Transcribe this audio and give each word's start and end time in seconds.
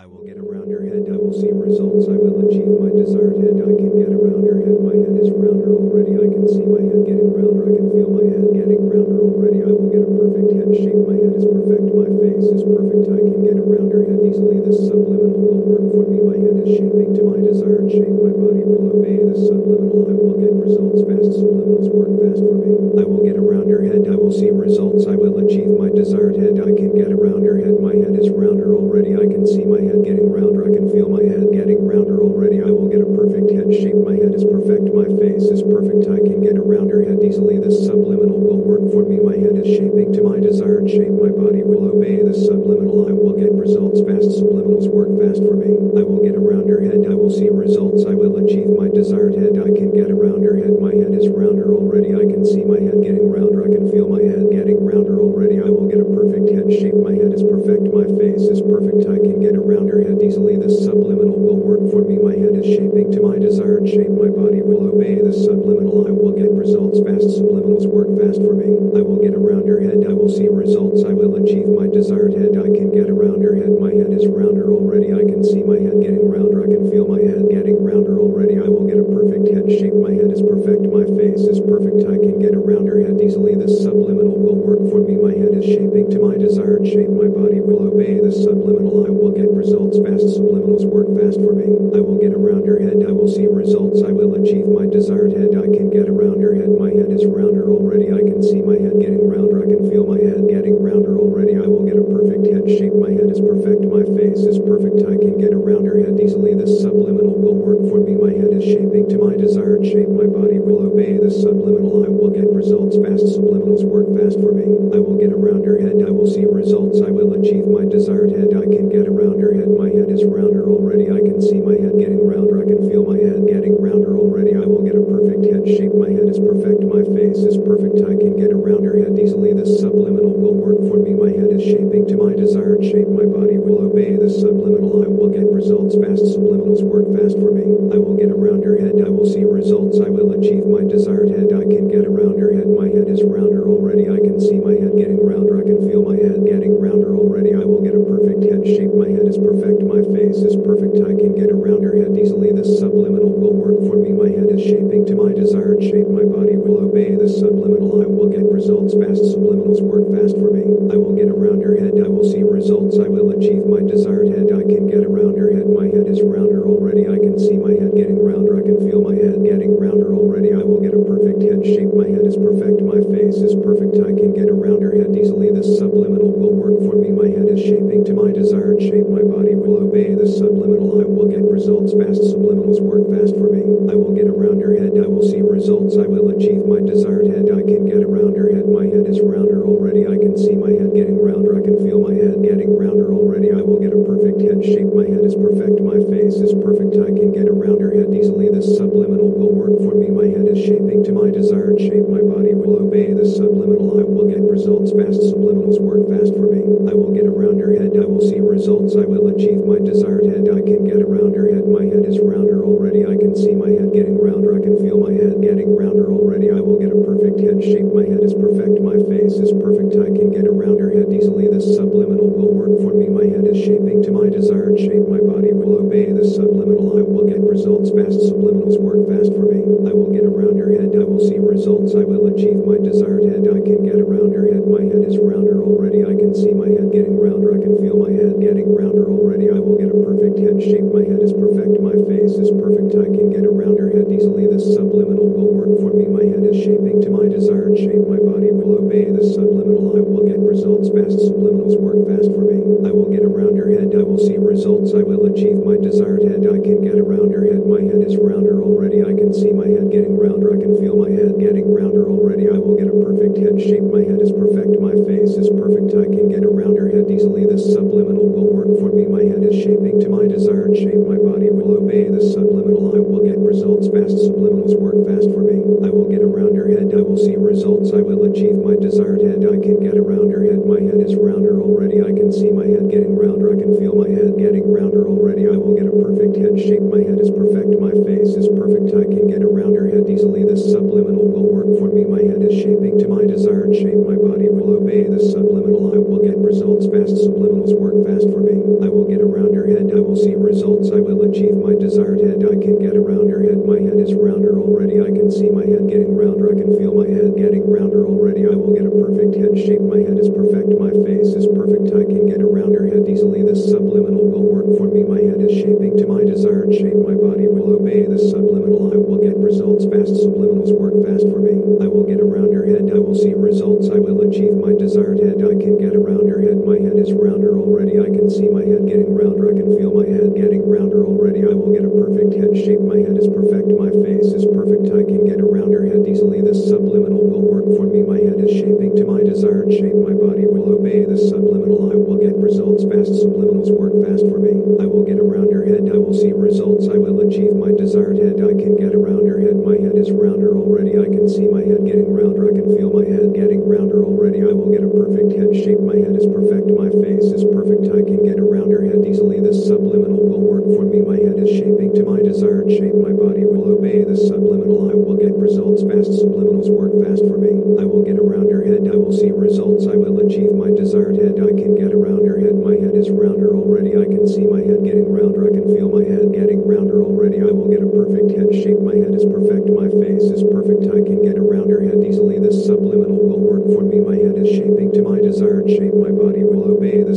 I 0.00 0.08
will 0.08 0.24
get 0.24 0.40
around 0.40 0.72
your 0.72 0.80
head, 0.80 1.12
I 1.12 1.16
will 1.20 1.36
see 1.36 1.52
results, 1.52 2.08
I 2.08 2.16
will 2.16 2.40
achieve 2.48 2.72
my 2.80 2.88
desired 2.88 3.36
head. 3.36 3.60
I 3.60 3.68
can 3.76 3.92
get 4.00 4.08
around 4.08 4.48
your 4.48 4.56
head, 4.64 4.80
my 4.80 4.96
head 4.96 5.12
is 5.20 5.28
rounder 5.28 5.76
already. 5.76 6.16
I 6.16 6.24
can 6.24 6.48
see 6.48 6.64
my 6.64 6.80
head 6.80 7.04
getting 7.04 7.28
rounder, 7.28 7.68
I 7.68 7.72
can 7.76 7.92
feel 7.92 8.08
my 8.08 8.24
head 8.24 8.48
getting 8.48 8.80
rounder 8.80 9.20
already. 9.20 9.60
I 9.60 9.68
will 9.68 9.92
get 9.92 10.00
a 10.00 10.08
perfect 10.08 10.56
head 10.56 10.72
shape, 10.72 11.04
my 11.04 11.20
head 11.20 11.36
is 11.36 11.44
perfect, 11.44 11.84
my 11.92 12.08
face 12.16 12.48
is 12.48 12.64
perfect. 12.64 13.12
I 13.12 13.20
can 13.28 13.44
get 13.44 13.60
around 13.60 13.92
your 13.92 14.08
head 14.08 14.24
easily. 14.24 14.64
This 14.64 14.80
subliminal 14.88 15.36
will 15.36 15.68
work 15.68 15.84
for 15.92 16.08
me. 16.08 16.24
My 16.24 16.40
head 16.40 16.56
is 16.64 16.80
shaping 16.80 17.12
to 17.20 17.22
my 17.28 17.36
desired 17.44 17.92
shape, 17.92 18.16
my 18.24 18.32
body 18.32 18.64
will 18.64 18.96
obey 18.96 19.20
the 19.20 19.36
subliminal. 19.36 20.08
I 20.08 20.16
will 20.16 20.40
get 20.40 20.56
results 20.56 21.04
fast, 21.04 21.28
subliminals 21.36 21.92
work 21.92 22.08
fast 22.24 22.40
for 22.40 22.56
me. 22.56 22.72
I 22.96 23.04
will 23.04 23.20
get 23.20 23.36
around 23.36 23.68
your 23.68 23.84
head, 23.84 24.08
I 24.08 24.16
will 24.16 24.32
see 24.32 24.48
results, 24.48 25.04
I 25.04 25.20
will 25.20 25.36
achieve 25.44 25.68
my 25.76 25.92
desired 25.92 26.40
head. 26.40 26.56
I 26.56 26.72
can 26.72 26.96
get 26.96 27.12
around 27.12 27.44
your 27.44 27.60
head, 27.60 27.76
my 27.76 27.92
head 27.92 28.16
is 28.16 28.32
rounder 28.32 28.72
already. 28.72 29.12
I 29.16 29.28
can 29.28 29.46
see 29.46 29.64
my 29.64 29.80
head 29.80 29.89
getting 30.06 30.30
rounder, 30.30 30.62
I 30.62 30.70
can 30.70 30.86
feel 30.94 31.10
my 31.10 31.22
head 31.26 31.50
getting 31.50 31.82
rounder 31.82 32.22
already. 32.22 32.62
I 32.62 32.70
will 32.70 32.86
get 32.86 33.02
a 33.02 33.10
perfect 33.10 33.50
head 33.50 33.74
shape, 33.74 33.98
my 33.98 34.14
head 34.14 34.34
is 34.34 34.46
perfect, 34.46 34.94
my 34.94 35.10
face 35.18 35.50
is 35.50 35.66
perfect. 35.66 36.06
I 36.06 36.22
can 36.22 36.38
get 36.38 36.54
a 36.54 36.62
rounder 36.62 37.02
head 37.02 37.18
easily. 37.26 37.58
This 37.58 37.82
subliminal 37.82 38.38
will 38.38 38.62
work 38.62 38.86
for 38.94 39.02
me. 39.02 39.18
My 39.18 39.34
head 39.34 39.58
is 39.58 39.66
shaping 39.66 40.12
to 40.14 40.22
my 40.22 40.38
desired 40.38 40.86
shape, 40.86 41.12
my 41.18 41.34
body 41.34 41.66
will 41.66 41.90
obey 41.90 42.22
the 42.22 42.34
subliminal. 42.34 43.10
I 43.10 43.12
will 43.12 43.34
get 43.34 43.50
results 43.52 44.00
fast, 44.06 44.38
subliminals 44.38 44.86
work 44.86 45.10
fast 45.18 45.42
for 45.42 45.58
me. 45.58 45.74
I 45.98 46.06
will 46.06 46.22
get 46.22 46.38
a 46.38 46.42
rounder 46.42 46.80
head, 46.80 47.10
I 47.10 47.14
will 47.18 47.30
see 47.32 47.50
results, 47.50 48.06
I 48.06 48.14
will 48.14 48.38
achieve 48.38 48.70
my 48.70 48.86
desired 48.88 49.34
head. 49.34 49.58
I 49.58 49.74
can 49.74 49.90
get 49.90 50.10
a 50.10 50.16
rounder 50.16 50.56
head, 50.56 50.78
my 50.78 50.94
head 50.94 51.14
is 51.14 51.28
rounder 51.28 51.74
already. 51.74 52.14
I 52.14 52.26
can 52.26 52.44
see 52.46 52.62
my 52.64 52.78
head 52.78 53.02
getting 53.02 53.26
rounder, 53.26 53.64
I 53.66 53.70
can 53.72 53.90
feel 53.90 54.06
my 54.08 54.22
head 54.22 54.50
getting 54.50 54.78
rounder 54.84 55.18
already. 55.18 55.58
I 55.58 55.70
will 55.70 55.88
get 55.88 56.00
a 56.00 56.08
perfect 56.08 56.50
head 56.50 56.68
shape, 56.72 56.98
my 56.98 57.12
head 57.14 57.32
is 57.32 57.42
perfect, 57.42 57.88
my 57.92 58.06
face 58.18 58.44
is 58.46 58.60
perfect. 58.62 59.08
I 59.08 59.18
can 59.18 59.40
get 59.40 59.56
around 59.56 59.79
your 59.86 60.02
head 60.02 60.20
easily. 60.22 60.56
This 60.56 60.84
subliminal 60.84 61.38
will 61.38 61.60
work 61.60 61.84
for 61.90 62.02
me. 62.02 62.18
My 62.18 62.36
head 62.36 62.56
is 62.56 62.66
shaping 62.66 63.12
to 63.12 63.20
my 63.22 63.38
desired 63.38 63.88
shape, 63.88 64.10
my 64.10 64.28
body 64.28 64.62
will 64.62 64.88
obey 64.88 65.20
the 65.20 65.32
subliminal. 65.32 66.06
I 66.06 66.12
will 66.12 66.32
get 66.32 66.50
results 66.50 67.00
fast, 67.00 67.38
subliminals 67.38 67.86
work 67.86 68.08
fast 68.18 68.40
for 68.42 68.54
me. 68.54 68.76
I 68.96 69.02
will 69.02 69.20
get 69.22 69.34
around 69.34 69.66
your 69.66 69.80
head, 69.80 70.04
I 70.08 70.12
will 70.12 70.28
see 70.28 70.48
results, 70.48 71.04
I 71.04 71.12
will 71.12 71.36
achieve 71.36 71.68
my 71.68 71.86
desired 71.86 72.34
head. 72.34 72.56
I 72.58 72.68
can 72.68 72.92
get 72.92 73.08
around 73.08 73.40
your 73.40 73.56
head, 73.56 73.72
my 73.80 73.92
head 73.92 74.12
is 74.12 74.26
rounder 74.26 74.70
already. 74.70 75.14
I 75.14 75.24
can 75.24 75.42
see 75.44 75.62
my 75.62 75.78
head 75.78 76.00
getting 76.02 76.26
rounder, 76.28 76.62
I 76.62 76.68
can 76.68 76.90
feel 76.90 77.06
my 77.06 77.20
head 77.20 77.48
getting 77.50 77.78
rounder 77.80 78.18
already. 78.18 78.58
I 78.60 78.68
will 78.68 78.86
get 78.86 78.98
a 79.00 79.06
perfect 79.06 79.48
head 79.50 79.66
shape, 79.70 79.94
my 79.96 80.12
head 80.12 80.30
is 80.30 80.42
perfect, 80.42 80.84
my 80.90 81.06
face 81.16 81.46
is 81.46 81.60
perfect. 81.60 82.04
I 82.06 82.18
can 82.18 82.38
get 82.38 82.54
around 82.54 82.86
your 82.86 83.00
head 83.00 83.20
easily. 83.20 83.54
This 83.54 83.82
subliminal 83.82 84.36
will 84.36 84.58
work 84.58 84.82
for 84.90 85.00
me. 85.00 85.16
My 85.16 85.32
head 85.32 85.54
is 85.54 85.64
shaping 85.64 86.10
to 86.10 86.18
my 86.20 86.36
desired 86.36 86.86
shape, 86.86 87.10
my 87.10 87.28
body 87.28 87.60
will 87.60 87.88
obey 87.88 88.20
the 88.20 88.32
subliminal. 88.32 89.06
I 89.06 89.10
will 89.10 89.30
get 89.32 89.48
results 89.60 90.00
fast, 90.00 90.40
subliminals 90.40 90.88
work 90.88 91.04
fast 91.20 91.36
for 91.36 91.52
me. 91.52 91.68
I 91.92 92.00
will 92.00 92.16
get 92.16 92.32
around 92.32 92.64
your 92.64 92.80
head, 92.80 93.04
I 93.04 93.12
will 93.12 93.28
see 93.28 93.44
results, 93.44 94.00
I 94.00 94.08
will 94.08 94.32
achieve 94.40 94.64
my 94.64 94.88
desired 94.88 95.36
head. 95.36 95.52
I 95.52 95.68
can 95.68 95.92
get 95.92 96.08
around 96.08 96.40
your 96.40 96.56
head, 96.56 96.72
my 96.80 96.88
head 96.88 97.12
is 97.12 97.28
rounder 97.28 97.68
already. 97.68 98.08
I 98.08 98.24
can 98.24 98.40
see 98.40 98.64
my 98.64 98.80
head 98.80 98.96
getting 98.96 99.20
rounder, 99.20 99.60
I 99.60 99.68
can 99.68 99.84
feel 99.92 100.08
my 100.08 100.16
head 100.16 100.48
getting 100.48 100.80
rounder 100.80 101.20
already. 101.20 101.60
I 101.60 101.68
will 101.68 101.84
get 101.84 102.00
a 102.00 102.06
perfect 102.08 102.48
head 102.48 102.64
shape, 102.72 102.96
my 102.96 103.12
head 103.12 103.28
is 103.28 103.44
perfect, 103.44 103.84
my 103.84 104.00
face 104.16 104.48
is 104.48 104.56
perfect. 104.64 105.04
I 105.04 105.20
can 105.20 105.36
get 105.36 105.52
around 105.52 105.84
your 105.84 106.00
head 106.00 106.16
easily. 106.16 106.56
This 106.56 106.80
subliminal 106.80 107.36
will 107.36 107.60
work 107.60 107.84
for 107.92 108.00
me. 108.00 108.16
My 108.16 108.32
head 108.32 108.56
is 108.56 108.64
shaping 108.64 109.12
to 109.12 109.20
my 109.20 109.36
desired 109.36 109.84
shape, 109.84 110.08
my 110.08 110.24
body 110.24 110.56
will 110.56 110.88
obey 110.88 111.20
the 111.20 111.28
subliminal. 111.28 112.00
I 112.00 112.08
will 112.08 112.32
get 112.32 112.48
results 112.48 112.96
fast, 112.96 113.36
subliminals 113.36 113.84
work 113.84 114.08
fast 114.16 114.40
for 114.40 114.56
me. 114.56 114.72
I 114.96 114.98
will 115.04 115.20
get 115.20 115.36
around 115.36 115.68
your 115.68 115.76
head, 115.76 116.00
I 116.00 116.08
will 116.08 116.24
see 116.26 116.48
results, 116.48 117.04
I 117.04 117.12
will 117.12 117.36
achieve 117.36 117.68
my 117.68 117.84
desired 117.84 118.32
head. 118.32 118.56
I 118.56 118.64
can 118.64 118.88
get 118.88 119.04
around 119.06 119.38
your 119.38 119.49
head, 119.54 119.70
my 119.70 119.88
head 119.90 120.10
is 120.10 120.24
rounder 120.24 120.68
already. 120.68 121.10
I 121.10 121.20
can 121.20 121.40
see 121.40 121.60
my 121.60 121.74
head 121.74 121.98
getting 121.98 122.22
rounder, 122.22 122.62
I 122.62 122.66
can 122.66 122.82
feel 122.88 123.04
my 123.04 123.18
head 123.18 123.46
getting 123.46 123.80
rounder 123.80 124.16
already. 124.16 124.56
I 124.56 124.64
will 124.66 124.82
get 124.82 124.96
a 124.96 125.04
perfect 125.04 125.44
head 125.46 125.66
shape, 125.66 125.94
my 125.94 126.10
head 126.10 126.28
is 126.28 126.38
perfect, 126.38 126.82
my 126.86 127.02
face 127.14 127.42
is 127.42 127.58
perfect. 127.58 128.02
I 128.06 128.14
can 128.16 128.36
get 128.36 128.52
a 128.52 128.58
rounder 128.58 128.98
head 128.98 129.18
easily. 129.18 129.52
This 129.52 129.80
subliminal 129.80 130.32
will 130.36 130.54
work 130.54 130.78
for 130.86 130.98
me. 131.00 131.14
My 131.14 131.30
head 131.34 131.50
is 131.50 131.62
shaping 131.62 132.06
to 132.08 132.16
my 132.16 132.32
desired 132.32 132.84
shape, 132.84 133.08
my 133.08 133.26
body 133.26 133.58
will 133.58 133.82
obey 133.86 134.16
the 134.16 134.30
subliminal. 134.30 135.02
I 135.04 135.08
will 135.08 135.30
get 135.32 135.46
results 135.50 135.96
fast, 135.96 136.22
subliminals 136.22 136.82
work 136.86 137.10
fast 137.16 137.36
for 137.40 137.50
me. 137.50 137.66
I 137.90 137.98
will 137.98 138.16
get 138.16 138.30
a 138.30 138.38
rounder 138.38 138.78
head, 138.78 139.02
I 139.02 139.10
will 139.10 139.26
see 139.26 139.44
results, 139.44 139.98
I 140.00 140.08
will 140.08 140.32
achieve 140.32 140.66
my 140.66 140.86
desired 140.86 141.30
head. 141.34 141.50
I 141.52 141.66
can 141.66 141.90
get 141.90 142.06
a 142.06 142.10
rounder 142.10 142.54
head, 142.54 142.68
my 142.70 142.86
head 142.86 143.08
is 143.10 143.22
rounder 143.26 143.66
already. 143.66 144.06
I 144.06 144.22
can 144.22 144.38
see 144.38 144.62
my 144.62 144.78
head 144.78 144.94
getting 144.96 145.18
rounder, 145.18 145.58
I 145.58 145.66
can 145.66 145.82
feel 145.82 146.02
my 146.06 146.16
head 146.16 146.46
getting 146.46 146.78
rounder 146.78 147.14
already. 147.14 147.54
I 147.54 147.66
will 147.66 147.82
get 147.82 147.98
a 147.98 148.02
perfect 148.06 148.29
shape, 148.66 148.92
my 148.94 149.08
head 149.08 149.26
is 149.26 149.38
perfect, 149.38 149.82
my 149.82 150.02
face 150.12 150.42
is 150.44 150.56
perfect. 150.60 151.00
I 151.02 151.14
can 151.16 151.34
get 151.34 151.50
around 151.50 151.82
your 151.82 151.96
head 151.96 152.16
easily. 152.16 152.52
This 152.52 152.78
subliminal 152.78 153.32
will 153.32 153.54
work 153.56 153.78
for 153.88 153.96
me. 153.96 154.12
My 154.12 154.28
head 154.28 154.50
is 154.52 154.62
shaping 154.62 155.06
to 155.06 155.14
my 155.14 155.32
desired 155.32 155.82
shape, 155.82 156.08
my 156.08 156.24
body 156.24 156.56
will 156.56 156.84
obey 156.84 157.14
the 157.16 157.28
subliminal. 157.28 158.02
I 158.02 158.06
will 158.06 158.28
get 158.28 158.44
results 158.46 158.94
fast, 158.94 159.22
subliminals 159.32 159.80
work 159.80 160.06
fast 160.12 160.36
for 160.36 160.52
me. 160.52 160.64
I 160.92 160.96
will 161.00 161.16
get 161.16 161.32
around 161.32 161.60
your 161.64 161.78
head, 161.80 161.96
I 161.98 162.08
will 162.08 162.26
see 162.26 162.42
results, 162.42 163.00
I 163.00 163.08
will 163.08 163.30
achieve 163.32 163.64
my 163.66 163.80
desired 163.80 164.28
head. 164.28 164.52
I 164.52 164.62
can 164.62 164.86
get 164.86 165.08
around 165.08 165.36
your 165.36 165.50
head, 165.56 165.66
my 165.70 165.88
head 165.88 166.06
is 166.06 166.20
rounder 166.20 166.66
already. 166.66 167.08
I 167.08 167.16
can 167.16 167.38
see 167.38 167.56
my 167.56 167.72
head 167.72 167.96
getting 167.96 168.20
rounder, 168.20 168.60
I 168.60 168.62
can 168.62 168.78
feel 168.84 169.00
my 169.00 169.16
head 169.16 169.40
getting 169.42 169.74
rounder 169.78 170.12
already. 170.12 170.52
I 170.52 170.62
will 170.62 170.80
get 170.80 170.94
a 170.94 171.02
perfect 171.02 171.40
head 171.42 171.64
shape, 171.64 171.94
my 171.96 172.06
head 172.06 172.28
is 172.28 172.36
perfect, 172.36 172.84
my 172.84 173.00
face 173.08 173.40
is 173.40 173.56
perfect. 173.56 173.79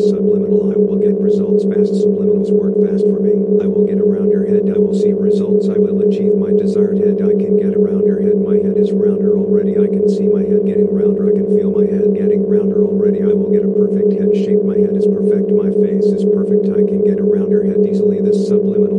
fast 0.03 0.15
subliminal. 0.15 0.71
I 0.71 0.75
will 0.75 0.99
get 0.99 1.15
results 1.19 1.63
fast. 1.63 1.95
Subliminals 2.03 2.51
work 2.51 2.75
fast 2.83 3.07
for 3.07 3.19
me. 3.23 3.39
I 3.63 3.67
will 3.67 3.87
get 3.87 3.99
around 3.99 4.31
your 4.31 4.45
head. 4.45 4.67
I 4.67 4.77
will 4.77 4.93
see 4.93 5.13
results. 5.13 5.69
I 5.69 5.79
will 5.79 6.03
achieve 6.03 6.35
my 6.35 6.51
desired 6.51 6.99
head. 6.99 7.23
I 7.23 7.31
can 7.39 7.55
get 7.55 7.75
around 7.75 8.03
your 8.05 8.19
head. 8.19 8.35
My 8.35 8.59
head 8.59 8.75
is 8.75 8.91
rounder 8.91 9.37
already. 9.37 9.79
I 9.79 9.87
can 9.87 10.09
see 10.09 10.27
my 10.27 10.43
head 10.43 10.67
getting 10.67 10.91
rounder. 10.91 11.31
I 11.31 11.35
can 11.35 11.47
feel 11.55 11.71
my 11.71 11.87
head 11.87 12.11
getting 12.15 12.43
rounder 12.43 12.83
already. 12.83 13.23
I 13.23 13.31
will 13.31 13.51
get 13.51 13.63
a 13.63 13.71
perfect 13.71 14.11
head 14.19 14.35
shape. 14.35 14.63
My 14.63 14.75
head 14.75 14.95
is 14.95 15.07
perfect. 15.07 15.47
My 15.55 15.71
face 15.71 16.11
is 16.11 16.27
perfect. 16.27 16.67
I 16.67 16.83
can 16.83 17.03
get 17.07 17.23
around 17.23 17.51
your 17.51 17.63
head 17.63 17.85
easily. 17.87 18.19
This 18.19 18.47
subliminal 18.47 18.92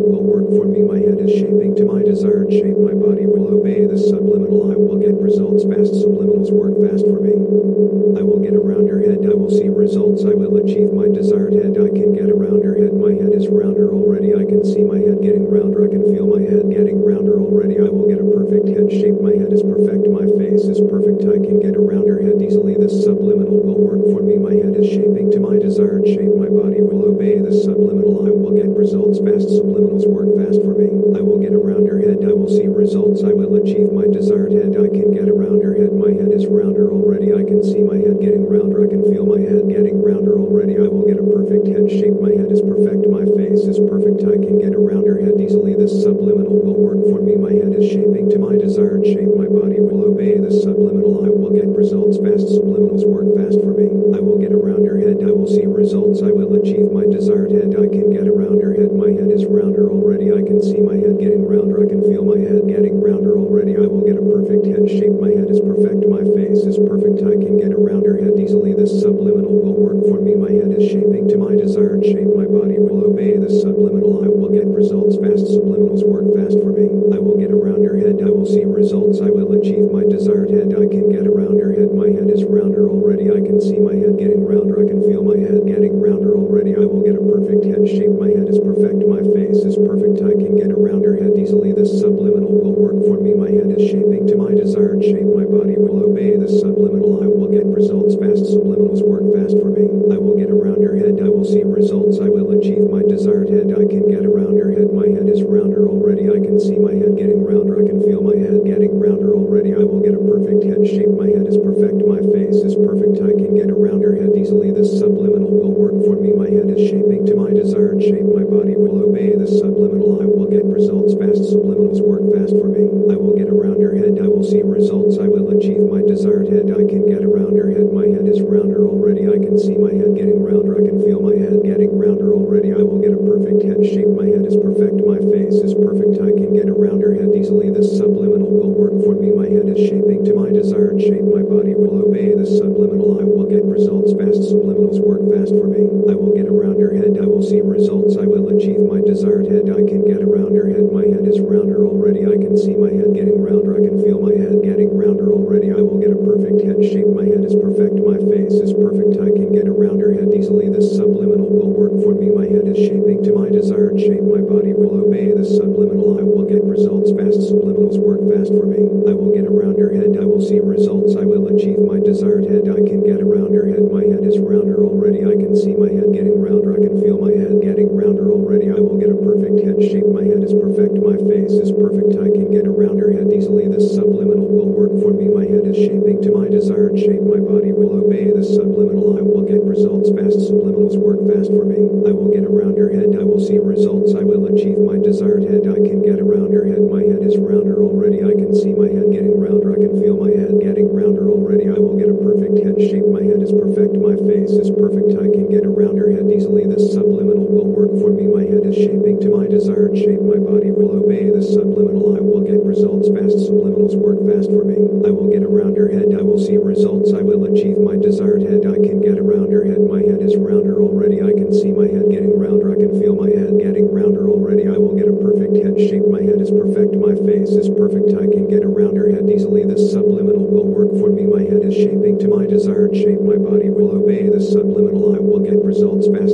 see 221.55 221.71
my 221.71 221.87
head 221.87 222.11
getting 222.11 222.35
rounder. 222.35 222.73
I 222.73 222.77
can 222.77 222.99
feel 222.99 223.15
my 223.15 223.31
head 223.31 223.55
getting 223.63 223.87
rounder 223.87 224.27
already. 224.27 224.67
I 224.67 224.77
will 224.77 224.99
get 224.99 225.07
a 225.07 225.15
perfect 225.15 225.55
head 225.55 225.79
shape. 225.79 226.07
My 226.11 226.21
head 226.21 226.43
is 226.43 226.51
perfect. 226.51 226.99
My 226.99 227.15
face 227.15 227.55
is 227.55 227.71
perfect. 227.71 228.11
I 228.19 228.27
can 228.27 228.51
get 228.51 228.67
a 228.67 228.69
rounder 228.69 229.07
head 229.15 229.31
easily. 229.31 229.63
This 229.63 229.93
subliminal 229.93 230.47
will 230.51 230.67
work 230.67 230.91
for 230.99 231.15
me. 231.15 231.25
My 231.31 231.43
head 231.47 231.63
is 231.63 231.75
shaping 231.75 232.19
to 232.19 232.29
my 232.29 232.47
desired 232.47 232.97
shape. 232.97 233.23
My 233.23 233.39
body 233.39 233.71
will 233.71 233.95
obey 233.95 234.27
the 234.29 234.43
subliminal. 234.43 235.15
I 235.15 235.23
will 235.23 235.39
get 235.39 235.63
results 235.63 236.11
fast. 236.11 236.34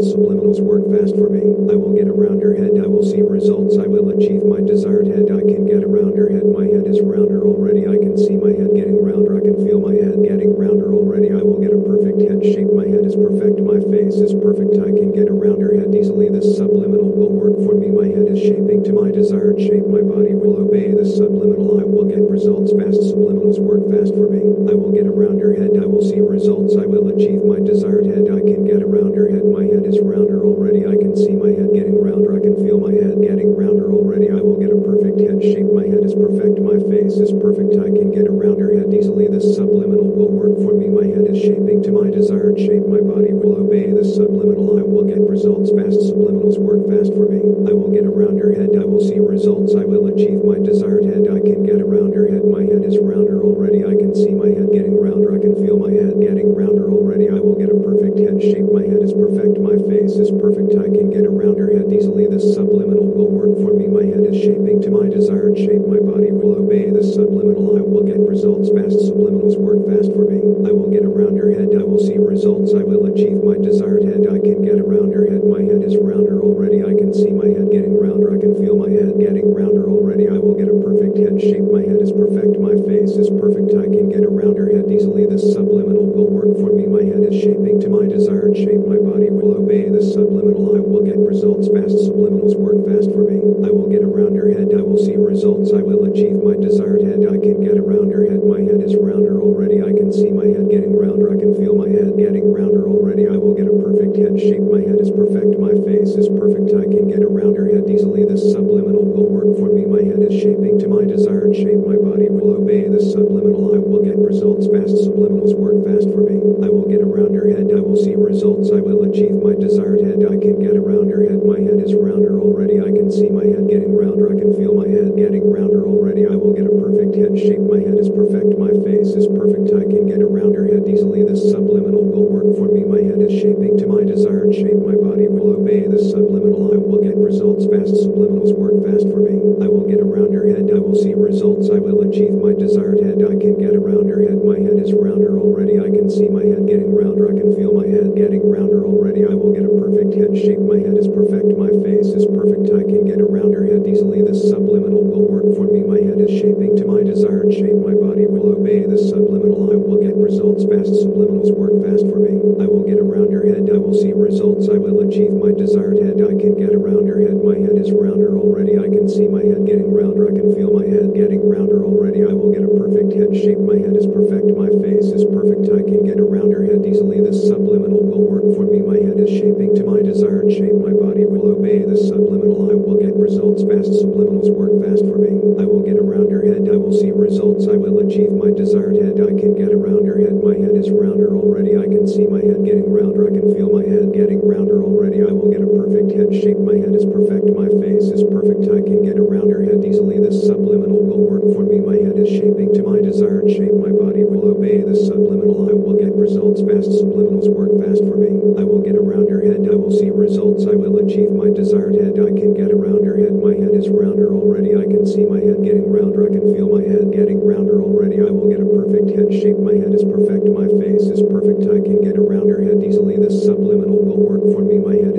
I 221.70 221.78
can 221.78 222.02
get 222.02 222.18
around 222.18 222.48
her 222.50 222.60
head 222.62 222.82
easily. 222.82 223.16
This 223.16 223.44
subliminal 223.44 224.02
will 224.02 224.19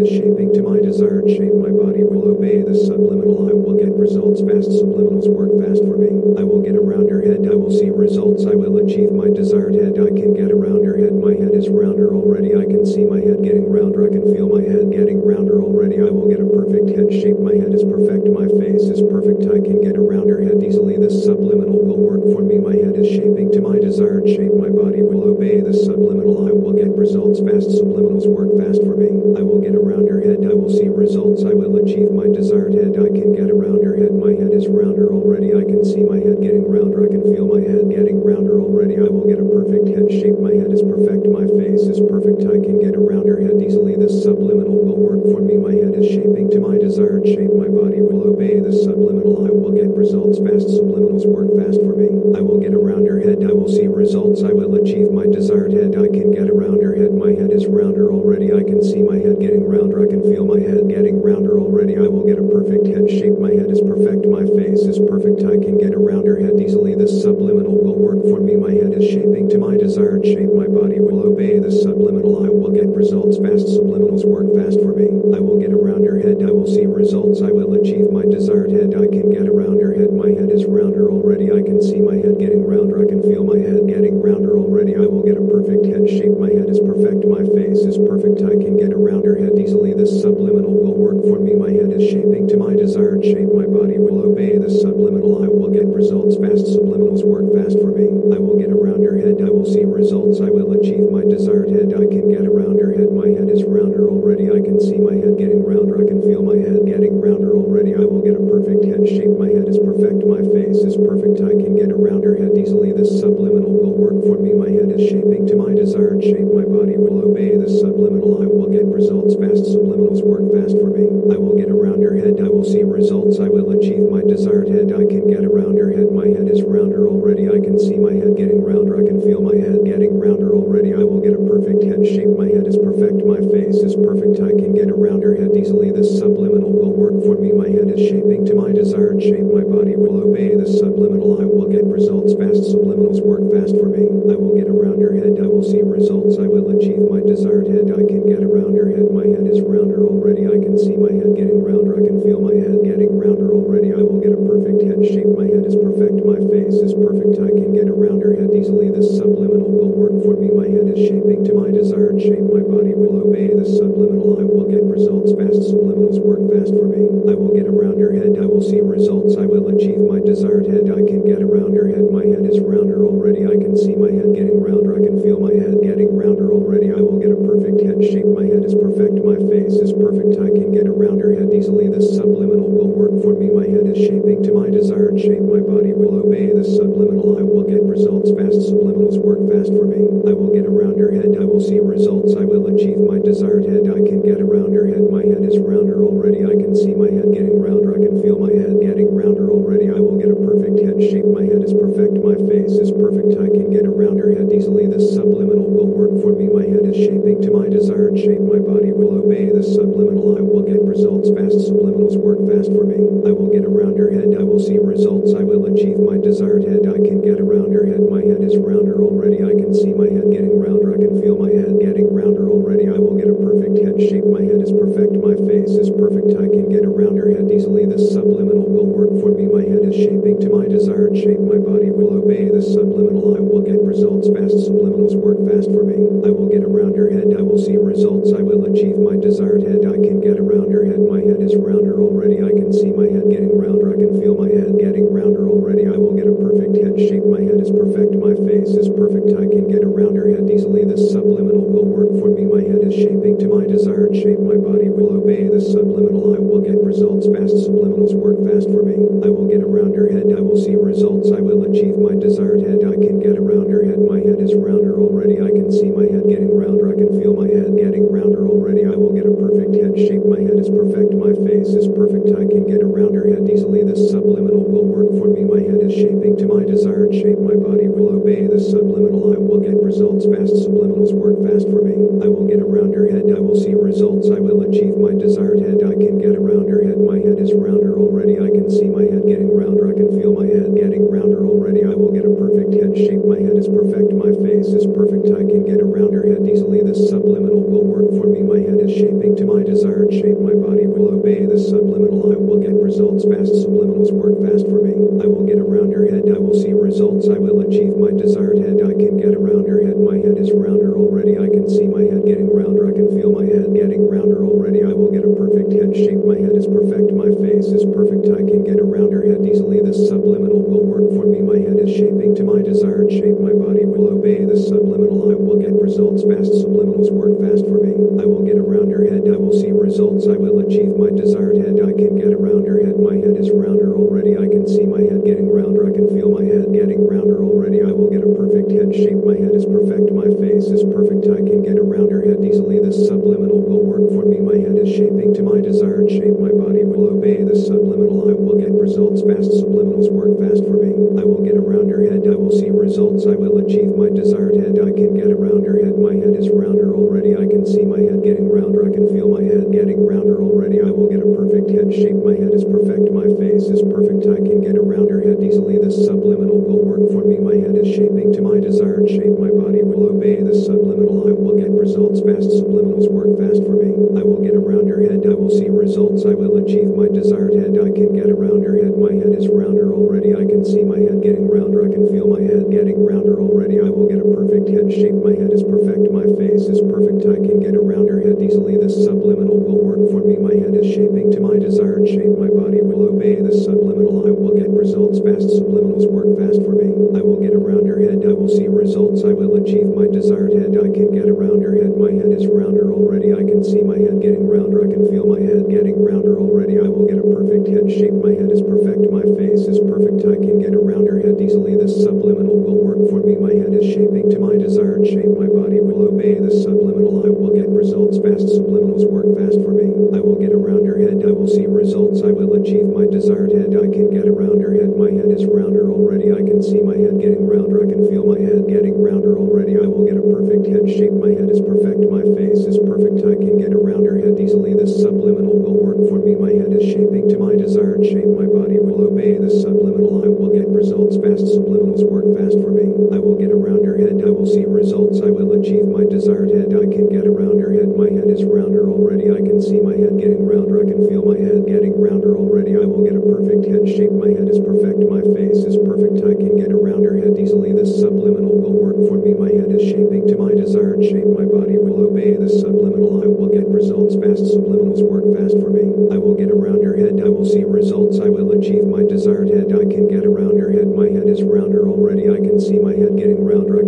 is 0.01 0.09
shaping 0.09 0.49
to 0.53 0.65
my 0.65 0.81
desired 0.81 1.29
shape. 1.29 1.53
My 1.53 1.69
body 1.69 2.01
will 2.01 2.33
obey 2.33 2.65
the 2.65 2.73
subliminal. 2.73 3.45
I 3.45 3.53
will 3.53 3.77
get 3.77 3.93
results 3.93 4.41
fast. 4.41 4.73
Subliminals 4.73 5.29
work 5.29 5.53
fast 5.61 5.85
for 5.85 5.93
me. 5.93 6.09
I 6.41 6.43
will 6.43 6.65
get 6.65 6.73
a 6.73 6.81
rounder 6.81 7.21
head. 7.21 7.45
I 7.45 7.53
will 7.53 7.69
see 7.69 7.93
results. 7.93 8.49
I 8.49 8.57
will 8.57 8.81
achieve 8.81 9.13
my 9.13 9.29
desired 9.29 9.77
head. 9.77 10.01
I 10.01 10.09
can 10.09 10.33
get 10.33 10.49
a 10.49 10.57
rounder 10.57 10.97
head. 10.97 11.13
My 11.13 11.37
head 11.37 11.53
is 11.53 11.69
rounder 11.69 12.09
already. 12.17 12.57
I 12.57 12.65
can 12.65 12.81
see 12.81 13.05
my 13.05 13.21
head 13.21 13.45
getting 13.45 13.69
rounder. 13.69 14.01
I 14.01 14.09
can 14.09 14.25
feel 14.33 14.49
my 14.49 14.65
head 14.65 14.89
getting 14.89 15.21
rounder 15.21 15.61
already. 15.61 16.01
I 16.01 16.09
will 16.09 16.25
get 16.25 16.41
a 16.41 16.49
perfect 16.49 16.97
head 16.97 17.13
shape. 17.13 17.37
My 17.37 17.53
head 17.53 17.69
is 17.69 17.85
perfect. 17.85 18.25
My 18.25 18.49
face 18.57 18.89
is 18.89 19.05
perfect. 19.05 19.45
I 19.53 19.61
can 19.61 19.85
get 19.85 20.01
a 20.01 20.01
rounder 20.01 20.41
head 20.41 20.65
easily. 20.65 20.97
This 20.97 21.21
subliminal 21.21 21.77
will 21.77 22.01
work 22.01 22.25
for 22.33 22.41
me. 22.41 22.57
My 22.57 22.73
head 22.73 22.97
is 22.97 23.05
shaping 23.05 23.53
to 23.53 23.61
my 23.61 23.77
desired 23.77 24.25
shape. 24.25 24.57
My 24.57 24.73
body 24.73 25.05
will 25.05 25.29
obey 25.29 25.61
the 25.61 25.77
subliminal. 25.77 26.49
I 26.49 26.51
will 26.57 26.73
get 26.73 26.89
results 26.97 27.37
fast. 27.37 27.69
Subliminals 27.77 28.25
work 28.25 28.49
fast 28.57 28.81
for 28.81 28.97
me. 28.97 29.13
I 29.37 29.45
will 29.45 29.61
get 29.61 29.75
around 29.75 29.90
her 29.91 30.21
head. 30.23 30.47
I 30.47 30.55
will 30.55 30.71
see 30.71 30.87
results. 30.87 31.43
I 31.43 31.51
will 31.51 31.75
achieve 31.75 32.11
my 32.11 32.27
desired 32.31 32.73
head. 32.73 32.95
I 32.95 33.11
can 33.11 33.35
get 33.35 33.51
around 33.51 33.83
her 33.83 33.99
head. 33.99 34.15
My 34.15 34.31
head 34.31 34.55
is 34.55 34.71
rounder 34.71 35.11
already. 35.11 35.51
I 35.51 35.67
can 35.67 35.83
see 35.83 36.07
my 36.07 36.15
head 36.15 36.39
getting 36.39 36.63
rounder. 36.63 37.03
I 37.03 37.11
can 37.11 37.27
feel 37.27 37.43
my 37.43 37.59
head 37.59 37.91
getting 37.91 38.23
rounder 38.23 38.63
already. 38.63 38.95
I 38.95 39.11
will 39.11 39.27
get 39.27 39.43
a 39.43 39.47
perfect 39.51 39.91
head 39.91 40.07
shape. 40.07 40.39
My 40.39 40.55
head 40.55 40.71
is 40.71 40.79
perfect. 40.79 41.27
My 41.27 41.43
face 41.59 41.83
is 41.91 41.99
perfect. 41.99 42.47
I 42.47 42.55
can 42.63 42.79
get 42.79 42.95
around 42.95 43.27
her 43.27 43.43
head 43.43 43.59
easily. 43.59 43.99
This 43.99 44.23
subliminal 44.23 44.79
will 44.79 44.95
work 44.95 45.23
for 45.27 45.43
me. 45.43 45.59
My 45.59 45.75
head 45.75 45.91
is 45.99 46.07
shaping 46.07 46.47
to 46.55 46.63
my 46.63 46.79
desired 46.79 47.27
shape. 47.27 47.51
My 47.51 47.67
body 47.67 47.99
will 47.99 48.31
obey 48.31 48.63
this 48.63 48.87
subliminal. 48.87 49.43
I 49.43 49.51
will 49.51 49.75
get 49.75 49.91
results 49.91 50.39
fast. 50.39 50.71
Subliminals 50.71 51.27
work 51.27 51.51
fast 51.59 51.83
for 51.83 51.99
me. 51.99 52.07
I 52.31 52.39
will 52.39 52.63
get 52.63 52.73
around 52.73 53.11
her 53.11 53.19
head. 53.19 53.43
I 53.43 53.51
will 53.51 53.67
see 53.67 53.91
results. 53.91 54.47
I 54.47 54.55
will 54.55 54.79
achieve 54.79 55.11
my 55.11 55.27
desired 55.27 55.75
head. 55.75 55.99
I 55.99 56.07
can 56.07 56.31
get 56.31 56.47
around 56.47 56.79
her 56.79 56.95
head. 56.95 57.11
My 57.11 57.35
head 57.35 57.51
is 57.51 57.67
rounder 57.67 58.11
already. 58.11 58.53
I 58.53 58.63
can 58.63 58.81
see 58.81 59.03
my 59.03 59.19
head 59.19 59.39
getting 59.39 59.67
rounder. 59.67 59.80
I 59.81 60.05
can 60.05 60.21
feel 60.21 60.45
my 60.45 60.61
head 60.61 60.85
getting 60.93 61.17
rounder 61.25 61.57
already. 61.57 61.97
I 61.97 62.05
will 62.05 62.21
get 62.21 62.37
a 62.37 62.45
perfect 62.45 62.85
head 62.85 63.09
shape. 63.09 63.33
My 63.41 63.49
head 63.49 63.73
is 63.73 63.81
perfect. 63.81 64.29
My 64.29 64.45
face 64.45 64.85
is 64.85 65.01
perfect. 65.09 65.41
I 65.41 65.57
can 65.57 65.81
get 65.81 65.97
a 65.97 65.97
rounder 65.97 66.37
head 66.37 66.61
easily. 66.61 66.93
This 66.93 67.17
subliminal 67.25 67.81
will 67.81 67.97
work 67.97 68.21
for 68.29 68.37
me. 68.37 68.53
My 68.61 68.77
head 68.77 68.93
is 68.93 69.09
shaping 69.09 69.49
to 69.49 69.57
my 69.57 69.73
desired 69.73 70.21
shape. 70.21 70.53
My 70.53 70.69
body 70.69 71.01
will 71.01 71.25
obey 71.25 71.57
this 71.57 71.81
subliminal. 71.81 72.45
I 72.45 72.49
will 72.53 72.69
get 72.69 72.93
results 72.93 73.41
fast. 73.41 73.73
Subliminals 73.73 74.21
work 74.21 74.53
fast 74.53 74.77
for 74.85 74.93
me. 74.93 75.09
I 75.33 75.41
will 75.41 75.57
get 75.57 75.73
a 75.73 75.81
rounder 75.81 76.21
head. 76.21 76.45
I 76.45 76.53
will 76.53 76.69
see 76.69 76.85
results. 76.85 77.41
I 77.41 77.49
will 77.49 77.73
achieve 77.73 78.13
my 78.13 78.21
desired 78.21 78.69
head. 78.69 78.93
I 78.93 79.09
can 79.09 79.33
get 79.33 79.49
a 79.49 79.51
rounder 79.51 79.97
head. 79.97 80.13
My 80.13 80.29
head 80.29 80.53
is 80.53 80.69
rounder 80.69 81.09
already. 81.09 81.49
I 81.49 81.65
can 81.65 81.81
see 81.81 81.97
my 81.97 82.21
head 82.21 82.37
getting 82.37 82.61
rounder. 82.69 83.01
I 83.01 83.09
can 83.09 83.25
feel 83.25 83.41
my 83.41 83.57
head 83.57 83.89
getting 83.89 84.21
rounder 84.21 84.61
already. 84.61 84.93
I 84.93 85.09
will 85.09 85.25
get 85.25 85.41
a 85.41 85.45
perfect 85.49 85.89
head 85.89 86.05
shape. 86.05 86.37
My 86.37 86.53
head 86.53 86.69
is 86.69 86.77
perfect. 86.77 87.25
My 87.25 87.41
face 87.57 87.81
is 87.81 87.97
perfect. 87.97 88.45
I 88.45 88.53
can 88.61 88.77
get 88.77 88.93
a 88.93 88.97
rounder 89.01 89.41
head 89.41 89.57
easily. 89.57 89.70
This 89.71 90.19
subliminal 90.19 90.75
will 90.75 90.99
work 90.99 91.23
for 91.23 91.39
me. 91.39 91.55
My 91.55 91.71
head 91.71 91.95
is 91.95 92.03
shaping 92.11 92.43
to 92.49 92.57
my 92.57 92.75
desired 92.75 93.23
shape. 93.23 93.55
My 93.55 93.63
body 93.63 93.95
will 93.95 94.19
obey 94.19 94.57
this 94.59 94.81
subliminal. 94.83 95.45
I 95.45 95.47
will 95.47 95.71
get 95.71 95.87
results 95.87 96.35
fast. 96.35 96.67
Subliminals 96.75 97.23
work 97.23 97.47
fast 97.55 97.79
for 97.79 97.95
me. 97.95 98.11
I 98.35 98.39
will 98.41 98.59
get 98.59 98.67
around 98.67 99.07
her 99.07 99.15
head. 99.15 99.39
I 99.39 99.47
will 99.47 99.63
see 99.63 99.87
results. 99.87 100.43
I 100.43 100.51
will 100.51 100.75
achieve 100.75 101.07
my 101.07 101.23
desired 101.23 101.71
head. 101.71 101.95
I 101.95 102.03
can 102.03 102.27
get 102.27 102.43
around 102.43 102.83
her 102.83 102.91
head. 102.91 103.15
My 103.15 103.31
head 103.31 103.47
is 103.47 103.63
rounder 103.63 104.11
already. 104.11 104.51
I 104.51 104.59
can 104.59 104.75
see 104.83 104.99
my 104.99 105.15
head 105.15 105.39
getting 105.39 105.63
rounder. 105.63 106.03
I 106.03 106.07
can 106.09 106.19
feel 106.19 106.43
my 106.43 106.59
head 106.59 106.83
getting 106.83 107.15
rounder 107.21 107.55
already. 107.55 107.95
I 107.95 108.03
will 108.03 108.25
get 108.25 108.35
a 108.35 108.43
perfect 108.43 108.83
head 108.83 109.07
shape. 109.07 109.39
My 109.39 109.47
head 109.47 109.71
is 109.71 109.79
perfect. 109.79 110.27
My 110.27 110.43
face 110.51 110.83
is 110.83 110.99
perfect. 110.99 111.39
I 111.39 111.55
can 111.55 111.79
get 111.79 111.95
around 111.95 112.27
her 112.27 112.35
head 112.35 112.59
easily. 112.59 112.91
This 112.91 113.15
subliminal 113.15 113.71
will 113.71 113.95
work 113.95 114.19
for 114.27 114.35
me. 114.35 114.51
My 114.51 114.67
head 114.67 114.91
is 114.91 115.07
shaping 115.07 115.47
to 115.47 115.55
my 115.55 115.71
desired 115.71 116.19
shape. 116.19 116.51
My 116.51 116.67
body 116.67 116.99
will 116.99 117.23
obey 117.23 117.55
this 117.55 117.79
subliminal. 117.79 118.43
I 118.43 118.51
will 118.51 118.67
get 118.67 118.83
results 118.89 119.39
fast. 119.39 119.60
Subliminals 119.61 120.23
work 120.25 120.45
fast 120.53 120.77
for 120.81 120.89
me. 120.89 121.07
I 121.33 121.37
will 121.37 121.55
get 121.55 121.69
around 121.69 122.01
her 122.03 122.15
head. 122.17 122.41
I 122.41 122.49
will 122.49 122.65
see 122.65 122.83
results. 122.83 123.39
I 123.39 123.47
will 123.47 123.71
achieve 123.71 124.09
my 124.09 124.21
desired 124.21 124.69
head. 124.69 124.91
I 124.93 125.05
can 125.05 125.27
get 125.29 125.45
around 125.45 125.77
her 125.77 125.91
head. 125.91 126.11
My 126.11 126.27
head 126.27 126.49
is 126.49 126.63
rounder 126.63 127.07
already. 127.07 127.49
I 127.49 127.59
can 127.59 127.77
see 127.77 127.97
my 127.97 128.13
head 128.13 128.37
getting 128.37 128.63
rounder. 128.63 128.97
I 128.97 129.05
can 129.05 129.21
feel 129.21 129.41
my 129.41 129.55
head 129.55 129.85
getting 129.85 130.17
rounder 130.19 130.53
already. 130.53 130.93
I 130.93 131.03
will 131.03 131.21
get 131.21 131.33
a 131.37 131.43
perfect 131.45 131.83
head 131.83 132.01
shape. 132.05 132.33
My 132.33 132.49
head 132.49 132.67
is 132.67 132.77
perfect. 132.77 133.23
My 133.25 133.39
face 133.53 133.81
is 133.85 133.95
perfect. 133.95 134.41
I 134.41 134.51
can 134.57 134.73
get 134.73 134.89
around 134.89 135.23
her 135.23 135.35
head 135.35 135.55
easily. 135.55 135.91
This 135.91 136.17
subliminal 136.17 136.73
will 136.73 136.93
work 136.93 137.21
for 137.23 137.37
me. 137.37 137.51
My 137.51 137.69
head 137.69 137.89
is 137.89 138.01
shaping 138.01 138.45
to 138.47 138.55
my 138.55 138.71
desired 138.71 139.21
shape. 139.21 139.45
My 139.45 139.63
body 139.63 139.95
will 139.95 140.21
obey 140.25 140.55
the 140.55 140.67
subliminal. 140.67 141.41
I 141.41 141.45
will 141.45 141.69
get 141.69 141.85
results 141.85 142.33
fast. 142.33 142.65
Subliminals 142.73 143.21
work 143.21 143.45
fast 143.53 143.77
for 143.77 143.87
me. 143.87 144.09
I 144.31 144.35
will 144.35 144.55
get 144.57 144.67
around 144.67 145.01
her 145.01 145.13
head. 145.13 145.37
I 145.39 145.47
will 145.47 145.63
see 145.63 145.81
results. 145.81 146.39
I 146.39 146.47
will 146.47 146.69
achieve 146.73 147.05
my 147.09 147.21
desired 147.21 147.67
head. 147.67 147.91
I 147.91 148.03
can 148.07 148.25
get 148.27 148.43
around 148.43 148.75
her 148.75 148.89
head. 148.89 149.11
My 149.11 149.27
head 149.27 149.45
rounder 149.59 150.07
already. 150.07 150.47
I 150.47 150.55
can 150.55 150.79
see 150.79 150.95
my 150.95 151.11
head 151.11 151.35
getting 151.35 151.59
rounder. 151.59 151.99
I 151.99 152.07
can 152.07 152.23
feel 152.23 152.39
my 152.39 152.55
head 152.55 152.79
getting 152.87 153.11
rounder 153.11 153.51
already. 153.51 153.91
I 153.91 153.99
will 153.99 154.23
get 154.23 154.31
a 154.31 154.39
perfect 154.39 154.79
head 154.87 155.03
shape. 155.03 155.27
My 155.35 155.51
head 155.51 155.67
is 155.67 155.75
perfect. 155.75 156.23
My 156.23 156.39
face 156.47 156.79
is 156.79 156.95
perfect. 156.95 157.43
I 157.43 157.51
can 157.51 157.75
get 157.75 157.91
a 157.91 157.95
rounder 157.95 158.31
head 158.39 158.55
easily. 158.55 158.87
This 158.87 159.11
subliminal 159.19 159.67
will 159.67 159.91
work 159.91 160.15
for 160.23 160.39
me. 160.39 160.47
My 160.55 160.71
head 160.71 160.87
is 160.87 161.01
shaping 161.03 161.43
to 161.49 161.51
my 161.51 161.67
desired 161.67 162.23
shape. 162.23 162.47
My 162.47 162.63
body 162.63 162.95
will 162.95 163.19
obey 163.19 163.51
this 163.51 163.75
subliminal. 163.75 164.39
I 164.39 164.47
will 164.47 164.69
get 164.71 164.87
results 164.87 165.35
fast. 165.35 165.67
Subliminals 165.67 166.23
work 166.23 166.39
fast 166.47 166.71
for 166.71 166.87
me. 166.87 167.11
I 167.27 167.35
will 167.35 167.51
get 167.51 167.67
a 167.67 167.73
rounder 167.75 168.15
head. 168.15 168.39
I 168.39 168.47
will 168.47 168.63
see 168.63 168.79
results. 168.79 169.35
I 169.35 169.49
will 169.49 169.67
achieve 169.67 169.99
my 169.99 170.23
desired 170.23 170.71
head. 170.71 170.87
I 170.87 171.03
can 171.03 171.27
get 171.27 171.43
a 171.43 171.49
rounder 171.49 171.91
head. 171.91 172.07
My 172.07 172.23
head 172.23 172.45
is 172.47 172.61
rounder 172.61 173.03
already. 173.03 173.43
I 173.49 173.57
can 173.57 173.75
see 173.75 173.97
my 173.97 174.13
head 174.13 174.31
getting 174.37 174.61
rounder. 174.61 174.95
I 174.95 175.03
can 175.03 175.17
feel 175.19 175.39
my 175.41 175.53
head 175.53 175.81
getting 175.81 176.13
rounder 176.15 176.51
already. 176.53 176.93
I 176.93 177.01
will 177.01 177.19
get 177.19 177.33
a 177.33 177.39
perfect 177.41 177.81
head 177.81 177.97
shape. 178.05 178.29
My 178.29 178.45
head 178.45 178.63
is 178.65 178.75
perfect. 178.75 179.23
My 179.25 179.40
face 179.49 179.77
is 179.79 179.93
perfect. 179.93 180.37
I 180.37 180.49
can 180.49 180.71
get 180.71 180.87
around 180.87 181.21
her 181.21 181.33
head 181.33 181.53
easily. 181.53 181.87
This 181.87 182.15
subliminal 182.15 182.69
will 182.69 182.91
work 182.91 183.15
for 183.21 183.33
me. 183.33 183.49
My 183.49 183.65
head 183.65 183.87
is 183.87 183.97
shaping 183.97 184.43
to 184.43 184.51
my 184.53 184.69
desired 184.69 185.19
shape. 185.19 185.41
My 185.41 185.61
body 185.61 185.93
will 185.93 186.19
obey 186.19 186.53
this 186.53 186.75
subliminal. 186.75 187.37
I 187.39 187.43
will 187.43 187.63
get 187.63 187.81
results 187.83 188.31
fast. 188.31 188.69
Subliminals 188.69 189.17
work 189.21 189.41
fast 189.49 189.73
for 189.73 189.85
me. 189.85 190.05
I 190.27 190.33
will 190.33 190.53
get 190.53 190.65
around 190.65 190.99
her 190.99 191.11
head. 191.11 191.37
I 191.39 191.45
will 191.45 191.61
see 191.61 191.79
results. 191.79 192.35
I 192.35 192.45
will 192.45 192.67
achieve 192.67 192.99
my 192.99 193.17
desired 193.19 193.65
head. 193.65 193.89
I 193.89 194.01
can 194.03 194.21
get 194.21 194.41
around 194.41 194.73
her 194.73 194.87
head. 194.87 195.09
My 195.09 195.23
head 195.23 195.43
is 195.43 195.57
rounder 195.57 196.03
already. 196.03 196.45
I 196.45 196.55
can 196.57 196.75
see 196.75 196.93
my 196.93 197.09
head 197.09 197.33
getting 197.33 197.57
rounder. 197.61 197.93
I 197.95 198.01
can 198.01 198.21
feel 198.21 198.37
my 198.37 198.51
head 198.51 198.77
getting 198.81 199.13
rounder 199.13 199.49
already. 199.49 199.89
I 199.89 199.99
will 199.99 200.17
get 200.17 200.31
a 200.31 200.37
perfect 200.37 200.79
head 200.81 200.97
shape. 201.01 201.25
My 201.25 201.43
head 201.43 201.63
is 201.63 201.73
perfect. 201.73 202.19
My 202.21 202.35
face 202.49 202.77
is 202.77 202.91
perfect. 202.91 203.37
I 203.37 203.49
can 203.49 203.71
get 203.71 203.85
around 203.85 204.19
her 204.19 204.33
head 204.33 204.51
easily. 204.51 204.87
This 204.87 205.13
subliminal 205.13 205.69
will 205.69 205.89
work 205.89 206.13
for 206.21 206.31
me. 206.33 206.47
My 206.47 206.63
head 206.65 206.85
is 206.85 206.97
shaping 206.97 207.41
to 207.43 207.51
my 207.51 207.67
desired 207.67 208.17
shape. 208.17 208.41
My 208.41 208.59
body 208.59 208.91
will 208.91 209.20
obey 209.21 209.53
the 209.53 209.61
subliminal, 209.61 210.37
I 210.37 210.41
will 210.41 210.65
get 210.65 210.81
results 210.81 211.29
fast. 211.29 211.69
Subliminals 211.69 212.17
work 212.17 212.41
fast 212.49 212.73
for 212.73 212.81
me. 212.81 212.97
I 213.21 213.31
will 213.31 213.53
get 213.53 213.69
around 213.69 213.95
your 213.95 214.09
head. 214.09 214.33
I 214.33 214.41
will 214.41 214.59
see 214.59 214.81
results. 214.81 215.37
I 215.37 215.45
will 215.45 215.69
achieve 215.69 216.01
my 216.01 216.17
desired 216.17 216.65
head. 216.65 216.89
I 216.89 216.97
can 216.97 217.21
get 217.21 217.37
around 217.37 217.69
your 217.69 217.85
head. 217.85 218.01
My 218.09 218.25
head 218.25 218.41
is 218.41 218.57
rounder 218.57 218.97
already. 218.97 219.45
I 219.45 219.53
can 219.53 219.77
see 219.77 219.93
my 219.93 220.09
head 220.09 220.33
getting 220.33 220.57
rounder. 220.57 220.97
I 220.97 220.97
can 220.97 221.21
feel 221.21 221.37
my 221.37 221.53
head 221.53 221.77
getting 221.77 222.09
rounder 222.09 222.49
already. 222.49 222.89
I 222.89 222.97
will 222.97 223.13
get 223.13 223.29
a 223.29 223.37
perfect 223.37 223.77
head 223.77 224.01
shape. 224.01 224.25
My 224.25 224.41
head 224.41 224.57
is 224.57 224.73
perfect. 224.73 225.13
My 225.21 225.37
face 225.45 225.77
is 225.77 225.93
perfect. 225.93 226.33
I 226.41 226.49
can 226.49 226.65
get 226.73 226.81
around 226.81 227.13
your 227.21 227.29
head 227.29 227.45
easily. 227.53 227.85
This 227.85 228.09
subliminal 228.09 228.65
will 228.65 228.89
work 228.89 229.13
for 229.21 229.29
me. 229.29 229.45
My 229.45 229.61
head 229.61 229.85
is 229.85 229.93
shaping 229.93 230.41
to 230.41 230.49
my 230.49 230.65
desired 230.65 231.13
shape. 231.13 231.39
My 231.45 231.61
body 231.61 231.93
will 231.93 232.17
obey 232.17 232.49
the 232.49 232.61
subliminal. 232.65 233.37
I 233.37 233.41
will 233.45 233.61
get 233.61 233.77
results 233.85 234.33
fast. 234.33 234.65
Subliminals 234.65 235.13
work 235.13 235.37
fast 235.45 235.69
for 235.69 235.85
me. 235.85 236.01
I 236.25 236.33
will 236.33 236.49
get 236.51 236.67
around 236.67 236.99
your 236.99 237.07
head, 237.07 237.31
I 237.31 237.41
will 237.41 237.57
see 237.57 237.79
results. 237.79 238.35
I 238.35 238.43
will 238.43 238.67
achieve 238.67 238.99
my 238.99 239.15
desired 239.15 239.63
head. 239.63 239.87
I 239.87 239.95
can 239.95 240.19
get 240.19 240.35
around 240.35 240.67
your 240.67 240.83
head. 240.83 240.99
My 240.99 241.23
head 241.23 241.39
is 241.39 241.55
rounder 241.55 241.95
already. 242.03 242.43
I 242.43 242.51
can 242.51 242.75
see 242.75 242.91
my 242.91 243.07
head 243.07 243.31
getting 243.31 243.55
rounder. 243.55 243.95
I 243.95 243.97
can 243.97 244.19
feel 244.19 244.35
my 244.35 244.51
head 244.51 244.75
getting 244.75 245.07
rounder 245.07 245.47
already. 245.47 245.87
I 245.87 245.95
will 245.95 246.11
get 246.11 246.27
a 246.27 246.35
perfect 246.35 246.75
head 246.75 246.99
shape. 246.99 247.23
My 247.23 247.39
head 247.39 247.63
is 247.63 247.71
perfect. 247.71 248.19
My 248.19 248.35
face 248.35 248.75
is 248.75 248.91
perfect. 248.91 249.31
I 249.39 249.47
can 249.47 249.71
get 249.71 249.87
around 249.87 250.19
your 250.19 250.27
head 250.27 250.51
easily. 250.51 250.83
This 250.83 251.15
subliminal 251.15 251.63
will 251.63 251.87
work 251.87 252.11
for 252.19 252.27
me. 252.27 252.43
My 252.43 252.67
head 252.67 252.83
is 252.83 252.99
shaping 252.99 253.39
to 253.39 253.47
my 253.47 253.63
desired 253.63 254.11
shape. 254.11 254.43
My 254.43 254.59
body 254.59 254.91
will 254.91 255.15
obey 255.23 255.47
This 255.47 255.71
subliminal. 255.71 256.35
I 256.35 256.39
will 256.43 256.59
get 256.59 256.83
results 256.83 257.31
fast. 257.31 257.63
Subliminals 257.63 258.11
work 258.11 258.43
fast 258.43 258.67
for 258.67 258.83
me. 258.83 258.99
I 259.23 259.31
will 259.31 259.47
get 259.47 259.63
around 259.63 259.95
your 259.95 260.11
head. 260.11 260.35
I 260.35 260.43
will 260.43 260.59
see 260.59 260.75
results. 260.75 261.31
I 261.31 261.39
will 261.39 261.63
achieve 261.63 261.95
my 261.95 262.11
desired 262.11 262.67
head. 262.67 262.83
I 262.83 262.99
can 262.99 263.23
get 263.23 263.39
around 263.39 263.71
your 263.71 263.87
head. 263.87 264.03
My 264.03 264.19
head 264.19 264.43
is 264.43 264.51
rounder 264.51 264.99
already 264.99 265.30
see 265.71 265.89
my 265.89 266.03
head 266.03 266.27
getting 266.27 266.51
rounder. 266.51 266.91
I 266.91 266.95
can 266.95 267.09
feel 267.19 267.33
my 267.33 267.47
head 267.47 267.77
getting 267.77 268.11
rounder 268.11 268.45
already. 268.47 268.85
I 268.85 268.95
will 268.95 269.13
get 269.13 269.25
a 269.25 269.31
perfect 269.31 269.73
head 269.75 269.95
shape. 269.97 270.25
My 270.27 270.39
head 270.39 270.59
is 270.59 270.69
perfect. 270.69 271.15
My 271.15 271.31
face 271.47 271.71
is 271.71 271.87
perfect. 271.87 272.20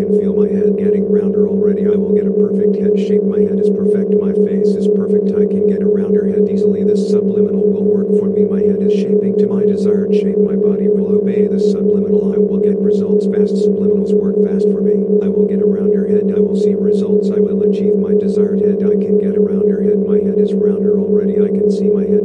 can 0.03 0.19
feel 0.19 0.35
my 0.35 0.51
head 0.51 0.75
getting 0.75 1.07
rounder 1.07 1.47
already. 1.47 1.87
I 1.87 1.95
will 1.95 2.11
get 2.11 2.27
a 2.27 2.35
perfect 2.35 2.75
head 2.75 2.99
shape. 2.99 3.23
My 3.23 3.39
head 3.39 3.55
is 3.55 3.71
perfect. 3.71 4.11
My 4.19 4.35
face 4.35 4.75
is 4.75 4.91
perfect. 4.91 5.31
I 5.31 5.47
can 5.47 5.63
get 5.71 5.79
a 5.79 5.87
rounder 5.87 6.27
head 6.27 6.43
easily. 6.51 6.83
This 6.83 7.07
subliminal 7.07 7.63
will 7.63 7.87
work 7.87 8.11
for 8.19 8.27
me. 8.27 8.43
My 8.43 8.59
head 8.59 8.83
is 8.83 8.91
shaping 8.91 9.39
to 9.39 9.47
my 9.47 9.63
desired 9.63 10.11
shape. 10.11 10.35
My 10.43 10.59
body 10.59 10.91
will 10.91 11.15
obey 11.15 11.47
the 11.47 11.59
subliminal. 11.59 12.35
I 12.35 12.37
will 12.37 12.59
get 12.59 12.75
results 12.83 13.31
fast. 13.31 13.55
Subliminals 13.63 14.11
work 14.11 14.35
fast 14.43 14.67
for 14.67 14.83
me. 14.83 15.07
I 15.23 15.31
will 15.31 15.47
get 15.47 15.63
a 15.63 15.67
rounder 15.67 16.03
head. 16.03 16.27
I 16.35 16.39
will 16.43 16.59
see 16.59 16.75
results. 16.75 17.31
I 17.31 17.39
will 17.39 17.63
achieve 17.63 17.95
my 17.95 18.11
desired 18.11 18.59
head. 18.59 18.83
I 18.83 18.99
can 18.99 19.23
get 19.23 19.39
a 19.39 19.43
rounder 19.43 19.87
head. 19.87 20.03
My 20.03 20.19
head 20.19 20.35
is 20.35 20.51
rounder 20.51 20.99
already. 20.99 21.39
I 21.39 21.47
can 21.47 21.71
see 21.71 21.87
my 21.87 22.03
head 22.03 22.22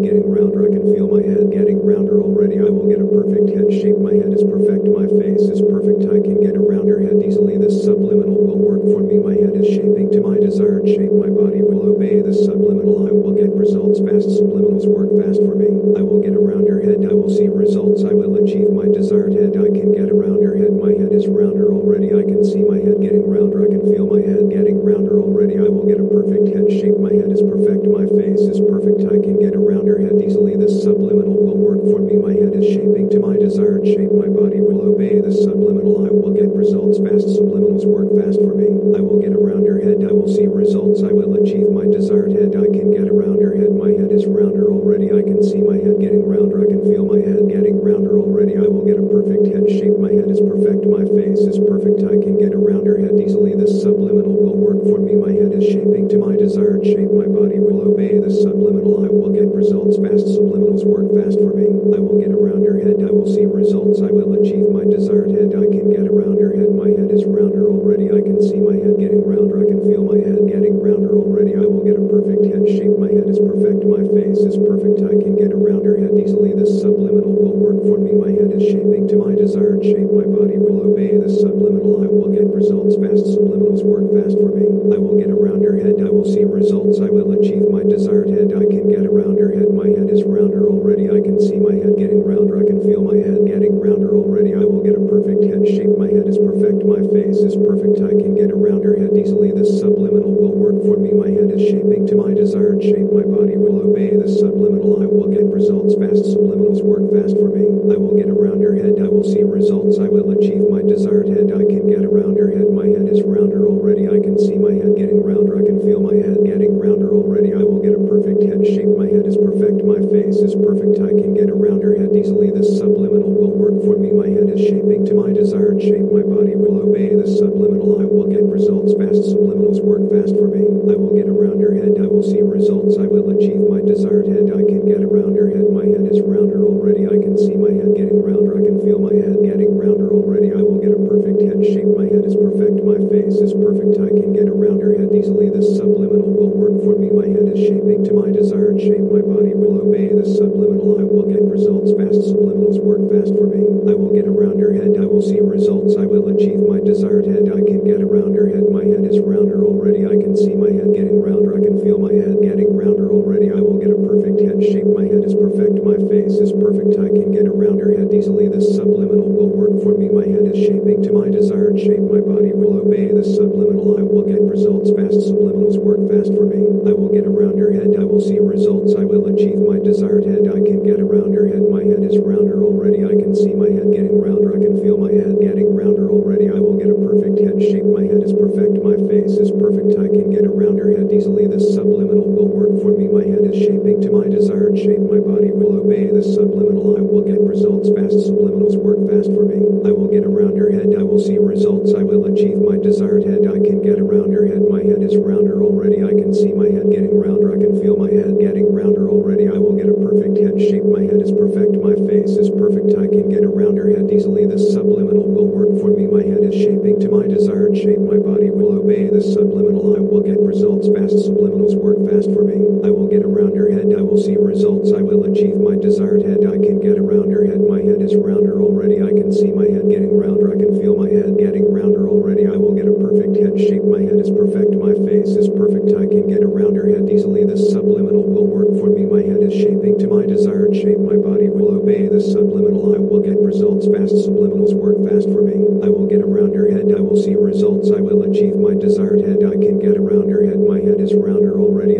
is 216.48 216.54
shaping 216.54 216.98
to 217.00 217.08
my 217.08 217.26
desired 217.26 217.76
shape. 217.76 217.98
My 217.98 218.16
body 218.16 218.50
will 218.50 218.78
obey 218.78 219.08
this 219.08 219.32
subliminal. 219.32 219.96
I 219.96 220.00
will 220.00 220.20
get 220.20 220.40
results 220.40 220.88
fast. 220.88 221.28
Subliminals 221.28 221.76
work 221.76 222.00
fast 222.08 222.32
for 222.32 222.42
me. 222.42 222.56
I 222.84 222.90
will 222.90 223.08
get 223.08 223.22
around 223.22 223.47
head 223.70 223.94
I 223.96 224.02
will 224.02 224.18
see 224.18 224.36
results. 224.36 224.92
I 224.92 225.02
will 225.02 225.24
achieve 225.24 225.56
my 225.56 225.76
desired 225.76 226.22
head. 226.22 226.46
I 226.46 226.56
can 226.56 226.80
get 226.80 226.98
a 226.98 227.02
rounder 227.02 227.44
head. 227.44 227.60
My 227.60 227.80
head 227.80 228.00
is 228.00 228.16
rounder 228.16 228.60
already. 228.60 229.02
I 229.02 229.10
can 229.10 229.32
see 229.32 229.52
my 229.52 229.68
head 229.68 229.88
getting 229.88 230.16
rounder. 230.16 230.50
I 230.52 230.56
can 230.56 230.78
feel 230.80 230.96
my 230.96 231.08
head 231.08 231.36
getting 231.38 231.68
rounder 231.68 232.08
already. 232.08 232.46
I 232.46 232.56
will 232.56 232.74
get 232.74 232.88
a 232.88 232.96
perfect 232.96 233.36
head 233.36 233.58
shape. 233.60 233.84
My 233.84 234.00
head 234.00 234.20
is 234.20 234.30
perfect. 234.30 234.72
My 234.76 234.94
face 235.04 235.36
is 235.36 235.48
perfect. 235.52 235.92
I 235.96 236.08
can 236.08 236.28
get 236.28 236.42
a 236.42 236.50
rounder 236.50 236.88
head 236.88 237.08
easily. 237.10 237.44
This 237.44 237.70
subliminal 237.70 238.24
will 238.24 238.48
work 238.48 238.72
for 238.80 238.88
me. 238.88 239.04
My 239.04 239.20
head 239.20 239.42
is 239.42 239.52
shaping 239.52 239.98
to 240.00 240.08
my 240.08 240.24
desired 240.24 240.74
shape. 240.74 240.98
My 241.00 241.16
body 241.16 241.48
will 241.48 241.76
obey 241.76 242.08
this 242.08 242.32
subliminal. 242.32 242.94
I 242.94 242.98
will 242.98 243.20
get 243.20 243.38
results 243.38 243.86
fast. 243.86 244.14
Subliminals 244.24 244.72
work 244.74 244.96
fast 245.04 245.28
for 245.28 245.42
me. 245.42 245.60
I 245.84 245.88
will 245.92 246.06
get 246.06 246.22
a 246.22 246.28
rounder 246.28 246.70
head. 246.70 246.94
I 246.96 247.00
will 247.00 247.20
see 247.20 247.36
results. 247.36 247.90
I 247.90 248.00
will 248.00 248.24
achieve 248.24 248.56
my 248.56 248.74
desired 248.74 249.20
head. 249.20 249.44
I 249.44 249.56
can 249.60 249.78
get 249.78 249.96
a 249.96 250.00
rounder 250.00 250.44
head. 250.44 250.60
My 250.60 250.80
head 250.80 251.00
is 251.00 251.14
rounder 251.14 251.58
already. 251.60 251.97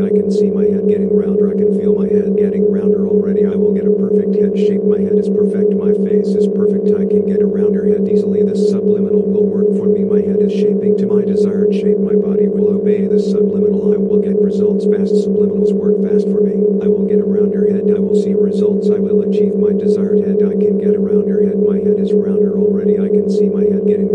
My 4.98 5.04
head 5.04 5.22
is 5.22 5.30
perfect, 5.30 5.78
my 5.78 5.94
face 5.94 6.34
is 6.34 6.50
perfect, 6.58 6.90
I 6.90 7.06
can 7.06 7.22
get 7.22 7.38
around 7.38 7.78
her 7.78 7.86
head 7.86 8.10
easily. 8.10 8.42
This 8.42 8.66
subliminal 8.66 9.22
will 9.22 9.46
work 9.46 9.70
for 9.78 9.86
me. 9.86 10.02
My 10.02 10.18
head 10.18 10.42
is 10.42 10.50
shaping 10.50 10.98
to 10.98 11.06
my 11.06 11.22
desired 11.22 11.70
shape, 11.70 12.02
my 12.02 12.18
body 12.18 12.50
will 12.50 12.74
obey 12.74 13.06
the 13.06 13.22
subliminal. 13.22 13.94
I 13.94 13.96
will 13.96 14.18
get 14.18 14.34
results 14.42 14.90
fast, 14.90 15.14
subliminals 15.22 15.70
work 15.70 16.02
fast 16.02 16.26
for 16.26 16.42
me. 16.42 16.58
I 16.82 16.90
will 16.90 17.06
get 17.06 17.22
around 17.22 17.54
her 17.54 17.70
head, 17.70 17.86
I 17.94 18.02
will 18.02 18.18
see 18.18 18.34
results, 18.34 18.90
I 18.90 18.98
will 18.98 19.22
achieve 19.22 19.54
my 19.54 19.70
desired 19.70 20.18
head. 20.18 20.42
I 20.42 20.58
can 20.58 20.82
get 20.82 20.98
around 20.98 21.30
her 21.30 21.46
head, 21.46 21.62
my 21.62 21.78
head 21.78 22.02
is 22.02 22.10
rounder 22.10 22.58
already. 22.58 22.98
I 22.98 23.06
can 23.06 23.30
see 23.30 23.46
my 23.46 23.70
head 23.70 23.86
getting 23.86 24.07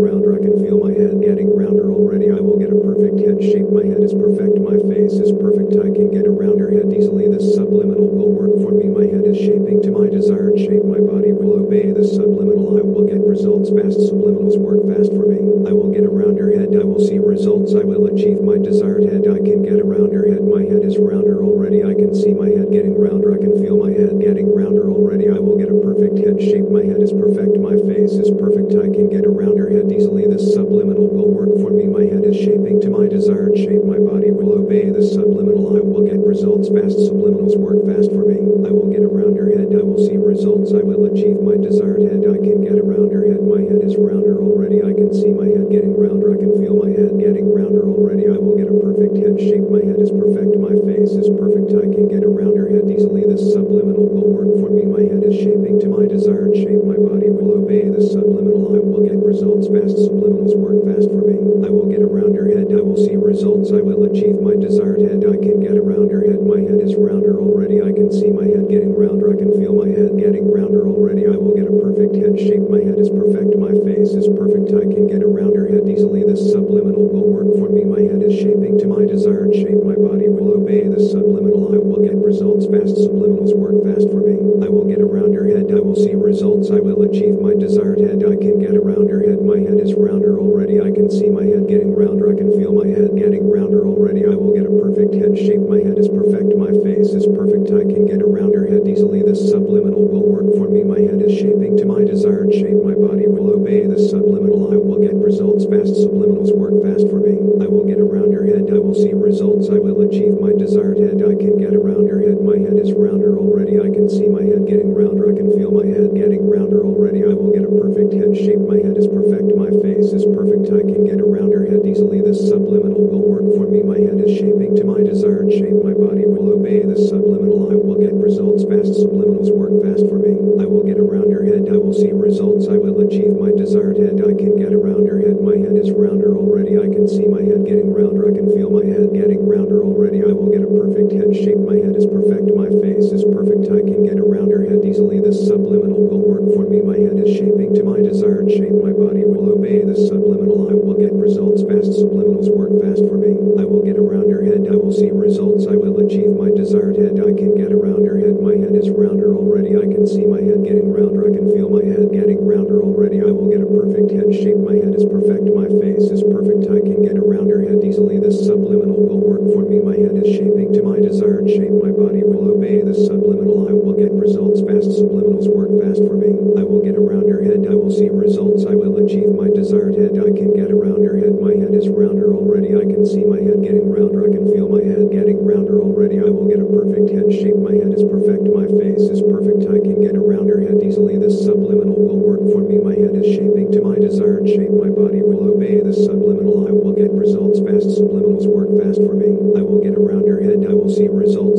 achieve 179.04 179.36
my 179.36 179.52
desired 179.52 179.92
head. 180.00 180.16
I 180.16 180.32
can 180.32 180.56
get 180.56 180.72
a 180.72 180.76
rounder 180.76 181.20
head. 181.20 181.36
My 181.36 181.52
head 181.52 181.76
is 181.76 181.92
rounder 181.92 182.32
already. 182.32 182.72
I 182.72 182.88
can 182.88 183.04
see 183.04 183.20
my 183.20 183.36
head 183.36 183.60
getting 183.60 183.84
rounder. 183.84 184.24
I 184.24 184.32
can 184.32 184.48
feel 184.48 184.68
my 184.68 184.80
head 184.80 185.12
getting 185.12 185.44
rounder 185.44 185.84
already. 185.84 186.24
I 186.24 186.32
will 186.32 186.48
get 186.48 186.64
a 186.64 186.68
perfect 186.72 187.12
head 187.12 187.28
shape. 187.28 187.60
My 187.60 187.76
head 187.76 187.92
is 187.92 188.00
perfect. 188.00 188.48
My 188.48 188.64
face 188.80 189.04
is 189.12 189.20
perfect. 189.20 189.68
I 189.68 189.76
can 189.76 190.00
get 190.00 190.16
a 190.16 190.24
rounder 190.24 190.64
head 190.64 190.80
easily. 190.80 191.20
This 191.20 191.36
subliminal 191.44 192.00
will 192.00 192.16
work 192.16 192.40
for 192.48 192.64
me. 192.64 192.80
My 192.80 192.96
head 192.96 193.12
is 193.12 193.28
shaping 193.28 193.68
to 193.76 193.84
my 193.84 194.00
desired 194.00 194.48
shape. 194.48 194.72
My 194.72 194.88
body 194.88 195.20
will 195.20 195.52
obey 195.52 195.84
the 195.84 195.92
subliminal. 195.92 196.64
I 196.64 196.72
will 196.72 196.96
get 196.96 197.12
results 197.12 197.60
fast. 197.60 198.00
Subliminals 198.00 198.48
work 198.48 198.72
fast 198.80 199.04
for 199.04 199.12
me. 199.12 199.36
I 199.52 199.60
will 199.60 199.84
get 199.84 199.92
a 199.92 200.00
rounder 200.00 200.40
head. 200.40 200.64
I 200.64 200.72
will 200.72 200.88
see 200.88 201.12
results. 201.12 201.53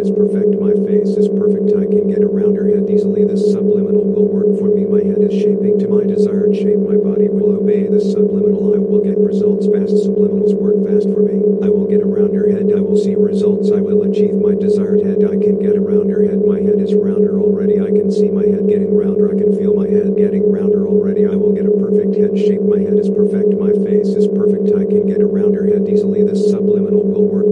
is 0.00 0.10
perfect. 0.10 0.58
My 0.60 0.72
face 0.86 1.14
is 1.14 1.28
perfect. 1.28 1.74
I 1.76 1.86
can 1.86 2.08
get 2.08 2.24
around 2.24 2.56
her 2.56 2.66
head 2.66 2.88
easily. 2.88 3.24
This 3.24 3.52
subliminal 3.52 4.04
will 4.04 4.26
work 4.26 4.50
for 4.58 4.68
me. 4.72 4.84
My 4.84 5.02
head 5.02 5.22
is 5.22 5.34
shaping 5.34 5.78
to 5.78 5.88
my 5.88 6.04
desired 6.04 6.54
shape. 6.56 6.80
My 6.80 6.96
body 6.96 7.28
will 7.28 7.54
obey 7.54 7.86
this 7.86 8.10
subliminal. 8.10 8.74
I 8.74 8.78
will 8.78 9.02
get 9.02 9.18
results 9.18 9.66
fast. 9.66 9.94
Subliminals 10.06 10.54
work 10.54 10.78
fast 10.86 11.10
for 11.12 11.22
me. 11.22 11.42
I 11.62 11.68
will 11.68 11.86
get 11.86 12.02
around 12.02 12.34
her 12.34 12.48
head. 12.50 12.72
I 12.72 12.80
will 12.80 12.96
see 12.96 13.14
results. 13.14 13.70
I 13.70 13.80
will 13.80 14.02
achieve 14.08 14.34
my 14.40 14.54
desired 14.54 15.04
head. 15.04 15.24
I 15.24 15.36
can 15.36 15.60
get 15.60 15.76
around 15.76 16.10
her 16.10 16.24
head. 16.24 16.42
My 16.44 16.60
head 16.60 16.80
is 16.80 16.94
rounder 16.94 17.38
already. 17.38 17.80
I 17.80 17.92
can 17.92 18.10
see 18.10 18.30
my 18.30 18.44
head 18.44 18.66
getting 18.68 18.94
rounder. 18.94 19.30
I 19.30 19.36
can 19.38 19.54
feel 19.56 19.74
my 19.74 19.88
head 19.88 20.16
getting 20.16 20.48
rounder 20.50 20.86
already. 20.86 21.26
I 21.26 21.36
will 21.36 21.52
get 21.52 21.66
a 21.66 21.76
perfect 21.76 22.16
head 22.16 22.34
shape. 22.38 22.62
My 22.62 22.80
head 22.80 22.98
is 22.98 23.10
perfect. 23.10 23.54
My 23.60 23.72
face 23.84 24.16
is 24.16 24.26
perfect. 24.28 24.72
I 24.74 24.84
can 24.88 25.06
get 25.06 25.22
around 25.22 25.54
her 25.54 25.66
head 25.66 25.86
easily. 25.88 26.24
This 26.24 26.50
subliminal 26.50 27.04
will 27.04 27.28
work 27.28 27.43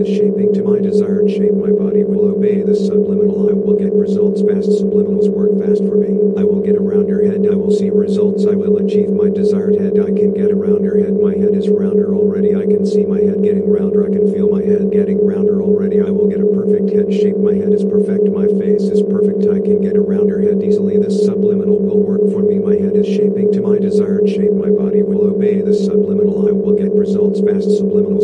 is 0.00 0.08
shaping 0.08 0.52
to 0.54 0.64
my 0.64 0.80
desired 0.80 1.28
shape, 1.28 1.52
my 1.52 1.70
body 1.70 2.04
will 2.04 2.32
obey 2.32 2.62
the 2.62 2.74
subliminal. 2.74 3.50
I 3.50 3.52
will 3.52 3.76
get 3.76 3.92
results 3.92 4.40
fast. 4.40 4.80
Subliminals 4.80 5.28
work 5.28 5.52
fast 5.60 5.84
for 5.84 5.96
me. 5.96 6.16
I 6.40 6.44
will 6.44 6.64
get 6.64 6.76
around 6.76 6.90
rounder 7.10 7.24
head. 7.24 7.46
I 7.50 7.54
will 7.54 7.70
see 7.70 7.90
results. 7.90 8.46
I 8.46 8.54
will 8.54 8.78
achieve 8.78 9.10
my 9.10 9.28
desired 9.28 9.76
head. 9.76 9.98
I 10.00 10.12
can 10.12 10.32
get 10.32 10.50
around 10.52 10.70
rounder 10.70 10.98
head. 11.02 11.18
My 11.18 11.34
head 11.34 11.54
is 11.54 11.68
rounder 11.68 12.14
already. 12.14 12.54
I 12.54 12.62
can 12.62 12.86
see 12.86 13.04
my 13.04 13.20
head 13.20 13.42
getting 13.42 13.68
rounder. 13.68 14.06
I 14.06 14.10
can 14.10 14.32
feel 14.32 14.48
my 14.48 14.62
head 14.62 14.92
getting 14.92 15.18
rounder 15.24 15.60
already. 15.62 16.00
I 16.00 16.10
will 16.10 16.28
get 16.28 16.40
a 16.40 16.46
perfect 16.46 16.90
head 16.94 17.12
shape. 17.12 17.36
My 17.36 17.54
head 17.54 17.72
is 17.72 17.84
perfect. 17.84 18.30
My 18.30 18.46
face 18.60 18.86
is 18.88 19.02
perfect. 19.02 19.48
I 19.48 19.58
can 19.60 19.82
get 19.82 19.96
around 19.96 20.30
rounder 20.30 20.42
head 20.42 20.62
easily. 20.62 20.98
This 20.98 21.24
subliminal 21.24 21.78
will 21.78 22.00
work 22.00 22.20
for 22.32 22.42
me. 22.42 22.58
My 22.58 22.76
head 22.76 22.96
is 22.96 23.06
shaping 23.06 23.52
to 23.52 23.60
my 23.60 23.78
desired 23.78 24.28
shape. 24.28 24.52
My 24.52 24.70
body 24.70 25.02
will 25.02 25.26
obey 25.26 25.60
the 25.60 25.74
subliminal. 25.74 26.48
I 26.48 26.52
will 26.52 26.76
get 26.76 26.92
results 26.92 27.40
fast. 27.40 27.76
Subliminal 27.76 28.19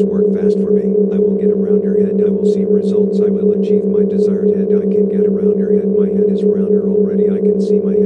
results. 2.87 3.19
I 3.19 3.31
will 3.31 3.51
achieve 3.59 3.85
my 3.85 4.07
desired 4.07 4.55
head 4.55 4.71
I 4.71 4.87
can 4.87 5.09
get 5.11 5.27
around 5.27 5.59
her 5.59 5.75
head. 5.75 5.91
My 5.91 6.07
head 6.07 6.31
is 6.31 6.45
rounder 6.45 6.87
already. 6.87 7.27
I 7.27 7.43
can 7.43 7.61
see 7.61 7.81
my 7.83 7.99
head. 7.99 8.06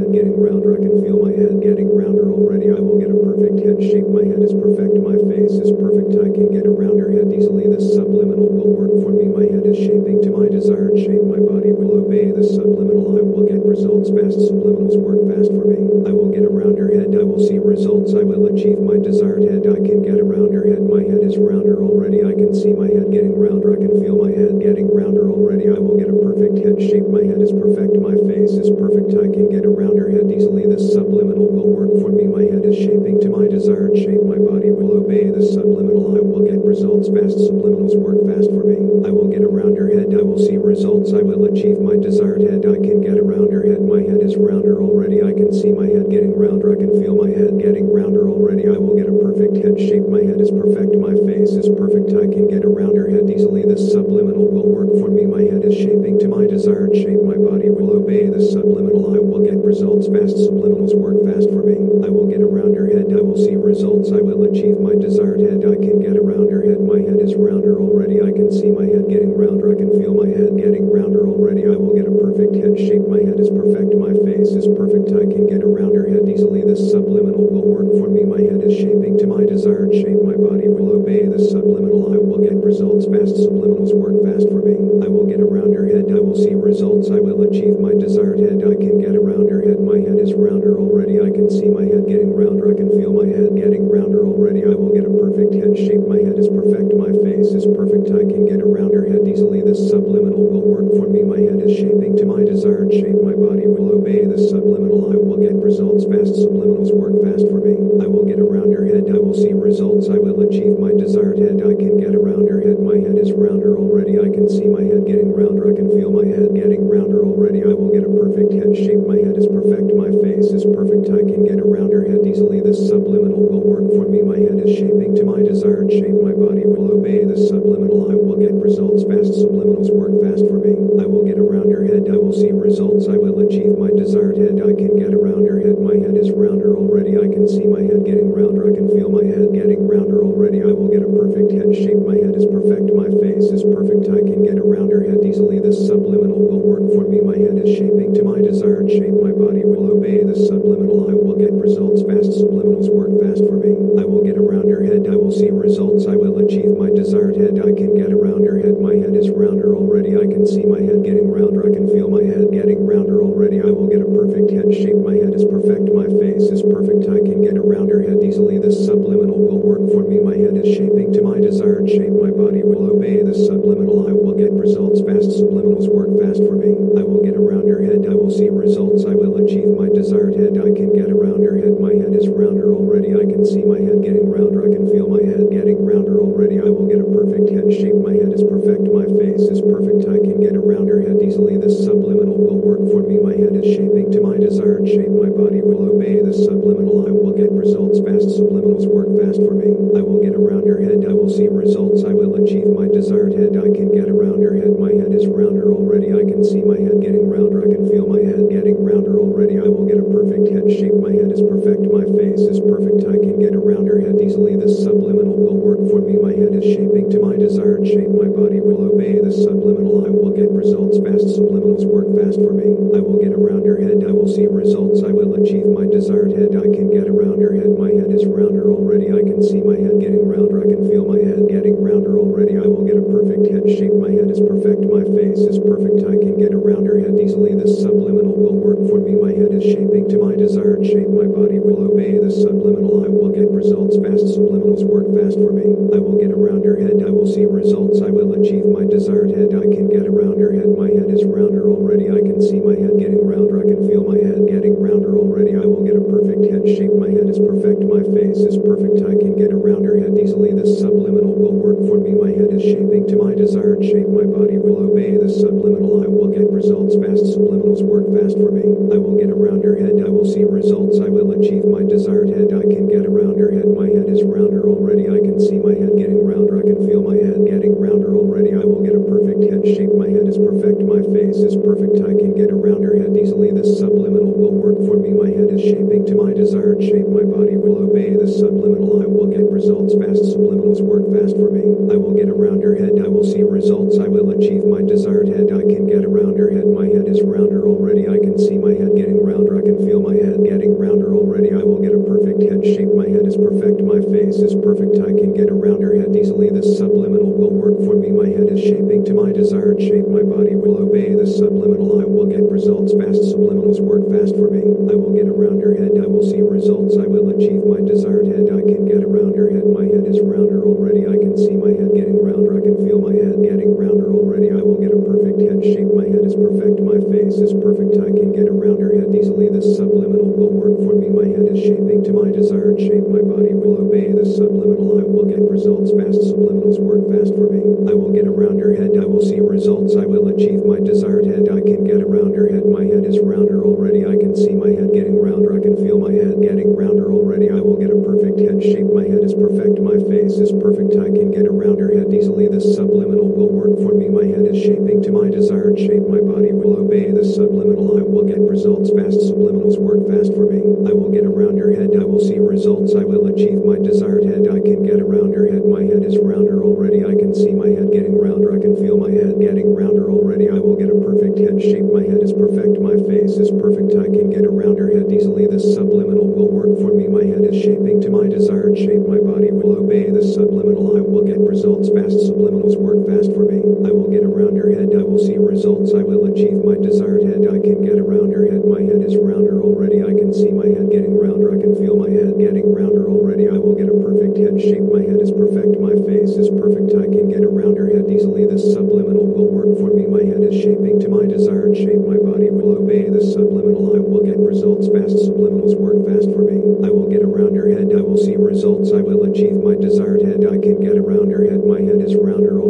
results 174.61 175.01
fast. 175.01 175.41
Subliminals 175.41 175.89
work 175.89 176.13
fast 176.21 176.45
for 176.45 176.53
me. 176.53 176.77
I 176.93 177.01
will 177.01 177.25
get 177.25 177.33
around 177.33 177.65
your 177.65 177.81
head. 177.81 178.05
I 178.05 178.13
will 178.13 178.29
see 178.29 178.49
results. 178.53 179.09
I 179.09 179.17
will 179.17 179.41
achieve 179.41 179.73
my 179.73 179.89
desired 179.89 180.37
head. 180.37 180.61
I 180.61 180.69
can 180.69 180.93
get 180.93 181.09
around 181.09 181.41
your 181.41 181.57
head. 181.57 181.81
My 181.81 181.97
head 181.97 182.13
is 182.13 182.29
rounder 182.29 182.69
already. 182.69 183.17
I 183.17 183.25
can 183.25 183.41
see 183.41 183.65
my 183.65 183.81
head 183.81 184.05
getting 184.05 184.29
rounder. 184.29 184.61
I 184.61 184.69
can 184.69 184.85
feel 184.93 185.09
my 185.09 185.25
head 185.25 185.49
getting 185.49 185.81
rounder 185.81 186.21
already. 186.21 186.61
I 186.61 186.69
will 186.69 186.85
get 186.85 187.01
a 187.01 187.09
perfect 187.09 187.49
head 187.49 187.73
shape. 187.73 187.97
My 187.97 188.13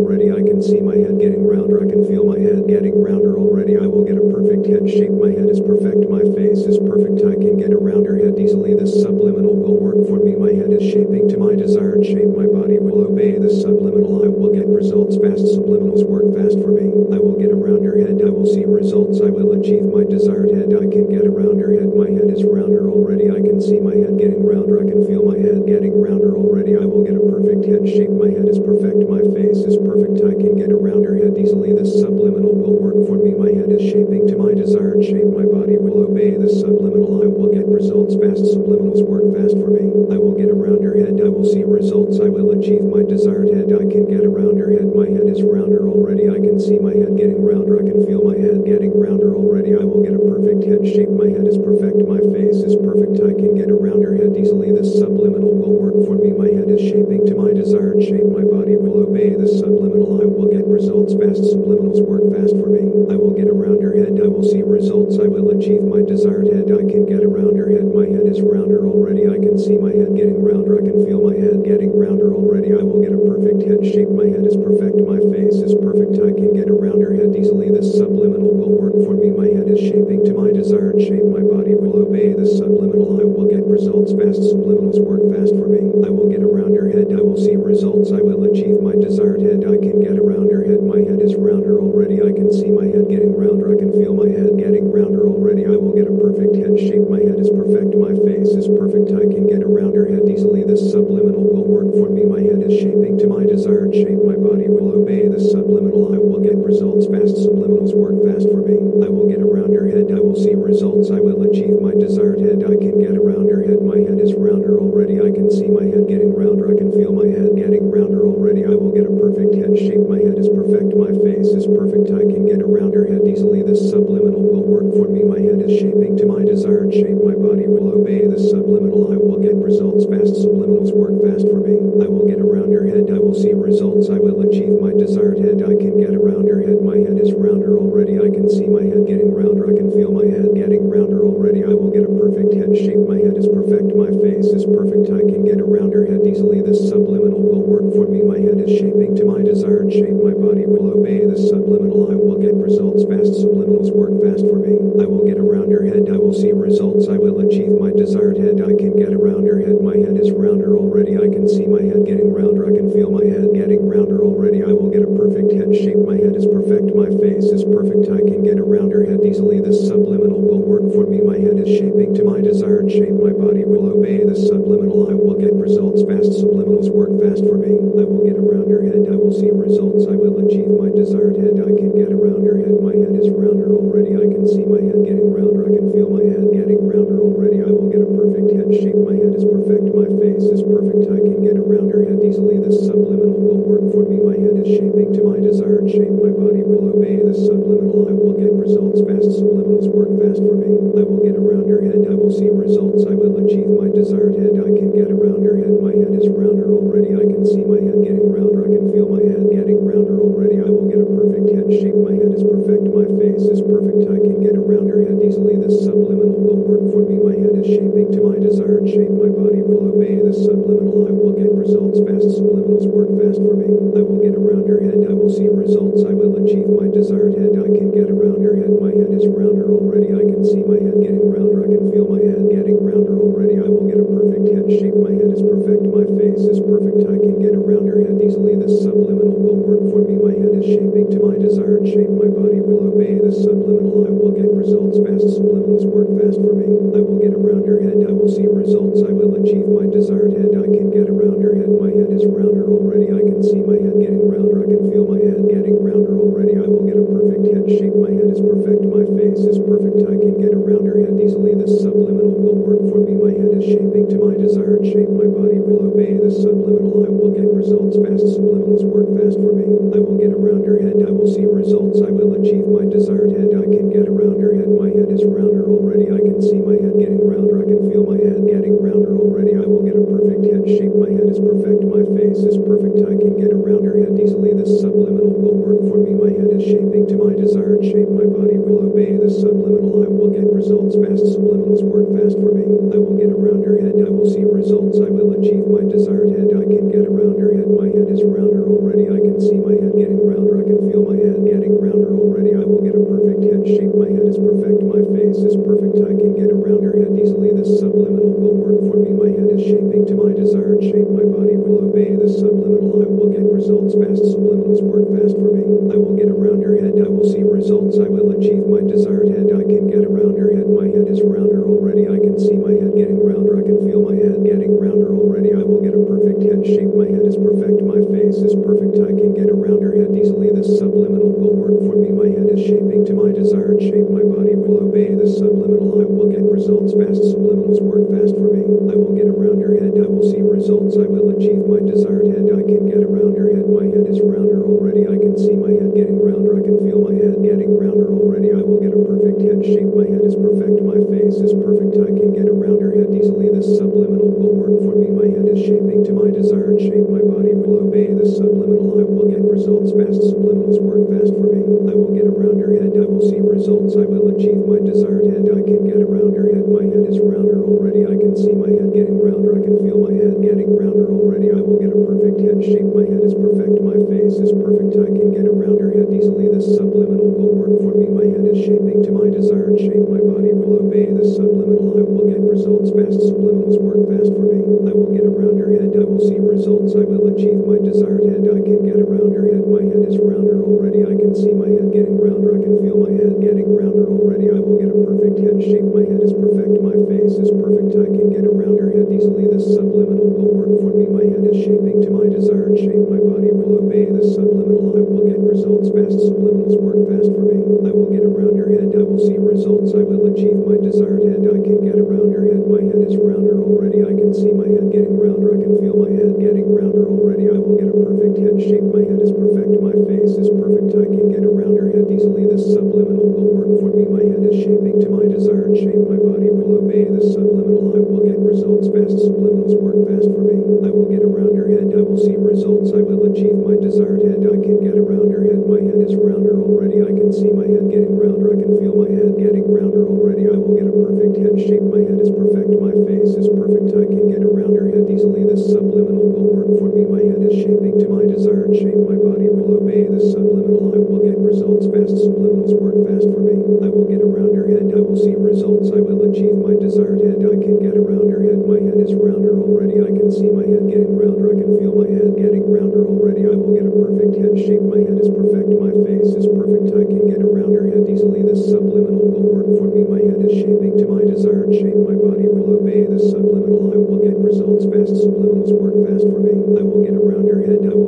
already. 0.02 0.32
I 0.32 0.41
see 0.62 0.80
my 0.80 0.96
head 0.96 1.18
getting 1.20 1.46
rounder. 1.46 1.82
I 1.82 1.90
can 1.90 2.06
feel 2.06 2.24
my 2.24 2.38
head 2.38 2.68
getting 2.68 3.02
rounder 3.02 3.38
already. 3.38 3.78
I 3.78 3.88
will 3.88 4.06
get 4.06 4.18
a 4.18 4.26
perfect 4.30 4.66
head 4.70 4.86
shape. 4.90 5.12
My 5.12 5.34
head 5.34 5.50
is 5.50 5.60
perfect. 5.60 6.06
My 6.10 6.22
face 6.38 6.64
is 6.70 6.78
perfect. 6.78 7.26
I 7.26 7.34
can 7.34 7.58
get 7.58 7.74
a 7.74 7.78
rounder 7.78 8.18
head 8.22 8.38
easily. 8.38 8.74
This 8.74 8.94
subliminal 9.02 9.58
will 9.58 9.78
work 9.78 10.00
for 10.08 10.22
me. 10.22 10.36
My 10.38 10.54
head 10.54 10.70
is 10.70 10.86
shaping 10.86 11.28
to 11.30 11.38
my 11.38 11.56
desired 11.56 12.06
shape. 12.06 12.30
My 12.30 12.46
body 12.46 12.78
will 12.78 13.02
obey 13.06 13.38
the 13.38 13.50
subliminal. 13.50 14.24
I 14.24 14.30
will 14.30 14.54
get 14.54 14.68
results 14.70 15.18
fast. 15.18 15.50
Subliminals 15.58 16.06
work 16.06 16.30
fast 16.38 16.62
for 16.62 16.72
me. 16.72 16.94
I 17.10 17.18
will 17.18 17.38
get 17.38 17.52
a 17.52 17.58
rounder 17.58 17.98
head. 17.98 18.22
I 18.22 18.30
will 18.30 18.46
see 18.46 18.66
results. 18.66 19.22
I 19.22 19.34
will 19.34 19.58
achieve 19.58 19.90
my 19.90 20.06
desired 20.06 20.54
head. 20.54 20.74
I 20.78 20.86
can 20.86 21.10
get 21.10 21.26
a 21.26 21.34
rounder 21.34 21.74
head. 21.74 21.94
My 21.98 22.10
head 22.10 22.30
is 22.30 22.46
rounder 22.46 22.86
already. 22.90 23.34
I 23.34 23.42
can 23.42 23.58
see 23.62 23.82
my 23.82 23.98
head 23.98 24.18
getting 24.22 24.46
rounder. 24.46 24.78
I 24.78 24.86
can 24.86 25.06
feel 25.10 25.26
my 25.26 25.38
head 25.38 25.66
getting 25.66 25.98
rounder 25.98 26.38
already. 26.38 26.78
I 26.78 26.86
will 26.86 27.04
get 27.04 27.18
a 27.18 27.26
perfect 27.26 27.66
head 27.66 27.88
shape. 27.90 28.14
My 28.14 28.30
head 28.30 28.48
is 28.48 28.60
perfect. 28.60 29.10
My 29.10 29.24
face 29.34 29.64
is 29.66 29.78
perfect. 29.82 30.22
I 30.24 30.34
can 30.38 30.51
get 30.56 30.72
around 30.72 31.04
your 31.04 31.16
head 31.16 31.38
easily. 31.38 31.74
This 31.74 32.00
subliminal 32.00 32.54
will 32.56 32.78
work 32.78 32.98
for 33.08 33.18
me. 33.18 33.34
My 33.34 33.52
head 33.52 33.72
is 33.72 33.82
shaping 33.82 34.28
to 34.28 34.36
my 34.38 34.54
desired 34.54 35.04
shape. 35.04 35.28
My 35.28 35.46
body 35.46 35.78
will 35.78 36.06
obey 36.06 36.38
the 36.38 36.50
subliminal. 36.50 37.24
I 37.24 37.28
will 37.28 37.52
get 37.52 37.68
results 37.68 38.16
fast. 38.16 38.44
Subliminals 38.52 39.04
work 39.06 39.26
fast 39.36 39.56
for 39.60 39.70
me. 39.72 39.90
I 40.14 40.18
will 40.18 40.36
get 40.36 40.50
around 40.50 40.82
your 40.82 40.98
head. 40.98 41.20
I 41.22 41.30
will 41.30 41.46
see 41.46 41.64
results. 41.64 42.20
I 42.20 42.30
will 42.30 42.52
achieve 42.52 42.84
my 42.84 43.04
desired 43.04 43.50
head. 43.54 43.72
I 43.74 43.86
can 43.88 44.08
get 44.10 44.26
around 44.26 44.58
your 44.58 44.72
head. 44.72 44.92
My 44.96 45.08
head 45.08 45.28
is 45.28 45.44
rounder 45.44 45.88
already. 45.88 46.30
I 46.30 46.40
can 46.40 46.60
see 46.60 46.80
my 46.80 46.94
head 46.94 47.18
getting 47.18 47.44
rounder. 47.44 47.80
I 47.80 47.86
can 47.88 48.06
feel 48.06 48.24
my 48.24 48.38
head 48.38 48.66
getting 48.66 48.92
rounder 48.96 49.36
already. 49.36 49.76
I 49.76 49.84
will 49.84 50.04
get 50.04 50.16
a 50.16 50.24
perfect 50.24 50.64
head 50.66 50.84
shape. 50.88 51.10
My 51.12 51.30
head 51.30 51.48
is 51.48 51.58
perfect. 51.58 52.04
My 52.08 52.20
face 52.34 52.64
is 52.64 52.76
perfect. 52.80 53.22
I 53.22 53.34
can 53.34 53.56
get 53.56 53.72
around 53.72 54.02
your 54.02 54.16
head 54.16 54.36
easily. 54.38 54.72
This 54.72 54.98
subliminal 54.98 55.54
will 55.54 55.76
work 55.76 55.98
for 56.06 56.16
me. 56.16 56.32
My 56.32 56.50
head 56.50 56.70
is 56.70 56.82
shaping 56.82 57.26
to 57.28 57.36
my 57.36 57.54
desired 57.54 58.02
shape. 58.04 58.26
My 58.26 58.44
body 58.44 58.76
will 58.78 59.04
obey 59.06 59.36
the 59.36 59.48
subliminal. 59.48 60.22
I 60.22 60.26
will 60.26 60.41
get 60.50 60.66
results 60.66 61.14
fast. 61.14 61.44
Subliminals 61.44 62.02
work 62.02 62.24
fast 62.32 62.56
for 62.58 62.70
me. 62.72 62.88
I 63.12 63.16
will 63.20 63.36
get 63.36 63.52
around 63.52 63.82
your 63.82 63.94
head. 63.98 64.18
I 64.22 64.28
will 64.28 64.44
see 64.46 64.64
results. 64.64 65.20
I 65.20 65.28
will 65.28 65.50
achieve 65.52 65.84
my 65.84 66.02
desired 66.02 66.48
head. 66.48 66.72
I 66.72 66.88
can 66.88 67.06
get 67.06 67.24
around 67.24 67.58
your 67.58 67.70
head. 67.70 67.92
My 67.94 68.08
head 68.08 68.26
is 68.26 68.42
rounder 68.42 68.88
already. 68.88 69.28
I 69.28 69.38
can 69.38 69.60
see 69.60 69.78
my 69.78 69.92
head 69.92 70.16
getting 70.16 70.42
rounder. 70.42 70.80
I 70.80 70.86
can 70.88 71.04
feel 71.06 71.22
my 71.22 71.36
head 71.36 71.64
getting 71.68 71.92
rounder 71.92 72.34
already. 72.34 72.74
I 72.74 72.82
will 72.82 73.02
get 73.04 73.14
a 73.14 73.22
perfect 73.22 73.68
head 73.68 73.84
shape. 73.86 74.10
My 74.10 74.26
head 74.32 74.48
is 74.48 74.56
perfect. 74.58 74.98
My 75.04 75.20
face 75.30 75.60
is 75.60 75.76
perfect. 75.76 76.18
I 76.24 76.32
can 76.32 76.56
get 76.56 76.72
around 76.72 77.04
your 77.04 77.14
head 77.14 77.36
easily. 77.36 77.70
This 77.70 77.92
subliminal 77.94 78.56
will 78.56 78.74
work 78.74 78.96
for 79.04 79.14
me. 79.14 79.30
My 79.30 79.52
head 79.52 79.68
is 79.68 79.80
shaping 79.80 80.24
to 80.26 80.34
my 80.34 80.52
desired 80.52 81.02
shape. 81.02 81.26
My 81.28 81.44
body 81.44 81.76
will 81.76 82.00
obey 82.00 82.34
the 82.34 82.48
subliminal. 82.48 83.20
I 83.20 83.26
will 83.28 83.48
get 83.48 83.66
results 83.68 84.16
fast. 84.16 84.42
Subliminals 84.42 85.04
work 85.04 85.24
fast 85.30 85.54
for 85.60 85.68
me. 85.68 85.92
I 86.06 86.10
will 86.10 86.30
get 86.30 86.44
around 86.44 86.74
your 86.74 86.90
head. 86.90 87.12
I 87.12 87.22
will 87.22 87.38
see 87.38 87.56
results. 87.56 88.12
I 88.12 88.22
will 88.22 88.44
achieve 88.48 88.80
my 88.82 88.96
desired 88.96 89.42
head. 89.42 89.64
I 89.68 89.78
can 89.78 90.00
get 90.02 90.18
your 90.40 90.64
head. 90.64 90.80
My 90.84 91.04
head 91.04 91.20
is 91.20 91.36
rounder 91.36 91.80
already. 91.80 92.24
I 92.24 92.32
can 92.32 92.52
see 92.52 92.72
my 92.72 92.88
head 92.88 93.12
getting 93.12 93.36
rounder. 93.36 93.76
I 93.76 93.76
can 93.76 93.92
feel 93.92 94.16
my 94.16 94.32
head 94.32 94.56
getting 94.56 94.88
rounder 94.88 95.28
already. 95.28 95.68
I 95.68 95.76
will 95.76 95.92
get 95.92 96.08
a 96.08 96.16
perfect 96.16 96.56
head 96.56 96.80
shape. 96.80 97.04
My 97.12 97.20
head 97.20 97.36
is 97.36 97.52
perfect. 97.52 97.92
My 98.00 98.16
face 98.24 98.56
is 98.56 98.72
perfect. 98.80 99.12
I 99.12 99.28
can 99.28 99.48
get 99.48 99.64
a 99.64 99.68
rounder 99.68 100.08
head 100.08 100.24
easily. 100.32 100.64
This 100.64 100.88
subliminal 100.88 101.44
will 101.44 101.68
work 101.68 101.92
for 102.00 102.08
me. 102.08 102.24
My 102.24 102.40
head 102.40 102.64
is 102.64 102.80
shaping 102.80 103.20
to 103.20 103.28
my 103.28 103.44
desired 103.44 103.92
shape. 103.92 104.24
My 104.24 104.40
body 104.40 104.72
will 104.72 104.96
obey 104.96 105.28
the 105.28 105.40
subliminal. 105.40 106.16
I 106.16 106.20
will 106.24 106.40
get 106.40 106.56
results 106.56 107.12
fast. 107.12 107.36
Subliminals 107.36 107.92
work 107.92 108.16
fast 108.24 108.48
for 108.48 108.64
me. 108.64 108.80
I 109.04 109.12
will 109.12 109.28
get 109.28 109.44
a 109.44 109.48
rounder 109.48 109.92
head. 109.92 110.16
I 110.16 110.24
will 110.24 110.40
see 110.40 110.56
results. 110.56 111.12
I 111.12 111.20
will 111.20 111.44
achieve 111.44 111.76
my 111.84 111.92
desired 111.92 112.40
head. 112.40 112.64
I 112.64 112.80
can 112.80 113.04
get 113.04 113.20
a 113.20 113.22
rounder 113.22 113.68
head. 113.68 113.84
My 113.84 114.00
head 114.00 114.24
is 114.24 114.32
rounder 114.40 114.80
already. 114.80 115.20
I 115.20 115.32
can 115.36 115.52
see 115.52 115.68
my 115.68 115.84
head 115.84 116.08
getting 116.08 116.32
rounder. 116.32 116.72
I 116.72 116.78
can 116.80 116.92
feel 116.96 117.12
my 117.12 117.28
head 117.28 117.52
getting 117.60 117.92
rounder 117.92 118.24
already. 118.24 118.64
I 118.64 118.76
will 118.78 118.96
get 118.96 119.10
a 119.10 119.14
perfect 119.20 119.56
head 119.56 119.76
shape. 119.78 120.11
My 120.12 120.20
head 120.20 120.36
is 120.36 120.52
perfect. 120.52 120.92
My 120.92 121.08
face 121.24 121.56
is 121.56 121.64
perfect. 121.72 122.12
I 122.12 122.28
can 122.28 122.44
get 122.44 122.60
around 122.60 122.92
your 122.92 123.08
head 123.08 123.24
easily. 123.24 123.64
This 123.64 123.80
subliminal 123.80 124.44
will 124.44 124.68
work 124.68 124.92
for 124.92 125.08
me. 125.08 125.24
My 125.24 125.40
head 125.40 125.64
is 125.64 125.72
shaping 125.80 126.20
to 126.20 126.28
my 126.28 126.44
desired 126.44 126.92
shape. 126.92 127.24
My 127.24 127.32
body 127.32 127.64
will 127.64 127.96
obey 127.96 128.28
the 128.28 128.36
subliminal. 128.36 129.08
I 129.08 129.16
will 129.16 129.40
get 129.40 129.56
results 129.56 130.04
fast. 130.12 130.36
Subliminals 130.36 130.92
work 130.92 131.16
fast 131.24 131.48
for 131.48 131.64
me. 131.64 131.80
I 132.04 132.12
will 132.12 132.28
get 132.28 132.44
around 132.44 132.76
your 132.76 132.92
head. 132.92 133.08
I 133.08 133.24
will 133.24 133.32
see 133.32 133.56
results. 133.56 134.12
I 134.12 134.20
will 134.20 134.44
achieve 134.44 134.84
my 134.84 134.92
desired 134.92 135.40
head. 135.40 135.64
I 135.64 135.80
can 135.80 135.96
get 135.96 136.12
around 136.12 136.44
your 136.44 136.60
head. 136.60 136.84
My 136.84 137.00
head 137.00 137.16
is 137.16 137.32
rounder 137.32 137.80
already. 137.80 138.20
I 138.20 138.28
can 138.28 138.52
see 138.52 138.68
my 138.68 138.84
head 138.84 139.08
getting 139.08 139.32
rounder. 139.32 139.72
I 139.72 139.80
can 139.80 139.96
feel 139.96 140.12
my 140.12 140.28
head 140.28 140.52
getting 140.60 140.92
rounder 140.92 141.24
already. 141.24 141.64
I 141.64 141.72
will 141.72 141.88
get 141.88 142.04
a 142.04 142.12
perfect 142.20 142.52
head 142.52 142.76
shape. 142.76 143.00
My 143.08 143.16
head 143.16 143.40
is 143.40 143.48
perfect. 143.48 143.96
My 143.96 144.12
face 144.20 144.52
is 144.52 144.68
perfect. 144.68 145.08
I 145.08 145.24
can 145.24 145.48
get 145.48 145.64
around 145.64 145.96
your 145.96 146.04
head 146.04 146.28
easily. 146.28 146.60
This 146.60 146.84
subliminal 146.84 147.40
will 147.40 147.64
work 147.64 147.88
for 147.96 148.12
me. 148.12 148.20
My 148.28 148.44
head 148.44 148.60
is 148.60 148.76
shaping 148.76 149.16
to 149.16 149.24
my 149.24 149.40
desired 149.40 149.88
shape. 149.88 150.01
My 150.10 150.34
body 150.34 150.66
will 150.66 150.98
obey 150.98 151.22
the 151.30 151.38
subliminal. 151.38 152.10
I 152.10 152.18
will 152.18 152.42
get 152.42 152.58
results 152.58 153.06
fast. 153.06 153.38
Subliminals 153.38 153.94
work 153.94 154.18
fast 154.18 154.50
for 154.50 154.58
me. 154.58 154.82
I 154.98 155.06
will 155.06 155.22
get 155.22 155.38
around 155.38 155.70
your 155.70 155.86
head. 155.86 156.10
I 156.10 156.18
will 156.18 156.34
see 156.34 156.50
results. 156.52 157.06
I 157.06 157.22
will 157.22 157.38
achieve 157.46 157.78
my 157.78 157.94
desired 157.94 158.42
head. 158.42 158.58
I 158.66 158.74
can 158.74 158.98
get 158.98 159.14
around 159.14 159.46
your 159.46 159.62
head. 159.62 159.78
My 159.78 159.94
head 159.94 160.18
is 160.18 160.34
rounder 160.34 160.74
already. 160.74 161.22
I 161.22 161.30
can 161.30 161.46
see 161.46 161.70
my 161.70 161.86
head 161.86 162.02
getting 162.10 162.34
rounder. 162.34 162.66
I 162.66 162.74
can 162.74 162.90
feel 162.90 163.14
my 163.14 163.22
head 163.22 163.54
getting 163.54 163.86
rounder 163.86 164.26
already. 164.26 164.66
I 164.66 164.74
will 164.74 164.90
get 164.90 165.06
a 165.06 165.14
perfect 165.14 165.54
head 165.54 165.70
shape. 165.78 166.02
My 166.02 166.18
head 166.18 166.34
is 166.34 166.50
perfect. 166.50 166.98
My 166.98 167.14
face 167.22 167.54
is 167.54 167.62
perfect. 167.62 168.10
I 168.10 168.26
can 168.26 168.42
get 168.42 168.58
around 168.58 168.90
your 168.90 169.06
head 169.06 169.22
easily. 169.22 169.62
This 169.62 169.86
subliminal 169.86 170.42
will 170.42 170.66
work 170.66 170.90
for 170.90 171.06
me. 171.06 171.22
My 171.22 171.38
head 171.38 171.62
is 171.62 171.70
shaping 171.70 172.18
to 172.18 172.26
my 172.26 172.42
desired 172.42 172.90
shape. 172.90 173.14
My 173.14 173.38
body 173.38 173.70
will 173.70 173.86
obey 173.94 174.26
the 174.26 174.34
subliminal. 174.34 175.10
I 175.10 175.14
will 175.14 175.38
get 175.38 175.54
results 175.54 176.02
fast. 176.10 176.42
Subliminals 176.42 176.90
work 176.90 177.14
fast 177.22 177.46
for 177.46 177.58
me. 177.62 177.78
I 178.02 178.06
will 178.10 178.26
get 178.26 178.42
around 178.42 178.66
your 178.66 178.82
head. 178.82 179.06
I 179.06 179.16
will 179.16 179.34
see 179.34 179.52
results. 179.52 179.91
I 179.92 180.16
will 180.16 180.40
achieve 180.40 180.72
my 180.72 180.88
desired 180.88 181.36
head. 181.36 181.60
I 181.60 181.76
can 181.76 181.92
get 182.00 182.16
a 182.16 182.16
rounder 182.16 182.56
head. 182.64 182.80
My 182.80 182.96
head 182.96 183.12
is 183.12 183.28
rounder 183.28 183.76
already. 183.76 184.16
I 184.16 184.24
can 184.24 184.48
see 184.48 184.64
my 184.64 184.80
head 184.80 185.04
getting 185.04 185.28
rounder. 185.36 185.68
I 185.68 185.76
can 185.76 185.92
feel 185.92 186.08
my 186.08 186.24
head 186.24 186.48
getting 186.56 186.80
rounder 186.80 187.20
already. 187.20 187.60
I 187.60 187.68
will 187.76 187.92
get 187.92 188.00
a 188.00 188.08
perfect 188.08 188.56
head 188.56 188.72
shape. 188.72 188.96
My 189.04 189.20
head 189.20 189.36
is 189.36 189.44
perfect. 189.44 189.92
My 189.92 190.08
face 190.24 190.48
is 190.48 190.64
perfect. 190.64 191.12
I 191.12 191.20
can 191.20 191.44
get 191.44 191.60
a 191.60 191.64
rounder 191.68 192.08
head 192.08 192.24
easily. 192.24 192.56
This 192.64 192.88
subliminal 192.88 193.36
will 193.36 193.60
work 193.60 193.84
for 193.92 194.08
me. 194.08 194.24
My 194.24 194.40
head 194.40 194.56
is 194.64 194.72
shaping 194.72 195.12
to 195.12 195.28
my 195.28 195.44
desired 195.44 195.92
shape. 195.92 196.16
My 196.16 196.32
body 196.32 196.64
will 196.64 196.88
obey 196.96 197.20
the 197.20 197.36
subliminal. 197.36 198.08
I 198.08 198.16
will 198.16 198.40
get 198.40 198.56
results 198.56 199.04
fast. 199.04 199.44
Subliminals 199.44 199.92
work 199.92 200.16
fast 200.24 200.40
for 200.40 200.56
me. 200.56 200.72
I 200.96 201.04
will 201.04 201.20
get 201.20 201.36
a 201.36 201.44
rounder 201.44 201.84
head. 201.84 202.08
I 202.08 202.16
will 202.16 202.32
see 202.32 202.48
results. 202.48 203.04
I 203.04 203.12
will 203.20 203.36
achieve 203.44 203.68
my 203.68 203.92
desired 203.92 204.40
head. 204.40 204.56
I 204.56 204.72
can 204.72 204.96
get 204.96 205.12
a 205.12 205.18
rounder 205.20 205.60
head. 205.60 205.76
My 205.84 205.92
head 205.92 206.16
is 206.16 206.32
rounder 206.32 206.72
already. 206.72 207.12
I 207.12 207.28
can 207.28 207.44
see 207.44 207.68
my 207.68 207.84
head 207.84 208.00
getting 208.00 208.32
rounder. 208.32 208.64
I 208.64 208.72
can 208.72 208.88
feel 208.92 209.08
my 209.12 209.20
head 209.20 209.50
getting 209.52 209.81
rounder 209.82 210.18
already. 210.22 210.62
I 210.62 210.70
will 210.70 210.88
get 210.88 211.02
a 211.02 211.08
perfect 211.10 211.50
head 211.52 211.68
shape. 211.74 211.98
My 211.98 212.14
head 212.14 212.32
is 212.32 212.46
perfect. 212.46 212.86
My 212.94 213.06
face 213.18 213.46
is 213.50 213.62
perfect. 213.62 214.06
I 214.08 214.18
can 214.22 214.38
get 214.42 214.56
around 214.56 214.88
your 214.88 215.02
head 215.04 215.18
easily. 215.22 215.58
This 215.58 215.82
subliminal 215.84 216.38
will 216.38 216.62
work 216.62 216.84
for 216.94 217.02
me. 217.04 217.18
My 217.18 217.34
head 217.36 217.58
is 217.58 217.68
shaping 217.68 218.14
to 218.14 218.20
my 218.22 218.38
desired 218.38 218.86
shape. 218.88 219.12
My 219.12 219.30
body 219.30 219.62
will 219.66 219.90
obey 219.90 220.22
the 220.22 220.34
subliminal. 220.34 221.10
I 221.10 221.14
will 221.14 221.34
get 221.34 221.52
results 221.52 222.00
fast. 222.06 222.38
Subliminals 222.38 222.86
work 222.88 223.10
fast 223.18 223.42
for 223.42 223.58
me. 223.58 223.70
I 223.98 224.02
will 224.06 224.22
get 224.22 224.38
around 224.38 224.70
your 224.70 224.82
head. 224.86 225.02
I 225.10 225.14
will 225.14 225.32
see 225.32 225.50
results. 225.50 226.06
I 226.06 226.14
will 226.14 226.38
achieve 226.38 226.70
my 226.70 226.88
desired 226.92 227.38
head. 227.38 227.58
I 227.58 227.70
can 227.72 227.90
get 227.92 228.10
around 228.12 228.42
your 228.42 228.56
head. 228.58 228.72
My 228.78 228.94
head 228.94 229.12
is 229.14 229.26
rounder 229.28 229.68
already. 229.72 230.14
I 230.14 230.24
can 230.28 230.44
see 230.46 230.62
my 230.68 230.78
head 230.78 230.98
getting 231.02 231.26
rounder. 231.26 231.66
I 231.66 231.70
can 231.74 231.90
feel 231.92 232.06
my 232.06 232.22
head 232.22 232.46
getting 232.52 232.78
rounder 232.82 233.18
already. 233.18 233.58
I 233.58 233.68
will 233.70 233.88
get 233.88 234.00
a 234.02 234.08
perfect 234.08 234.46
head 234.52 234.68
shape. 234.70 234.98
My 235.00 235.14
head 235.16 235.32
is 235.32 235.42
perfect. 235.42 235.84
My 235.88 236.06
face 236.20 236.44
is 236.46 236.60
perfect. 236.60 237.08
I 237.08 237.16
can 237.18 237.40
get 237.40 237.56
around 237.56 237.88
your 237.88 238.04
head 238.04 238.20
easily. 238.20 238.56
This 238.60 238.84
subliminal 238.84 239.38
will 239.38 239.60
work 239.64 239.71
for 239.78 240.00
me. 240.00 240.18
My 240.18 240.41
is 240.62 240.78
shaping 240.78 241.10
to 241.10 241.18
my 241.26 241.34
desired 241.42 241.82
shape. 241.90 242.14
My 242.14 242.30
body 242.30 242.62
will 242.62 242.94
obey 242.94 243.18
the 243.18 243.34
subliminal. 243.34 244.06
I 244.06 244.14
will 244.14 244.30
get 244.30 244.46
results 244.54 245.02
fast. 245.02 245.42
Subliminals 245.42 245.90
work 245.90 246.06
fast 246.22 246.38
for 246.38 246.54
me. 246.54 246.70
I 246.94 247.02
will 247.02 247.18
get 247.18 247.34
around 247.34 247.66
your 247.66 247.82
head. 247.82 247.98
I 248.06 248.14
will 248.14 248.30
see 248.30 248.46
results. 248.46 249.02
I 249.02 249.10
will 249.10 249.34
achieve 249.42 249.66
my 249.66 249.90
desired 249.90 250.38
head. 250.38 250.54
I 250.54 250.70
can 250.70 250.94
get 250.94 251.10
around 251.10 251.42
your 251.42 251.58
head. 251.58 251.74
My 251.82 251.90
head 251.90 252.14
is 252.14 252.30
rounder 252.30 252.70
already. 252.70 253.10
I 253.10 253.26
can 253.26 253.42
see 253.42 253.66
my 253.66 253.82
head 253.82 253.98
getting 253.98 254.22
rounder. 254.22 254.62
I 254.62 254.70
can 254.70 254.86
feel 254.86 255.10
my 255.10 255.18
head 255.18 255.42
getting 255.50 255.82
rounder 255.82 256.14
already. 256.14 256.54
I 256.62 256.70
will 256.70 256.86
get 256.86 257.02
a 257.02 257.06
perfect 257.10 257.42
head 257.50 257.66
shape. 257.66 257.98
My 257.98 258.14
head 258.14 258.30
is 258.30 258.42
perfect. 258.42 258.86
My 258.86 259.06
face 259.18 259.42
is 259.42 259.58
perfect. 259.58 260.06
I 260.06 260.14
can 260.14 260.38
get 260.38 260.54
around 260.54 260.86
your 260.86 261.02
head 261.02 261.18
easily. 261.18 261.58
This 261.58 261.82
subliminal 261.82 262.38
will 262.38 262.62
work 262.62 262.86
for 262.86 263.02
me. 263.02 263.18
My 263.18 263.34
head 263.34 263.50
is 263.58 263.66
shaping 263.66 264.06
to 264.14 264.18
my 264.22 264.38
desired 264.38 264.86
shape. 264.86 265.10
My 265.10 265.26
body 265.26 265.58
will 265.58 265.90
obey 265.90 266.22
the 266.22 266.30
subliminal. 266.30 267.02
I 267.02 267.10
will 267.10 267.34
get 267.34 267.50
results 267.50 267.98
fast. 267.98 268.30
Subliminals 268.38 268.86
work 268.86 269.10
fast 269.18 269.42
for 269.42 269.58
me. 269.58 269.66
I 269.94 270.00
will 270.00 270.18
get 270.22 270.32
around 270.32 270.51
your 270.60 270.84
head. 270.84 271.00
I 271.08 271.12
will 271.16 271.32
see 271.32 271.48
results. 271.48 272.04
I 272.04 272.12
will 272.12 272.36
achieve 272.36 272.68
my 272.68 272.84
desired 272.84 273.32
head. 273.32 273.56
I 273.56 273.64
can 273.64 273.88
get 273.88 274.12
around 274.12 274.44
your 274.44 274.52
head. 274.60 274.68
My 274.68 274.92
head 274.92 275.08
is 275.08 275.24
rounder 275.24 275.64
already. 275.64 276.12
I 276.12 276.20
can 276.20 276.44
see 276.44 276.60
my 276.60 276.76
head 276.76 277.00
getting 277.00 277.24
rounder. 277.24 277.64
I 277.64 277.72
can 277.72 277.88
feel 277.88 278.04
my 278.04 278.20
head 278.20 278.44
getting 278.44 278.76
rounder 278.76 279.16
already. 279.16 279.56
I 279.56 279.64
will 279.64 279.88
get 279.88 279.96
a 279.96 280.04
perfect 280.04 280.44
head 280.44 280.68
shape. 280.68 280.92
My 281.00 281.08
head 281.08 281.32
is 281.32 281.40
perfect. 281.40 281.88
My 281.88 282.04
face 282.12 282.44
is 282.44 282.60
perfect. 282.68 283.00
I 283.08 283.16
can 283.16 283.40
get 283.40 283.56
around 283.56 283.88
your 283.88 283.96
head 283.96 284.20
easily. 284.20 284.52
This 284.52 284.84
subliminal 284.84 285.32
will 285.32 285.56
work 285.56 285.80
for 285.88 285.96
me. 286.04 286.12
My 286.12 286.36
head 286.36 286.52
is 286.52 286.68
shaping 286.68 287.08
to 287.08 287.16
my 287.16 287.32
desired 287.32 287.88
shape. 287.88 288.12
My 288.12 288.28
body 288.28 288.60
will 288.60 288.92
obey 288.92 289.16
the 289.16 289.32
subliminal. 289.32 290.04
I 290.04 290.12
will 290.12 290.36
get 290.36 290.52
results 290.52 291.00
fast. 291.00 291.24
Subliminals 291.32 291.80
work 291.88 292.12
fast 292.12 292.36
for 292.44 292.52
me. 292.52 292.68
I 292.92 293.00
will 293.00 293.16
get 293.16 293.32
around 293.32 293.64
your 293.64 293.80
head. 293.80 293.96
I 294.04 294.12
will 294.12 294.28
see 294.28 294.44
results. 294.44 295.00
I 295.00 295.08
will 295.08 295.32
achieve 295.40 295.64
my 295.72 295.88
desired 295.88 296.36
head. 296.36 296.52
I 296.52 296.68
can 296.68 296.92
get 296.92 297.08
around 297.08 297.40
your 297.40 297.56
head. 297.56 297.72
My 297.72 297.88
head 297.88 298.12
is 298.12 298.20
rounder 298.28 298.68
already. 298.68 299.08
I 299.08 299.20
can 299.24 299.40
see 299.40 299.56
my 299.56 299.72
head 299.80 299.96
getting 299.96 300.11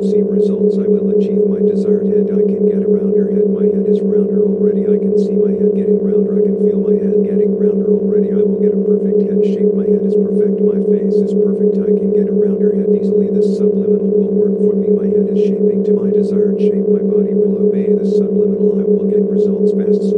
see 0.04 0.20
results, 0.20 0.76
I 0.76 0.84
will 0.84 1.16
achieve 1.16 1.48
my 1.48 1.64
desired 1.64 2.12
head. 2.12 2.28
I 2.28 2.44
can 2.44 2.68
get 2.68 2.84
a 2.84 2.88
rounder 2.88 3.32
head. 3.32 3.48
My 3.48 3.64
head 3.64 3.88
is 3.88 4.04
rounder 4.04 4.44
already. 4.44 4.84
I 4.84 5.00
can 5.00 5.16
see 5.16 5.32
my 5.32 5.56
head 5.56 5.72
getting 5.72 5.96
rounder. 5.96 6.36
I 6.36 6.44
can 6.44 6.60
feel 6.60 6.80
my 6.84 6.92
head 6.92 7.24
getting 7.24 7.56
rounder 7.56 7.88
already. 7.88 8.36
I 8.36 8.44
will 8.44 8.60
get 8.60 8.76
a 8.76 8.80
perfect 8.84 9.24
head 9.24 9.40
shape. 9.48 9.72
My 9.72 9.88
head 9.88 10.04
is 10.04 10.12
perfect. 10.12 10.60
My 10.60 10.76
face 10.92 11.16
is 11.16 11.32
perfect. 11.32 11.80
I 11.80 11.88
can 11.88 12.12
get 12.12 12.28
a 12.28 12.36
rounder 12.36 12.76
head 12.76 12.92
easily. 12.92 13.32
This 13.32 13.56
subliminal 13.56 14.12
will 14.12 14.34
work 14.36 14.54
for 14.60 14.76
me. 14.76 14.92
My 14.92 15.08
head 15.08 15.32
is 15.32 15.40
shaping 15.40 15.80
to 15.88 15.92
my 15.96 16.12
desired 16.12 16.60
shape. 16.60 16.84
My 16.84 17.00
body 17.00 17.32
will 17.32 17.64
obey 17.64 17.88
the 17.96 18.04
subliminal. 18.04 18.76
I 18.76 18.84
will 18.84 19.08
get 19.08 19.24
results 19.24 19.72
fast. 19.72 20.13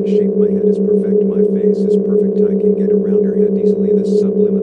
perfect 0.00 0.18
shape. 0.18 0.36
My 0.36 0.48
head 0.48 0.64
is 0.64 0.78
perfect. 0.78 1.24
My 1.24 1.42
face 1.60 1.78
is 1.78 1.96
perfect. 2.06 2.40
I 2.40 2.56
can 2.56 2.74
get 2.78 2.92
around 2.92 3.24
her 3.24 3.36
head 3.36 3.58
easily. 3.58 3.92
This 3.92 4.20
subliminal. 4.20 4.59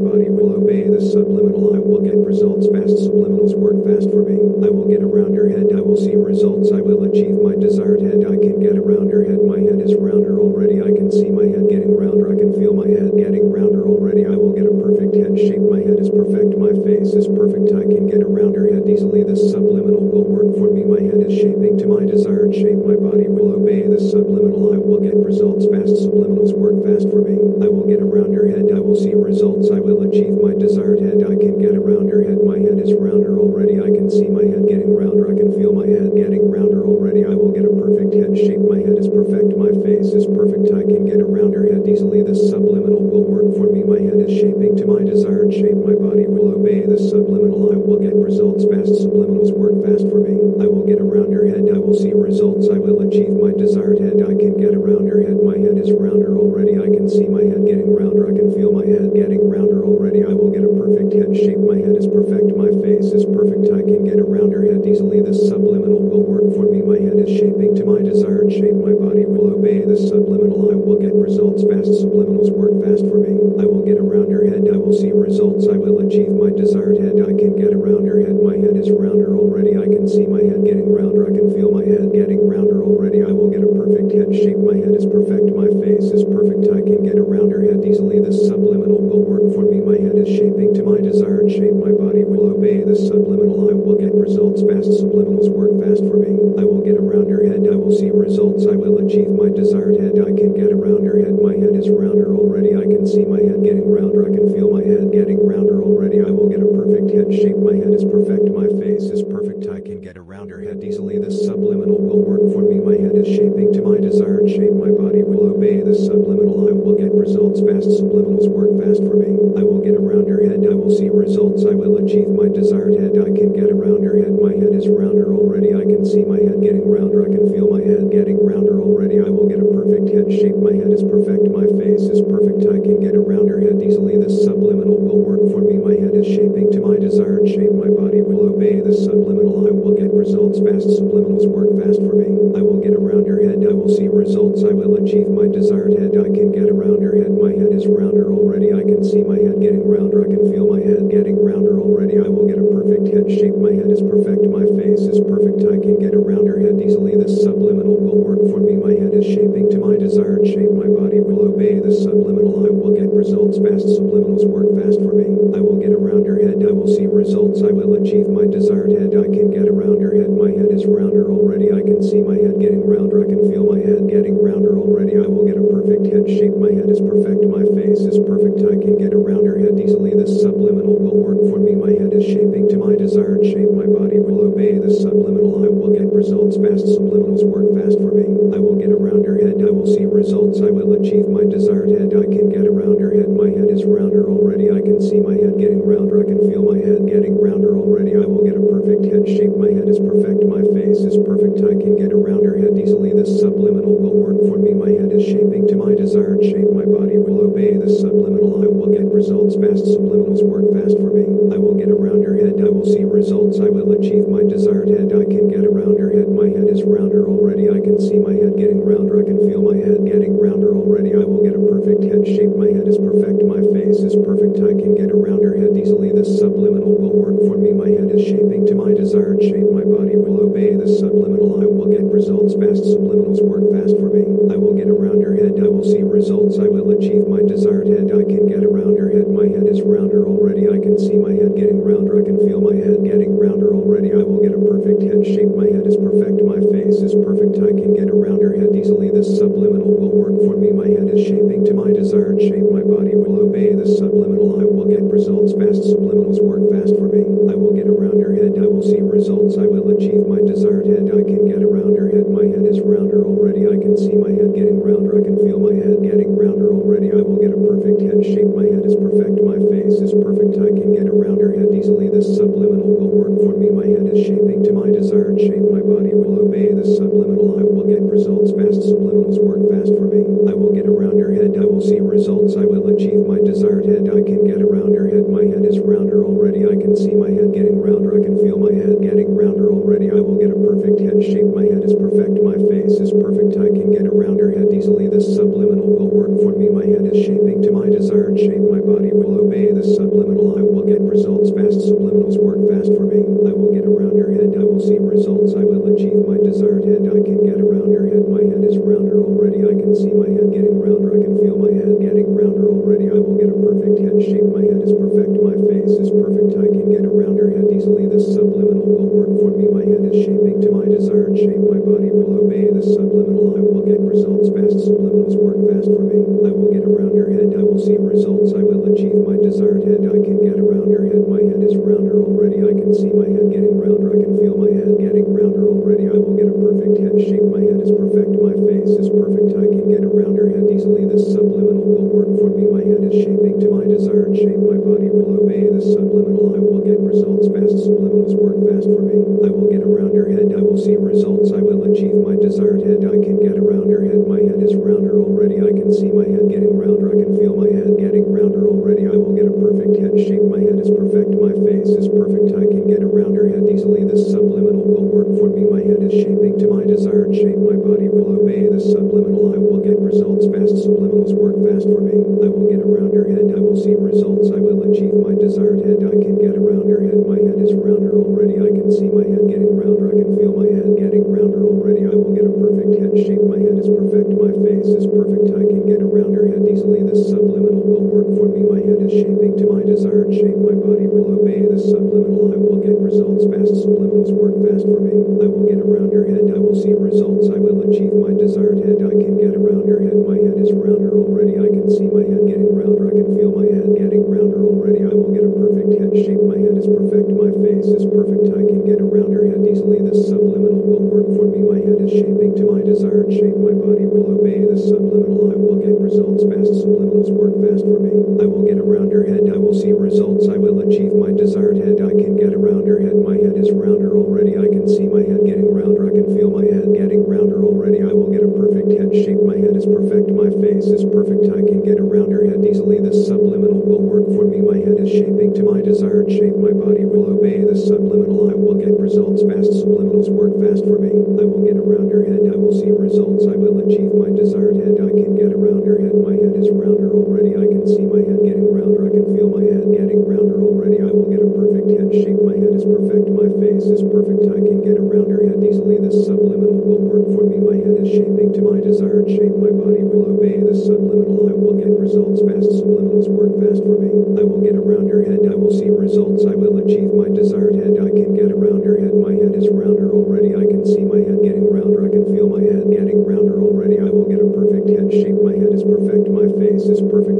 Body 0.00 0.28
will 0.32 0.56
obey 0.56 0.88
the 0.88 1.00
subliminal. 1.00 1.76
I 1.76 1.80
will 1.80 2.00
get 2.00 2.16
results 2.16 2.66
fast. 2.72 2.96
Subliminals 3.04 3.54
work 3.54 3.78
fast 3.84 4.08
for 4.10 4.24
me. 4.24 4.40
I 4.64 4.72
will 4.72 4.88
get 4.88 5.04
around 5.04 5.36
her 5.36 5.48
head. 5.48 5.68
I 5.76 5.80
will 5.80 5.96
see 5.96 6.16
results. 6.16 6.72
I 6.72 6.80
will 6.80 7.04
achieve 7.04 7.36
my 7.40 7.54
desired 7.54 8.00
head. 8.00 8.24
I 8.24 8.36
can 8.40 8.60
get 8.60 8.76
around 8.76 9.12
her 9.12 9.24
head. 9.24 9.44
My 9.44 9.60
head 9.60 9.80
is 9.80 9.94
rounder 9.96 10.40
already. 10.40 10.80
I 10.80 10.92
can 10.96 11.12
see 11.12 11.28
my 11.28 11.44
head 11.44 11.68
getting 11.68 11.92
rounder. 11.92 12.32
I 12.32 12.36
can 12.36 12.52
feel 12.56 12.72
my 12.72 12.88
head 12.88 13.12
getting 13.16 13.52
rounder 13.52 13.84
already. 13.84 14.24
I 14.24 14.36
will 14.36 14.56
get 14.56 14.66
a 14.66 14.74
perfect 14.74 15.14
head 15.16 15.36
shape. 15.36 15.62
My 15.62 15.84
head 15.84 16.00
is 16.00 16.08
perfect. 16.08 16.56
My 16.56 16.72
face 16.84 17.12
is 17.12 17.28
perfect. 17.28 17.72
I 17.76 17.84
can 17.84 18.08
get 18.08 18.24
around 18.24 18.56
her 18.56 18.72
head 18.72 18.88
easily. 18.88 19.22
This 19.22 19.52
subliminal 19.52 20.00
will 20.00 20.24
work 20.24 20.56
for 20.56 20.72
me. 20.72 20.84
My 20.84 21.00
head 21.00 21.20
is 21.20 21.36
shaping 21.36 21.76
to 21.78 21.86
my 21.86 22.04
desired 22.08 22.54
shape. 22.54 22.80
My 22.80 22.96
body 22.96 23.28
will 23.28 23.52
obey 23.52 23.84
the 23.84 24.00
subliminal. 24.00 24.72
I 24.72 24.78
will 24.78 25.00
get 25.00 25.16
results 25.16 25.66
fast. 25.68 25.92
Subliminals 26.00 26.56
work 26.56 26.78
fast 26.86 27.10
for 27.10 27.20
me. 27.20 27.36
I 27.64 27.68
will 27.68 27.86
get 27.86 28.00
around 28.00 28.34
her 28.34 28.48
head. 28.48 28.70
I 28.72 28.80
will 28.80 28.96
see 28.96 29.14
results. 29.14 29.70
I 29.70 29.80
will 29.80 29.89
achieve 29.98 30.38
my 30.38 30.54
desired 30.54 31.02
head. 31.02 31.26
I 31.26 31.34
can 31.34 31.58
get 31.58 31.74
around 31.74 32.06
her 32.14 32.22
head. 32.22 32.38
My 32.46 32.58
head 32.58 32.78
is 32.78 32.94
rounder 32.94 33.34
already. 33.34 33.82
I 33.82 33.90
can 33.90 34.06
see 34.06 34.30
my 34.30 34.46
head 34.46 34.70
getting 34.70 34.94
rounder. 34.94 35.26
I 35.26 35.34
can 35.34 35.50
feel 35.50 35.74
my 35.74 35.86
head 35.86 36.14
getting 36.14 36.46
rounder 36.46 36.86
already. 36.86 37.26
I 37.26 37.34
will 37.34 37.50
get 37.50 37.66
a 37.66 37.74
perfect 37.74 38.14
head 38.14 38.38
shape. 38.38 38.62
My 38.62 38.78
head 38.78 38.94
is 38.94 39.10
perfect. 39.10 39.58
My 39.58 39.74
face 39.82 40.14
is 40.14 40.30
perfect. 40.30 40.70
I 40.70 40.86
can 40.86 41.10
get 41.10 41.18
around 41.18 41.58
her 41.58 41.66
head 41.66 41.82
easily. 41.90 42.22
This 42.22 42.46
subliminal 42.46 43.02
will 43.02 43.26
work 43.26 43.50
for 43.58 43.66
me. 43.66 43.82
My 43.82 43.98
head 43.98 44.22
is 44.22 44.30
shaping 44.30 44.78
to 44.78 44.86
my 44.86 45.02
desired 45.02 45.50
shape. 45.50 45.82
My 45.82 45.98
body 45.98 46.30
will 46.30 46.54
obey 46.54 46.86
the 46.86 46.98
subliminal. 46.98 47.74
I 47.74 47.76
will 47.76 47.98
get 47.98 48.14
results 48.14 48.62
fast. 48.70 48.94
Subliminals 49.02 49.50
work 49.50 49.74
fast 49.82 50.06
for 50.06 50.22
me. 50.22 50.38
I 50.62 50.70
will 50.70 50.86
get 50.86 51.02
around 51.02 51.34
her 51.34 51.50
head. 51.50 51.66
I 51.66 51.82
will 51.82 51.98
see 51.98 52.14
results. 52.14 52.70
I 52.70 52.78
will 52.78 53.02
achieve 53.02 53.34
my 53.34 53.50
desired 53.50 53.98
head. 53.98 54.22
I 54.22 54.38
can 54.38 54.54
get 54.54 54.78
around 54.78 55.10
her 55.10 55.22
head. 55.24 55.42
My 55.42 55.58
head 55.58 55.74
is 55.78 55.90
rounder 55.92 56.36
already. 56.38 56.78
I 56.78 56.86
can 56.86 57.08
see 57.08 57.26
my 57.26 57.42
head 57.42 57.66
getting 57.66 57.90
rounder. 57.90 58.28
I 58.28 58.36
can 58.36 58.52
feel 58.54 58.72
my 58.72 58.86
head 58.86 59.12
getting 59.14 59.42
rounder 59.48 59.79
already. 59.82 60.24
I 60.24 60.32
will 60.32 60.50
get 60.50 60.64
a 60.64 60.72
perfect 60.72 61.12
head 61.12 61.32
shape. 61.36 61.58
My 61.58 61.76
head 61.76 61.96
is 61.96 62.06
perfect. 62.06 62.56
My 62.56 62.70
face 62.80 63.12
is 63.12 63.24
perfect. 63.26 63.72
I 63.72 63.82
can 63.82 64.04
get 64.04 64.20
around 64.20 64.52
her 64.52 64.64
head 64.64 64.86
easily. 64.86 65.20
This 65.20 65.48
subliminal 65.48 66.00
will 66.00 66.24
work 66.24 66.46
for 66.54 66.64
me. 66.68 66.82
My 66.82 66.98
head 66.98 67.18
is 67.18 67.30
shaping 67.30 67.74
to 67.76 67.84
my 67.84 68.00
desired 68.02 68.52
shape. 68.52 68.76
My 68.76 68.92
body 68.92 69.26
will 69.26 69.52
obey 69.52 69.84
the 69.84 69.96
subliminal. 69.96 70.70
I 70.72 70.76
will 70.76 70.98
get 71.00 71.14
results 71.14 71.62
fast. 71.64 71.90
Subliminals 72.02 72.52
work 72.52 72.74
fast 72.82 73.04
for 73.08 73.18
me. 73.18 73.36
I 73.60 73.66
will 73.66 73.84
get 73.84 73.98
around 73.98 74.30
her 74.32 74.44
head. 74.46 74.68
I 74.68 74.76
will 74.76 74.94
see 74.94 75.12
results. 75.12 75.68
I 75.68 75.76
will 75.76 76.00
achieve 76.04 76.32
my 76.32 76.50
desired 76.50 76.98
head. 76.98 77.20
I 77.20 77.32
can 77.36 77.56
get 77.56 77.72
around 77.72 78.06
her 78.06 78.20
head. 78.20 78.40
My 78.40 78.56
head 78.56 78.76
is 78.76 78.90
rounder 78.90 79.36
already. 79.36 79.76
I 79.76 79.86
can 79.86 80.08
see 80.08 80.26
my 80.26 80.42
head 80.42 80.64
getting 80.64 80.88
rounder. 80.92 81.26
I 81.28 81.32
can 81.32 81.52
feel 81.52 81.70
my 81.70 81.84
head 81.84 82.12
getting 82.12 82.40
rounder 82.42 82.82
already. 82.82 83.22
I 83.22 83.32
will 83.32 83.50
get 83.50 83.62
a 83.62 83.72
perfect 83.72 84.12
head 84.12 84.32
shape. 84.34 84.58
My 84.58 84.76
head 84.76 84.94
is 84.96 85.06
perfect. 85.06 85.52
My 85.54 85.68
face 85.80 86.10
is 86.10 86.24
perfect. 86.24 86.68
I 86.72 86.80
can 86.82 87.04
get 87.04 87.18
around 87.18 87.52
her 87.52 87.62
head 87.62 87.84
easily. 87.84 88.20
This 88.20 88.46
subliminal 88.48 89.00
will 89.00 89.22
work 89.22 89.46
for 89.54 89.62
me. 89.62 89.69
My 89.78 89.94
head 89.94 90.18
is 90.18 90.26
shaping 90.26 90.74
to 90.74 90.82
my 90.82 90.98
desired 90.98 91.46
shape. 91.46 91.78
My 91.78 91.94
body 91.94 92.26
will 92.26 92.50
obey 92.50 92.82
the 92.82 92.98
subliminal. 92.98 93.70
I 93.70 93.74
will 93.78 93.94
get 93.94 94.10
results 94.10 94.66
fast. 94.66 94.90
Subliminals 94.98 95.46
work 95.46 95.70
fast 95.78 96.02
for 96.10 96.18
me. 96.18 96.34
I 96.58 96.66
will 96.66 96.82
get 96.82 96.98
around 96.98 97.30
her 97.30 97.46
head. 97.46 97.62
I 97.70 97.78
will 97.78 97.94
see 97.94 98.10
results. 98.10 98.66
I 98.66 98.74
will 98.74 98.98
achieve 98.98 99.30
my 99.30 99.46
desired 99.46 100.02
head. 100.02 100.18
I 100.18 100.34
can 100.34 100.58
get 100.58 100.74
around 100.74 101.06
her 101.06 101.22
head. 101.22 101.38
My 101.38 101.54
head 101.54 101.78
is 101.78 101.86
rounder 101.86 102.34
already. 102.34 102.74
I 102.74 102.82
can 102.82 103.06
see 103.06 103.22
my 103.22 103.38
head 103.38 103.62
getting 103.62 103.86
rounder. 103.86 104.26
I 104.26 104.34
can 104.34 104.50
feel 104.50 104.74
my 104.74 104.82
head 104.82 105.14
getting 105.14 105.38
rounder 105.38 105.78
already. 105.78 106.18
I 106.18 106.34
will 106.34 106.50
get 106.50 106.66
a 106.66 106.70
perfect 106.74 107.14
head 107.14 107.30
shape. 107.30 107.62
My 107.62 107.78
head 107.78 107.94
is 107.94 108.02
perfect. 108.02 108.50
My 108.50 108.66
face 108.82 109.06
is 109.06 109.22
perfect. 109.22 109.70
I 109.70 109.78
can 109.78 109.99
around 110.40 110.48
her 110.56 110.60
head 110.64 110.82
easily. 110.82 111.18
This 111.18 111.44
subliminal 111.44 112.00
will 112.00 112.24
work 112.24 112.40
for 112.56 112.64
me. 112.64 112.80
My 112.80 112.96
head 112.96 113.12
is 113.12 113.28
shaping 113.28 113.76
to 113.76 113.84
my 113.84 114.00
desired 114.00 114.48
shape. 114.48 114.72
My 114.72 114.88
body 114.88 115.20
will 115.20 115.52
obey 115.52 115.84
the 115.84 115.92
subliminal. 115.92 116.64
I 116.64 116.72
will 116.72 116.96
get 116.96 117.12
results 117.12 117.60
fast. 117.60 118.00
Subliminals 118.00 118.48
work 118.48 118.72
fast 118.80 119.04
for 119.04 119.20
me. 119.20 119.36
I 119.60 119.68
will 119.68 119.84
get 119.84 120.00
around 120.00 120.32
her 120.32 120.40
head. 120.40 120.64
I 120.64 120.72
will 120.72 120.88
see 120.88 121.12
results. 121.12 121.68
I 121.68 121.76
will 121.76 122.00
achieve 122.00 122.32
my 122.32 122.48
desired 122.48 122.96
head. 122.96 123.20
I 123.20 123.28
can 123.36 123.52
get 123.52 123.68
around 123.68 124.00
her 124.00 124.16
head. 124.16 124.32
My 124.40 124.56
head 124.56 124.72
is 124.72 124.88
rounder 124.88 125.28
already. 125.28 125.76
I 125.76 125.84
can 125.84 126.08
see 126.08 126.24
my 126.24 126.40
head 126.40 126.64
getting 126.64 126.88
rounder. 126.88 127.20
I 127.20 127.28
can 127.28 127.44
feel 127.52 127.68
my 127.68 127.84
head 127.84 128.08
getting 128.08 128.40
rounder 128.40 128.80
already. 128.80 129.20
I 129.20 129.28
will 129.28 129.44
get 129.44 129.60
a 129.60 129.68
perfect 129.68 130.08
head 130.08 130.32
shape. 130.32 130.56
My 130.56 130.72
head 130.72 130.88
is 130.88 131.04
perfect. 131.04 131.52
My 131.52 131.68
face 131.76 132.08
is 132.08 132.24
perfect. 132.24 132.64
I 132.64 132.80
can 132.80 132.96
get 132.96 133.12
around 133.12 133.52
her 133.52 133.60
head 133.60 133.76
easily. 133.84 134.16
This 134.16 134.40
subliminal 134.40 134.96
will 135.04 135.20
work 135.20 135.44
for 135.52 135.60
me. 135.60 135.76
My 135.76 136.00
head 136.00 136.16
is 136.16 136.24
shaping 136.24 136.72
to 136.72 136.80
my 136.80 136.96
desired 136.96 137.44
shape. 137.44 137.76
My 137.76 137.92
body 137.92 138.24
will 138.24 138.48
obey 138.48 138.80
the 138.80 138.96
subliminal. 138.96 139.68
I 139.68 139.72
will 139.76 139.92
get 139.92 140.08
results 140.08 140.29
fast. 140.30 140.86
Subliminals 140.86 141.50
work 141.50 141.74
fast 141.74 141.98
for 142.06 142.14
me. 142.14 142.30
I 142.54 142.62
will 142.62 142.78
get 142.78 142.94
around 142.94 143.26
her 143.26 143.42
head. 143.42 143.66
I 143.66 143.74
will 143.74 143.90
see 143.90 144.06
results. 144.06 144.62
I 144.62 144.70
will 144.70 144.94
achieve 145.02 145.26
my 145.26 145.50
desired 145.50 145.98
head. 145.98 146.14
I 146.14 146.30
can 146.30 146.54
get 146.54 146.70
around 146.70 147.02
her 147.02 147.18
head. 147.18 147.34
My 147.34 147.50
head 147.50 147.74
is 147.74 147.90
rounder 147.90 148.30
already. 148.30 148.70
I 148.70 148.86
can 148.86 149.02
see 149.02 149.26
my 149.26 149.42
head 149.42 149.58
getting 149.58 149.82
rounder. 149.82 150.22
I 150.22 150.30
can 150.30 150.46
feel 150.46 150.70
my 150.70 150.78
head 150.78 151.10
getting 151.10 151.34
rounder 151.34 151.82
already. 151.82 152.22
I 152.22 152.30
will 152.30 152.46
get 152.46 152.62
a 152.62 152.68
perfect 152.70 153.10
head 153.10 153.26
shape. 153.26 153.58
My 153.58 153.74
head 153.74 153.90
is 153.90 154.02
perfect. 154.06 154.46
My 154.46 154.66
face 154.78 155.02
is 155.02 155.18
perfect. 155.18 155.66
I 155.66 155.82
can 155.82 155.98
get 155.98 156.14
around 156.14 156.46
her 156.46 156.62
head 156.62 156.78
easily. 156.78 157.18
This 157.18 157.42
subliminal 157.42 157.98
will 157.98 158.22
work 158.22 158.42
for 158.54 158.62
me. 158.62 158.78
My 158.78 158.94
head 158.94 159.10
is 159.10 159.26
shaping 159.26 159.66
to 159.74 159.82
my 159.82 159.98
desired 159.98 160.46
shape. 160.46 160.70
My 160.70 160.86
body 160.86 161.18
will 161.18 161.42
obey 161.42 161.82
the 161.82 161.90
subliminal. 161.90 162.62
I 162.62 162.70
will 162.70 162.94
get 162.94 163.10
results 163.10 163.58
fast. 163.58 163.98
Subliminals 163.98 164.46
work 164.46 164.70
fast 164.78 165.02
for 165.02 165.10
me. 165.10 165.26
I 165.54 165.60
will 165.60 165.82
get 165.82 165.90
around 165.90 166.30
her 166.30 166.38
head. 166.38 166.62
I 166.62 166.70
will 166.70 166.86
see 166.86 167.10
results. 167.10 167.66
I 167.66 167.74
will 167.74 167.98
achieve 167.98 168.30
my 168.30 168.46
desired 168.46 168.94
head. 168.94 169.18
I 169.18 169.26
can 169.26 169.50
get 169.50 169.66
around 169.66 170.00
her 170.00 170.14
head. 170.14 170.19
My 170.28 170.52
head 170.52 170.68
is 170.68 170.84
rounder 170.84 171.32
already. 171.32 171.72
I 171.72 171.80
can 171.80 172.02
see 172.02 172.20
my 172.20 172.36
head 172.36 172.60
getting 172.60 172.84
rounder. 172.84 173.24
I 173.24 173.28
can 173.32 173.40
feel 173.48 173.64
my 173.64 173.80
head 173.80 174.04
getting 174.10 174.36
rounder 174.36 174.76
already. 174.76 175.16
I 175.16 175.24
will 175.24 175.48
get 175.48 175.56
a 175.56 175.64
perfect 175.64 176.04
head 176.12 176.28
shape. 176.28 176.56
My 176.60 176.68
head 176.68 176.92
is 176.92 177.00
perfect. 177.00 177.48
My 177.48 177.64
face 177.72 178.04
is 178.04 178.20
perfect. 178.28 178.60
I 178.68 178.76
can 178.76 179.00
get 179.00 179.16
a 179.16 179.20
rounder 179.20 179.56
head 179.56 179.80
easily. 179.80 180.12
This 180.12 180.44
subliminal 180.44 181.00
will 181.00 181.16
work 181.16 181.40
for 181.48 181.56
me. 181.56 181.72
My 181.72 181.96
head 181.96 182.12
is 182.12 182.28
shaping 182.28 182.68
to 182.68 182.76
my 182.76 182.92
desired 182.92 183.40
shape. 183.48 183.72
My 183.72 183.88
body 183.88 184.20
will 184.20 184.44
obey 184.44 184.76
the 184.76 184.92
subliminal. 184.92 185.64
I 185.64 185.72
will 185.72 185.92
get 185.96 186.12
results 186.12 186.60
fast. 186.60 186.84
Subliminals 186.84 187.40
work 187.48 187.72
fast 187.72 187.96
for 187.96 188.12
me. 188.12 188.28
I 188.52 188.60
will 188.60 188.76
get 188.76 188.92
a 188.92 188.98
rounder 189.00 189.40
head. 189.40 189.64
I 189.64 189.72
will 189.72 189.88
see 189.88 190.04
results. 190.04 190.60
I 190.60 190.68
will 190.68 190.92
achieve 191.00 191.32
my 191.32 191.48
desired 191.48 191.96
head. 191.96 192.12
I 192.12 192.28
can 192.28 192.52
get 192.52 192.68
a 192.68 192.72
rounder 192.72 193.16
head. 193.16 193.32
My 193.32 193.48
head 193.48 193.72
is 193.72 193.88
rounder 193.88 194.28
already. 194.28 194.68
I 194.68 194.84
can 194.84 195.00
see 195.00 195.20
my 195.20 195.32
head 195.32 195.56
getting 195.56 195.80
rounder. 195.80 196.20
I 196.20 196.28
can 196.28 196.44
feel 196.44 196.60
my 196.60 196.76
head 196.76 197.08
getting 197.08 197.40
rounder 197.40 197.72
already. 197.76 198.16
I 198.16 198.26
will 198.28 198.44
get 198.44 198.56
a 198.58 198.64
perfect 198.68 199.04
head 199.08 199.24
shape. 199.28 199.56
My 199.56 199.70
head 199.70 199.88
is 199.88 199.98
perfect. 200.10 200.42
My 200.42 200.62
face 200.74 201.06
is 201.06 201.14
perfect. 201.22 201.62
I 201.62 201.78
can 201.78 201.94
get 201.94 202.10
around 202.10 202.42
her 202.42 202.58
head 202.58 202.74
easily. 202.74 203.14
This 203.14 203.38
subliminal 203.38 203.94
will 203.94 204.18
work 204.18 204.42
for 204.50 204.58
me. 204.58 204.74
My 204.74 204.90
head 204.90 205.14
is 205.14 205.22
shaping 205.22 205.70
to 205.70 205.76
my 205.78 205.94
desired 205.94 206.42
shape. 206.42 206.66
My 206.74 206.82
body 206.82 207.14
will 207.14 207.46
obey 207.46 207.78
the 207.78 207.86
subliminal. 207.86 208.58
I 208.58 208.66
will 208.66 208.90
get 208.90 209.06
results 209.06 209.54
fast. 209.54 209.86
Subliminals 209.86 210.42
work 210.42 210.66
fast 210.74 210.98
for 210.98 211.14
me. 211.14 211.30
I 211.54 211.58
will 211.62 211.78
get 211.78 211.94
around 211.94 212.26
her 212.26 212.34
head. 212.34 212.58
I 212.58 212.74
will 212.74 212.86
see 212.86 213.06
results. 213.06 213.62
I 213.62 213.70
will 213.70 213.94
achieve 213.94 214.26
my 214.26 214.42
desired 214.42 214.90
head. 214.90 215.14
I 215.14 215.22
can 215.30 215.46
get 215.46 215.62
around 215.62 216.02
her 216.02 216.10
head. 216.10 216.26
My 216.26 216.50
head 216.50 216.66
is 216.66 216.82
rounder 216.82 217.30
already. 217.30 217.70
I 217.70 217.78
can 217.78 218.02
see 218.02 218.18
my 218.18 218.34
head 218.34 218.58
getting 218.58 218.82
rounder. 218.82 219.22
I 219.22 219.24
can 219.30 219.38
feel 219.46 219.62
my 219.62 219.78
head 219.78 220.02
getting 220.10 220.34
rounder 220.34 220.74
already. 220.74 221.14
I 221.14 221.22
will 221.22 221.46
get 221.46 221.54
a 221.54 221.62
perfect 221.62 222.02
head 222.02 222.26
shape. 222.26 222.50
My 222.58 222.66
head 222.66 222.90
is 222.90 222.98
perfect. 222.98 223.46
My 223.46 223.62
face 223.70 224.02
is 224.02 224.18
perfect. 224.26 224.58
I 224.58 224.74
can 224.74 224.98
get 224.98 225.14
around 225.14 225.46
her 225.46 225.54
head 225.54 225.78
easily. 225.78 226.10
This 226.10 226.34
subliminal 226.42 226.98
will 226.98 227.14
work 227.14 227.38
for 227.46 227.54
me. 227.54 227.70
My 227.70 227.94
head 227.94 228.10
is 228.10 228.26
shaping 228.26 228.66
to 228.66 228.74
my 228.74 228.90
desired 228.90 229.38
shape. 229.38 229.70
My 229.70 229.84
body 229.84 229.99
will 230.08 230.40
obey 230.40 230.74
the 230.74 230.88
subliminal. 230.88 231.60
I 231.60 231.66
will 231.66 231.90
get 231.90 232.04
results 232.04 232.54
fast. 232.54 232.84
Subliminals 232.84 233.42
work 233.42 233.64
fast 233.72 233.96
for 234.00 234.08
me. 234.08 234.24
I 234.52 234.56
will 234.56 234.74
get 234.74 234.88
around 234.88 235.22
her 235.22 235.34
head. 235.34 235.60
I 235.60 235.68
will 235.68 235.84
see 235.84 236.02
results. 236.02 236.58
I 236.58 236.68
will 236.68 236.90
achieve 236.90 237.28
my 237.28 237.42
desired 237.42 237.88
head. 237.88 238.12
I 238.12 238.24
can 238.24 238.48
get 238.48 238.64
around 238.64 238.98
her 238.98 239.10
head. 239.10 239.28
My 239.28 239.46
head 239.46 239.69
is 239.70 239.82
rounder 239.82 240.26
already. 240.26 240.66
I 240.66 240.82
can 240.82 240.98
see 240.98 241.14
my 241.14 241.30
head 241.30 241.54
getting 241.54 241.78
rounder. 241.78 242.18
I 242.18 242.26
can 242.26 242.42
feel 242.42 242.60
my 242.60 242.74
head 242.74 243.06
getting 243.06 243.38
rounder 243.38 243.70
already. 243.70 244.10
I 244.10 244.26
will 244.26 244.42
get 244.42 244.50
a 244.50 244.58
perfect 244.58 245.06
head 245.06 245.22
shape. 245.22 245.54
My 245.54 245.70
head 245.70 245.86
is 245.86 245.94
perfect. 245.94 246.42
My 246.42 246.58
face 246.74 246.98
is 246.98 247.14
perfect. 247.22 247.54
I 247.62 247.70
can 247.70 247.94
get 247.94 248.10
a 248.10 248.16
rounder 248.18 248.50
head 248.58 248.74
easily. 248.74 249.14
This 249.14 249.30
subliminal 249.38 249.94
will 249.94 250.10
work 250.10 250.34
for 250.42 250.58
me. 250.58 250.74
My 250.74 250.90
head 250.90 251.06
is 251.14 251.22
shaping 251.22 251.62
to 251.70 251.74
my 251.74 251.94
desired 251.94 252.42
shape. 252.42 252.66
My 252.66 252.82
body 252.82 253.14
will 253.14 253.46
obey 253.46 253.70
the 253.78 253.86
subliminal. 253.86 254.58
I 254.58 254.66
will 254.66 254.90
get 254.90 255.06
results 255.06 255.54
fast. 255.54 255.86
Subliminals 255.86 256.42
work 256.42 256.66
fast 256.74 256.98
for 256.98 257.06
me. 257.06 257.22
I 257.46 257.54
will 257.54 257.70
get 257.70 257.86
a 257.86 257.94
rounder 257.94 258.34
head. 258.34 258.58
I 258.58 258.66
will 258.66 258.82
see 258.82 258.98
results. 258.98 259.54
I 259.54 259.70
will 259.70 259.86
achieve 259.94 260.26
my 260.26 260.42
desired 260.42 260.90
head. 260.90 261.14
I 261.14 261.22
can 261.22 261.46
get 261.46 261.62
a 261.62 261.70
rounder 261.70 262.10
head. 262.10 262.26
My 262.26 262.42
head 262.42 262.66
is 262.66 262.82
rounder 262.82 263.22
already. 263.22 263.70
I 263.70 263.78
can 263.78 263.94
see 263.94 264.18
my 264.18 264.34
head 264.34 264.50
getting 264.50 264.82
rounder. 264.82 265.14
I 265.14 265.22
can 265.22 265.38
feel 265.38 265.62
my 265.62 265.78
head 265.78 266.02
getting 266.02 266.34
rounder 266.34 266.74
already. 266.74 267.14
I 267.14 267.22
will 267.22 267.38
get 267.38 267.54
a 267.54 267.60
perfect 267.60 268.02
head 268.02 268.18
shape. 268.26 268.50
My 268.50 268.66
head 268.66 268.82
is 268.82 268.98
perfect. 268.98 269.38
My 269.44 269.59
face 269.68 270.00
is 270.00 270.16
perfect. 270.16 270.56
I 270.56 270.72
can 270.72 270.94
get 270.96 271.10
around 271.10 271.44
her 271.44 271.52
head 271.52 271.74
easily. 271.74 272.08
This 272.08 272.30
subliminal 272.38 272.88
will 272.88 273.12
work 273.12 273.36
for 273.44 273.52
me. 273.58 273.68
My 273.68 273.84
head 273.84 274.08
is 274.08 274.24
shaping 274.24 274.64
to 274.64 274.72
my 274.72 274.88
desired 274.88 275.36
shape. 275.36 275.66
My 275.68 275.84
body 275.84 276.16
will 276.16 276.40
obey 276.40 276.72
the 276.72 276.86
subliminal. 276.86 277.60
I 277.60 277.66
will 277.66 277.84
get 277.84 278.00
results 278.00 278.56
fast. 278.56 278.86
Subliminals 278.86 279.42
work 279.42 279.60
fast 279.68 279.92
for 279.98 280.08
me. 280.08 280.24
I 280.48 280.54
will 280.54 280.72
get 280.72 280.86
around 280.86 281.20
her 281.20 281.34
head. 281.34 281.58
I 281.60 281.66
will 281.66 281.84
see 281.84 282.00
results. 282.00 282.56
I 282.56 282.64
will 282.64 282.88
achieve 282.88 283.26
my 283.26 283.42
desired 283.42 283.84
head. 283.84 284.08
I 284.08 284.22
can 284.24 284.46
get 284.46 284.62
around 284.62 284.69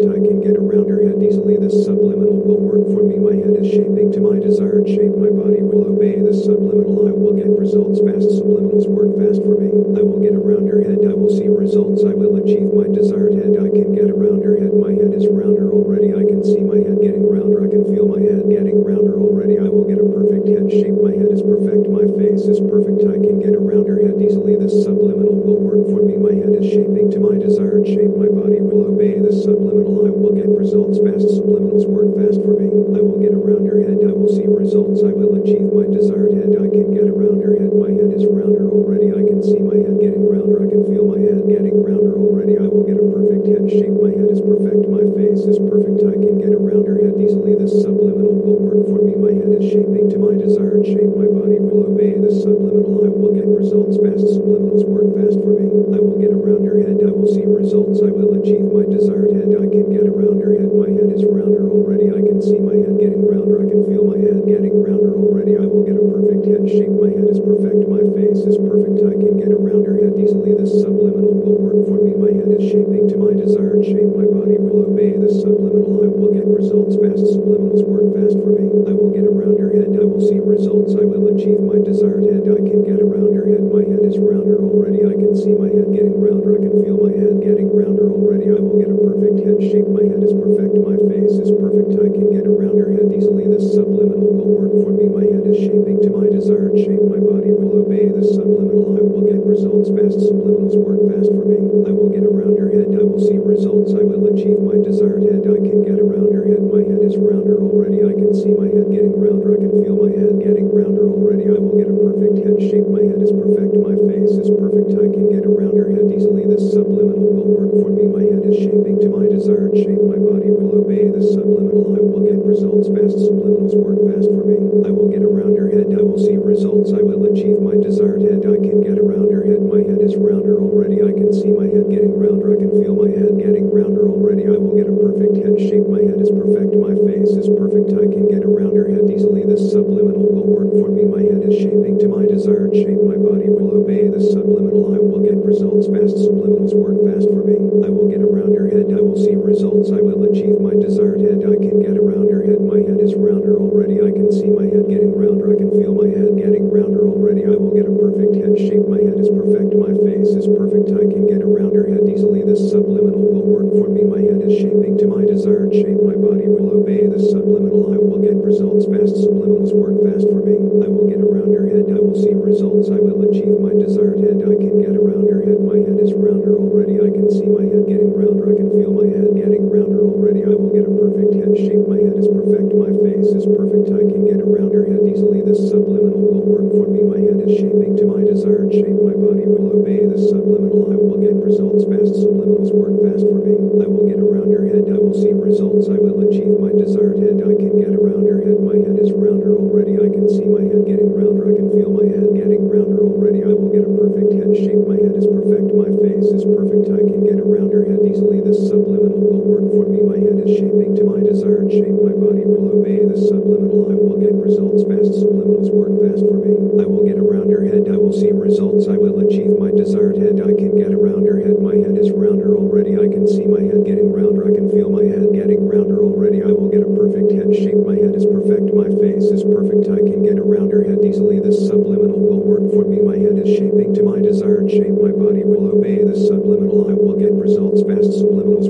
I 0.08 0.14
can 0.14 0.40
get 0.40 0.56
around 0.56 0.88
her 0.88 1.02
head 1.04 1.22
easily. 1.22 1.56
This 1.56 1.84
subliminal 1.84 2.40
will 2.40 2.60
work 2.60 2.79
for 3.00 3.08
me. 3.08 3.16
My 3.16 3.32
head 3.32 3.56
is 3.56 3.72
shaping 3.72 4.12
to 4.12 4.20
my 4.20 4.36
desired 4.36 4.84
shape. 4.84 5.16
My 5.16 5.32
body 5.32 5.64
will 5.64 5.88
obey 5.88 6.20
the 6.20 6.36
subliminal. 6.36 7.08
I 7.08 7.16
will 7.16 7.32
get 7.32 7.48
results 7.48 7.96
fast. 8.04 8.28
Subliminals 8.36 8.84
work 8.92 9.16
fast 9.16 9.40
for 9.40 9.56
me. 9.56 9.72
I 9.96 10.04
will 10.04 10.20
get 10.20 10.36
around 10.36 10.68
her 10.68 10.84
head. 10.84 11.08
I 11.08 11.16
will 11.16 11.32
see 11.32 11.48
results. 11.48 12.04
I 12.04 12.12
will 12.12 12.36
achieve 12.36 12.68
my 12.76 12.84
desired 12.92 13.40
head. 13.40 13.56
I 13.56 13.72
can 13.72 13.96
get 13.96 14.12
around 14.12 14.44
her 14.44 14.60
head. 14.60 14.76
My 14.76 14.92
head 14.92 15.16
is 15.16 15.24
rounder 15.32 15.72
already. 15.72 16.12
I 16.12 16.28
can 16.28 16.44
see 16.44 16.60
my 16.60 16.76
head 16.76 17.00
getting 17.00 17.24
rounder. 17.24 17.64
I 17.64 17.72
can 17.72 17.88
feel 17.88 18.04
my 18.04 18.20
head 18.20 18.44
getting 18.52 18.84
rounder 18.84 19.16
already. 19.16 19.56
I 19.56 19.68
will 19.72 19.88
get 19.88 19.96
a 19.96 20.04
perfect 20.04 20.44
head 20.44 20.68
shape. 20.68 21.00
My 21.00 21.16
head 21.16 21.32
is 21.32 21.40
perfect. 21.40 21.88
My 21.88 22.04
face 22.20 22.44
is 22.44 22.60
perfect. 22.60 23.00
I 23.08 23.16
can 23.16 23.40
get 23.40 23.56
around 23.56 23.88
her 23.88 23.96
head 23.96 24.20
easily. 24.20 24.60
This 24.60 24.76
subliminal 24.84 25.40
will 25.40 25.56
work 25.56 25.88
for 25.88 26.04
me. 26.04 26.20
My 26.20 26.36
head 26.36 26.52
is 26.52 26.68
shaping 26.68 27.08
to 27.16 27.18
my 27.24 27.40
desired 27.40 27.88
shape. 27.88 28.12
My 28.12 28.28
body 28.28 28.60
will 28.60 28.92
obey 28.92 29.16
the 29.16 29.32
subliminal. 29.32 30.04
I 30.04 30.12
will 30.12 30.36
get 30.36 30.52
results 30.52 31.00
fast. 31.00 31.32
Subliminals 31.32 31.88
work 31.88 32.12
fast 32.20 32.44
for 32.44 32.52
me. 32.60 32.89
I 32.96 33.00
will 33.00 33.20
get 33.20 33.34
around 33.34 33.66
her 33.66 33.80
head. 33.82 33.98
I 34.02 34.12
will 34.12 34.28
see 34.28 34.46
results. 34.46 35.02
I 35.02 35.12
will 35.14 35.38
achieve 35.38 35.70
my 35.72 35.86
desired 35.86 36.34
head. 36.34 36.56
I 36.58 36.68
can 36.68 36.94
get 36.94 37.08
around 37.08 37.42
her 37.42 37.54
head. 37.58 37.72
My 37.74 37.90
head 37.90 38.10
is 38.12 38.26
rounder 38.26 38.66
already. 38.70 39.12
I 39.14 39.22
can 39.22 39.42
see 39.42 39.60
my 39.62 39.76
head 39.78 39.98
getting 40.00 40.26
rounder. 40.26 40.62
I 40.62 40.68
can 40.68 40.82
feel 40.86 41.06
my 41.06 41.18
head 41.18 41.46
getting 41.48 41.76
rounder 41.82 42.14
already. 42.16 42.58
I 42.58 42.66
will 42.66 42.86
get 42.86 42.98
a 42.98 43.06
perfect 43.06 43.46
head 43.46 43.64
shape. 43.70 43.94
My 43.98 44.10
head 44.14 44.30
is 44.30 44.42
perfect. 44.42 44.86
My 44.90 45.04
face 45.14 45.46
is 45.46 45.58
perfect. 45.58 46.02
I 46.06 46.14
can 46.18 46.36
get 46.38 46.54
around 46.54 46.86
her 46.86 46.98
head 46.98 47.16
easily. 47.20 47.54
This 47.54 47.72
subliminal 47.82 48.34
will 48.34 48.58
work 48.58 48.82
for 48.90 49.00
me. 49.02 49.14
My 49.14 49.32
head 49.34 49.52
is 49.54 49.66
shaping 49.70 50.10
to 50.10 50.18
my 50.18 50.34
desired 50.34 50.84
shape. 50.86 51.14
My 51.14 51.28
body 51.30 51.58
will 51.62 51.86
obey 51.86 52.18
the 52.18 52.32
subliminal. 52.32 53.06
I 53.06 53.10
will 53.12 53.34
get 53.34 53.46
results 53.46 53.96
fast. 54.02 54.26
Subliminals 54.34 54.82
work 54.88 55.08
fast 55.14 55.38
for 55.40 55.52
me. 55.54 55.68
I 55.94 56.00
will 56.02 56.18
get 56.18 56.32
around 56.34 56.66
her 56.66 56.78
head. 56.80 56.98
I 57.06 57.12
will 57.14 57.28
see 57.28 57.46
results. 57.46 58.02
I 58.02 58.10
will 58.10 58.34
achieve 58.40 58.66
my 58.72 58.84
desired 58.88 59.32
head. 59.36 59.54
I 59.54 59.66
can 59.68 59.88
get 59.92 60.06
around 60.08 60.40
her 60.42 60.54
head. 60.58 60.72
My 60.74 60.90
head 60.90 61.12
is 61.12 61.24
rounder 61.24 61.68
already. 61.68 62.10
I 62.10 62.20
can 62.24 62.40
see 62.42 62.58
my 62.58 62.76
head 62.80 62.96
getting 62.98 63.24
rounder. 63.24 63.60
I 63.60 63.68
can 63.68 63.84
feel 63.84 64.04
my 64.04 64.16
head 64.16 64.42
getting 64.48 64.74
rounder 64.80 65.12
already. 65.12 65.56
I 65.56 65.64
will 65.68 65.84
get 65.84 66.00
a 66.00 66.04
perfect 66.04 66.44
head 66.48 66.64
shape. 66.68 66.92
My 66.96 67.12
head 67.12 67.28
is 67.28 67.40
perfect. 67.40 67.84
My 67.86 68.02
face 68.16 68.42
is 68.48 68.56
perfect. 68.56 69.04
I 69.04 69.14
can 69.16 69.36
get 69.36 69.52
a 69.52 69.58
rounder 69.60 70.00
head 70.00 70.16
easily. 70.16 70.56
This 70.56 70.72
subliminal 70.80 71.36
will 71.36 71.58
work 71.60 71.78
for 71.86 72.00
me. 72.00 72.16
My 72.16 72.32
head 72.32 72.48
is 72.50 72.64
shaping 72.66 73.08
to 73.12 73.16
my 73.20 73.32
desired 73.36 73.84
shape. 73.84 74.10
My 74.16 74.26
body 74.26 74.56
will 74.56 74.88
obey 74.88 75.16
the 75.16 75.28
subliminal. 75.28 76.04
I 76.04 76.08
will 76.08 76.32
get 76.32 76.48
results 76.48 76.96
fast. 76.96 77.36
Subliminals 77.36 77.84
work 77.84 78.08
fast 78.16 78.36
for 78.40 78.52
me. 78.56 78.66
I 78.88 78.92
will 78.96 79.12
get 79.12 79.28
a 79.28 79.32
rounder 79.32 79.68
head. 79.76 79.92
I 80.00 80.04
will 80.08 80.22
see 80.24 80.40
results. 80.40 80.96
I 80.96 81.04
will 81.04 81.28
achieve 81.32 81.60
my 81.60 81.78
desired 81.80 82.24
head. 82.28 82.48
I 82.48 82.60
can 82.64 82.82
get 82.84 83.00
a 83.00 83.06
rounder 83.06 83.44
head. 83.44 83.64
My 83.68 83.84
head 83.84 84.02
is 84.04 84.16
rounder 84.18 84.56
already. 84.60 85.04
I 85.04 85.14
can 85.14 85.36
see 85.36 85.52
my 85.52 85.68
head 85.68 85.92
getting 85.92 86.16
rounder. 86.16 86.56
I 86.56 86.60
can 86.64 86.74
feel 86.82 86.96
my 86.96 87.12
head 87.12 87.40
getting 87.44 87.68
rounder 87.70 88.08
already. 88.08 88.48
I 88.50 88.60
will 88.60 88.78
get 88.80 88.90
a 88.90 88.98
perfect 88.98 89.44
head 89.44 89.58
shape. 89.60 89.88
My 89.88 90.04
head 90.04 90.22
is 90.24 90.32
perfect. 90.32 90.74
My 90.80 90.96
face 91.08 91.36
is 91.40 91.50
perfect. 91.52 91.94
I 92.00 92.08
can 92.08 92.32
get 92.32 92.46
around 92.46 92.69
underhand 92.70 93.10
easily. 93.10 93.50
This 93.50 93.74
subliminal 93.74 94.30
will 94.30 94.54
work 94.54 94.74
for 94.78 94.94
me. 94.94 95.10
My 95.10 95.26
head 95.26 95.42
is 95.42 95.58
shaping 95.58 95.98
to 96.06 96.10
my 96.14 96.30
desired 96.30 96.78
shape. 96.78 97.02
My 97.02 97.18
body 97.18 97.50
will 97.50 97.82
obey 97.82 98.06
the 98.06 98.22
subliminal. 98.22 98.94
I 98.94 99.02
will 99.02 99.26
get 99.26 99.42
results 99.42 99.90
fast. 99.90 100.22
Subliminals 100.22 100.78
work 100.78 101.02
fast 101.10 101.34
for 101.34 101.42
me. 101.42 101.58
I 101.84 101.90
will 101.90 102.14
get 102.14 102.22
around 102.22 102.62
her 102.62 102.70
head. 102.70 102.94
I 102.94 103.02
will 103.02 103.18
see 103.18 103.42
results. 103.42 103.90
I 103.98 104.06
will 104.06 104.30
achieve 104.30 104.62
my 104.62 104.78
desired 104.78 105.26
head. 105.26 105.42
I 105.50 105.58
can 105.58 105.82
get 105.82 105.98
around 105.98 106.30
her 106.30 106.46
head. 106.46 106.62
My 106.62 106.86
head 106.86 107.02
is 107.02 107.18
rounder 107.18 107.58
already. 107.58 108.06
I 108.06 108.14
can 108.14 108.30
see 108.30 108.54
my 108.54 108.70
head 108.70 108.86
getting 108.94 109.18
rounder. 109.18 109.29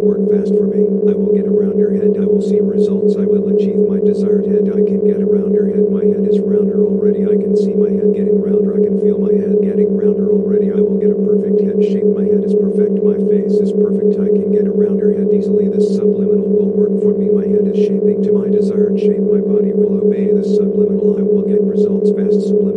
work 0.01 0.25
fast 0.33 0.57
for 0.57 0.65
me. 0.65 0.89
I 1.07 1.13
will 1.13 1.37
get 1.37 1.45
a 1.47 1.53
rounder 1.53 1.93
head. 1.93 2.17
I 2.17 2.25
will 2.25 2.41
see 2.41 2.61
results. 2.61 3.21
I 3.21 3.29
will 3.29 3.53
achieve 3.53 3.79
my 3.85 4.01
desired 4.01 4.49
head. 4.49 4.73
I 4.73 4.81
can 4.81 5.05
get 5.05 5.21
a 5.21 5.29
rounder 5.29 5.69
head. 5.69 5.93
My 5.93 6.03
head 6.03 6.25
is 6.25 6.41
rounder 6.41 6.81
already. 6.81 7.29
I 7.29 7.37
can 7.37 7.53
see 7.57 7.77
my 7.77 7.93
head 7.93 8.17
getting 8.17 8.41
rounder. 8.41 8.73
I 8.73 8.81
can 8.81 8.97
feel 8.99 9.21
my 9.21 9.33
head 9.37 9.61
getting 9.61 9.93
rounder 9.93 10.33
already. 10.33 10.73
I 10.73 10.81
will 10.81 10.97
get 10.97 11.13
a 11.13 11.21
perfect 11.21 11.61
head 11.61 11.79
shape. 11.85 12.09
My 12.09 12.25
head 12.25 12.41
is 12.41 12.57
perfect. 12.57 12.97
My 13.05 13.21
face 13.29 13.61
is 13.61 13.77
perfect. 13.77 14.17
I 14.17 14.33
can 14.33 14.49
get 14.49 14.65
a 14.65 14.73
rounder 14.73 15.13
head 15.13 15.29
easily. 15.37 15.69
This 15.69 15.93
subliminal 15.93 16.49
will 16.49 16.73
work 16.73 16.97
for 17.05 17.13
me. 17.13 17.29
My 17.29 17.45
head 17.45 17.69
is 17.69 17.77
shaping 17.77 18.25
to 18.25 18.33
my 18.33 18.49
desired 18.49 18.97
shape. 18.97 19.21
My 19.21 19.45
body 19.45 19.77
will 19.77 20.01
obey 20.01 20.33
the 20.33 20.45
subliminal. 20.45 21.21
I 21.21 21.23
will 21.23 21.45
get 21.45 21.61
results 21.61 22.11
fast. 22.17 22.49
Subliminal 22.49 22.70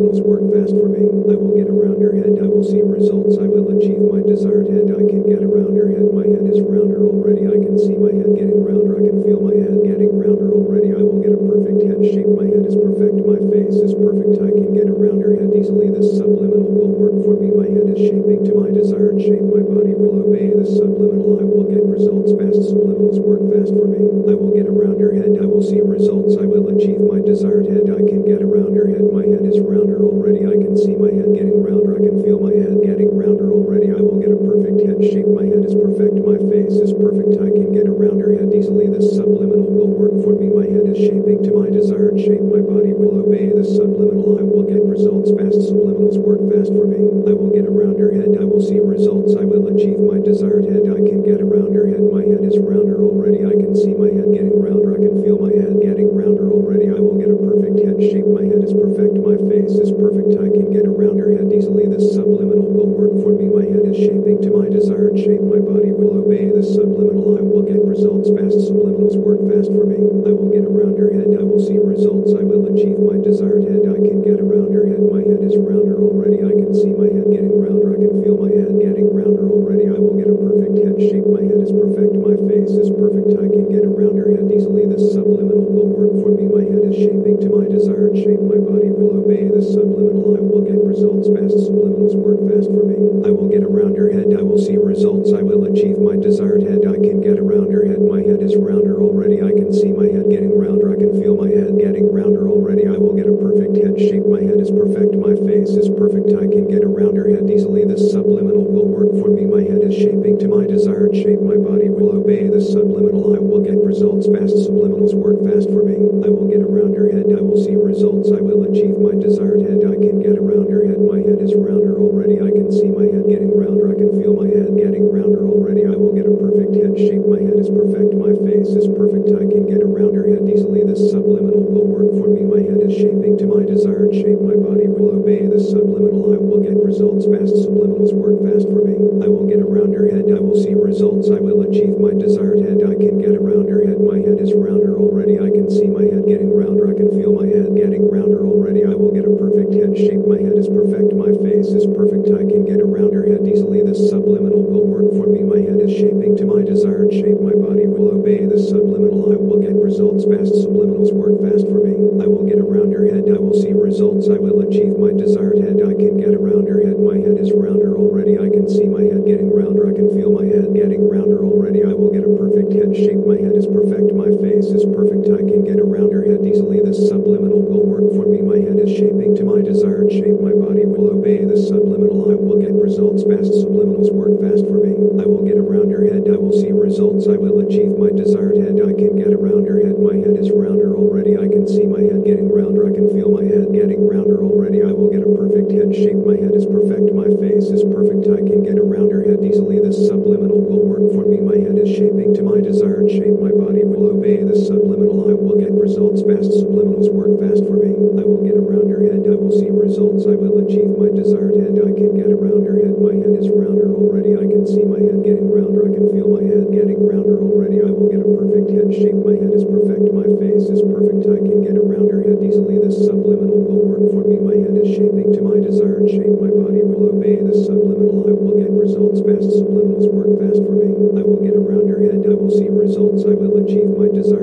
shape 218.94 219.18
my 219.26 219.34
head 219.34 219.54
is 219.54 219.66
perfect, 219.66 220.14
my 220.14 220.28
face 220.38 220.70
is 220.70 220.82
perfect, 220.86 221.26
I 221.26 221.40
can 221.40 221.64
get 221.64 221.78
around 221.80 222.14
her 222.14 222.22
head 222.22 222.44
easily, 222.44 222.78
this 222.78 223.00
subliminal 223.02 223.58
will 223.64 223.82
work 223.82 224.06
for 224.14 224.22
me, 224.28 224.38
my 224.38 224.54
head 224.54 224.78
is 224.78 224.94
shaping 224.94 225.34
to 225.34 225.42
my 225.42 225.58
desired 225.58 226.06
shape, 226.10 226.36
my 226.38 226.52
body 226.52 226.84
will 226.84 227.10
obey 227.10 227.40
the 227.40 227.56
subliminal, 227.56 228.28
I 228.28 228.34
will 228.36 228.58
get 228.60 228.70
results 228.70 229.24
fast, 229.24 229.50
subliminals 229.58 230.12
work 230.12 230.30
fast 230.38 230.62
for 230.62 230.76
me, 230.78 230.94
I 231.18 231.24
will 231.24 231.42
get 231.42 231.56
around 231.56 231.90
her 231.90 232.02
head, 232.04 232.22
I 232.28 232.36
will 232.36 232.52
see 232.52 232.70
results, 232.70 233.26
I 233.26 233.34
will 233.34 233.58
achieve 233.64 233.90
my 233.96 234.12
desired 234.12 234.43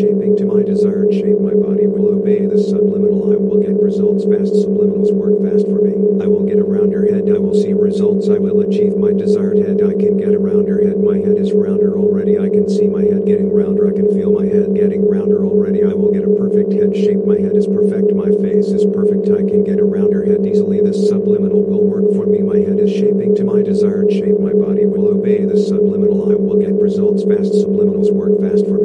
shaping 0.00 0.32
to 0.40 0.48
my 0.48 0.62
desired 0.64 1.12
shape. 1.12 1.36
My 1.44 1.52
body 1.52 1.84
will 1.84 2.16
obey 2.16 2.48
the 2.48 2.56
subliminal. 2.56 3.32
I 3.32 3.36
will 3.36 3.60
get 3.60 3.76
results 3.76 4.24
fast. 4.24 4.56
Subliminals 4.56 5.12
work 5.12 5.36
fast 5.44 5.68
for 5.68 5.84
me. 5.84 5.92
I 6.24 6.26
will 6.26 6.48
get 6.48 6.56
around 6.56 6.88
your 6.88 7.04
head. 7.04 7.28
I 7.28 7.36
will 7.36 7.52
see 7.52 7.76
results. 7.76 8.32
I 8.32 8.40
will 8.40 8.64
achieve 8.64 8.96
my 8.96 9.12
desired 9.12 9.60
head. 9.60 9.84
I 9.84 9.92
can 9.92 10.16
get 10.16 10.32
around 10.32 10.72
your 10.72 10.80
head. 10.80 11.04
My 11.04 11.20
head 11.20 11.36
is 11.36 11.52
rounder 11.52 12.00
already. 12.00 12.40
I 12.40 12.48
can 12.48 12.64
see 12.64 12.88
my 12.88 13.04
head 13.04 13.28
getting 13.28 13.52
rounder. 13.52 13.92
I 13.92 13.92
can 13.92 14.08
feel 14.08 14.32
my 14.32 14.48
head 14.48 14.72
getting 14.72 15.04
rounder 15.04 15.44
already. 15.44 15.84
I 15.84 15.92
will 15.92 16.12
get 16.12 16.24
a 16.24 16.32
perfect 16.32 16.72
head 16.72 16.96
shape. 16.96 17.20
My 17.28 17.36
head 17.36 17.52
is 17.52 17.68
perfect. 17.68 18.16
My 18.16 18.32
face 18.40 18.72
is 18.72 18.88
perfect. 18.88 19.28
I 19.28 19.44
can 19.44 19.68
get 19.68 19.84
around 19.84 20.16
your 20.16 20.24
head 20.24 20.48
easily. 20.48 20.80
This 20.80 21.12
subliminal 21.12 21.60
will 21.60 21.84
work 21.84 22.08
for 22.16 22.24
me. 22.24 22.40
My 22.40 22.56
head 22.56 22.80
is 22.80 22.88
shaping 22.88 23.36
to 23.36 23.44
my 23.44 23.60
desired 23.60 24.08
shape. 24.08 24.40
My 24.40 24.56
body 24.56 24.88
will 24.88 25.12
obey 25.12 25.44
the 25.44 25.60
subliminal. 25.60 26.32
I 26.32 26.40
will 26.40 26.56
get 26.56 26.72
results 26.80 27.24
fast. 27.28 27.52
Subliminals 27.52 28.08
work 28.08 28.40
fast 28.40 28.64
for 28.64 28.79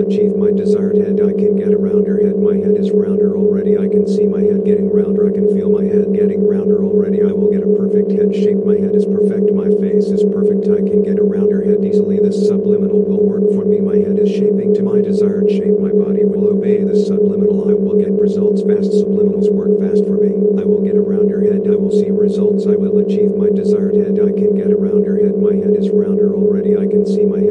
achieve 0.00 0.36
my 0.36 0.50
desired 0.50 0.96
head. 0.96 1.20
I 1.20 1.32
can 1.32 1.56
get 1.56 1.72
a 1.72 1.78
rounder 1.78 2.20
head. 2.24 2.36
My 2.40 2.56
head 2.56 2.76
is 2.76 2.90
rounder 2.90 3.36
already. 3.36 3.76
I 3.76 3.88
can 3.88 4.08
see 4.08 4.26
my 4.26 4.40
head 4.40 4.64
getting 4.64 4.88
rounder. 4.88 5.28
I 5.28 5.32
can 5.32 5.48
feel 5.52 5.68
my 5.68 5.84
head 5.84 6.12
getting 6.12 6.46
rounder 6.46 6.82
already. 6.84 7.22
I 7.22 7.32
will 7.32 7.50
get 7.50 7.64
a 7.64 7.74
perfect 7.76 8.12
head 8.12 8.32
shape. 8.34 8.64
My 8.64 8.76
head 8.76 8.94
is 8.94 9.04
perfect. 9.04 9.52
My 9.52 9.68
face 9.82 10.12
is 10.12 10.24
perfect. 10.24 10.68
I 10.68 10.80
can 10.84 11.02
get 11.02 11.18
a 11.18 11.26
rounder 11.26 11.64
head 11.64 11.84
easily. 11.84 12.18
This 12.20 12.46
subliminal 12.46 13.02
will 13.02 13.24
work 13.24 13.44
for 13.52 13.64
me. 13.64 13.80
My 13.80 13.96
head 13.96 14.18
is 14.18 14.30
shaping 14.30 14.74
to 14.74 14.82
my 14.82 15.00
desired 15.00 15.50
shape. 15.50 15.76
My 15.80 15.92
body 15.92 16.24
will 16.24 16.48
obey 16.48 16.84
the 16.84 16.96
subliminal. 16.96 17.68
I 17.68 17.74
will 17.74 17.98
get 17.98 18.14
results 18.14 18.62
fast. 18.62 18.94
Subliminals 18.94 19.50
work 19.50 19.74
fast 19.80 20.06
for 20.06 20.16
me. 20.16 20.38
I 20.60 20.64
will 20.64 20.84
get 20.84 20.96
a 20.96 21.02
rounder 21.02 21.42
head. 21.42 21.66
I 21.66 21.74
will 21.74 21.92
see 21.92 22.10
results. 22.10 22.66
I 22.70 22.78
will 22.78 22.98
achieve 23.02 23.34
my 23.34 23.50
desired 23.50 23.96
head. 23.98 24.22
I 24.22 24.30
can 24.32 24.54
get 24.54 24.70
a 24.70 24.78
rounder 24.78 25.18
head. 25.18 25.34
My 25.40 25.58
head 25.58 25.74
is 25.74 25.90
rounder 25.90 26.30
already. 26.30 26.78
I 26.78 26.86
can 26.86 27.02
see 27.06 27.26
my 27.26 27.42
head 27.42 27.49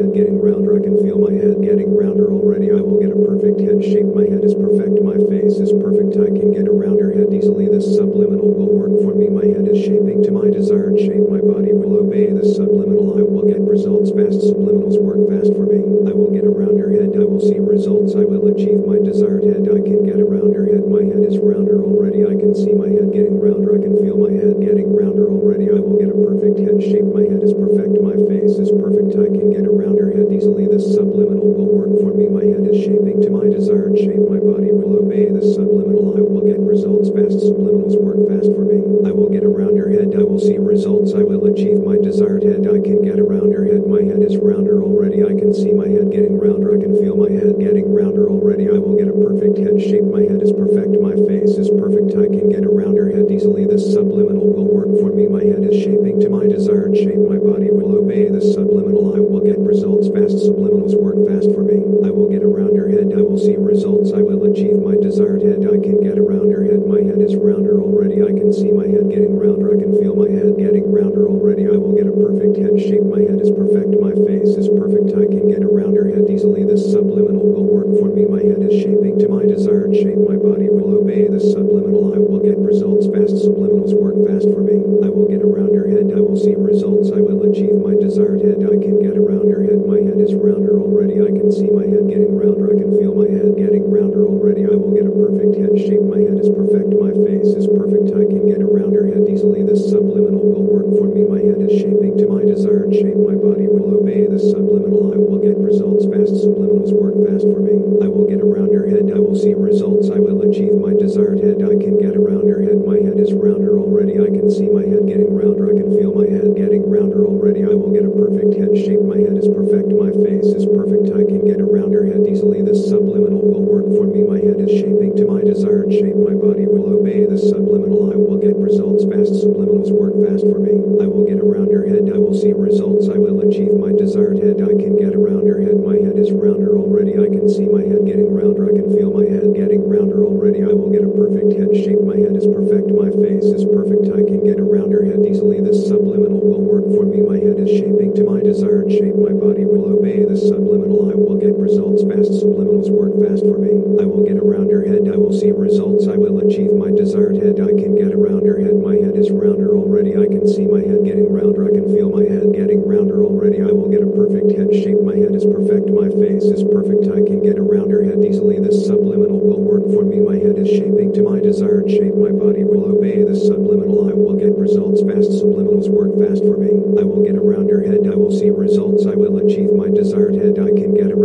achieve 179.40 179.72
my 179.72 179.88
desired 179.88 180.34
head. 180.34 180.58
I 180.58 180.68
can 180.68 180.94
get 180.94 181.10
a 181.10 181.16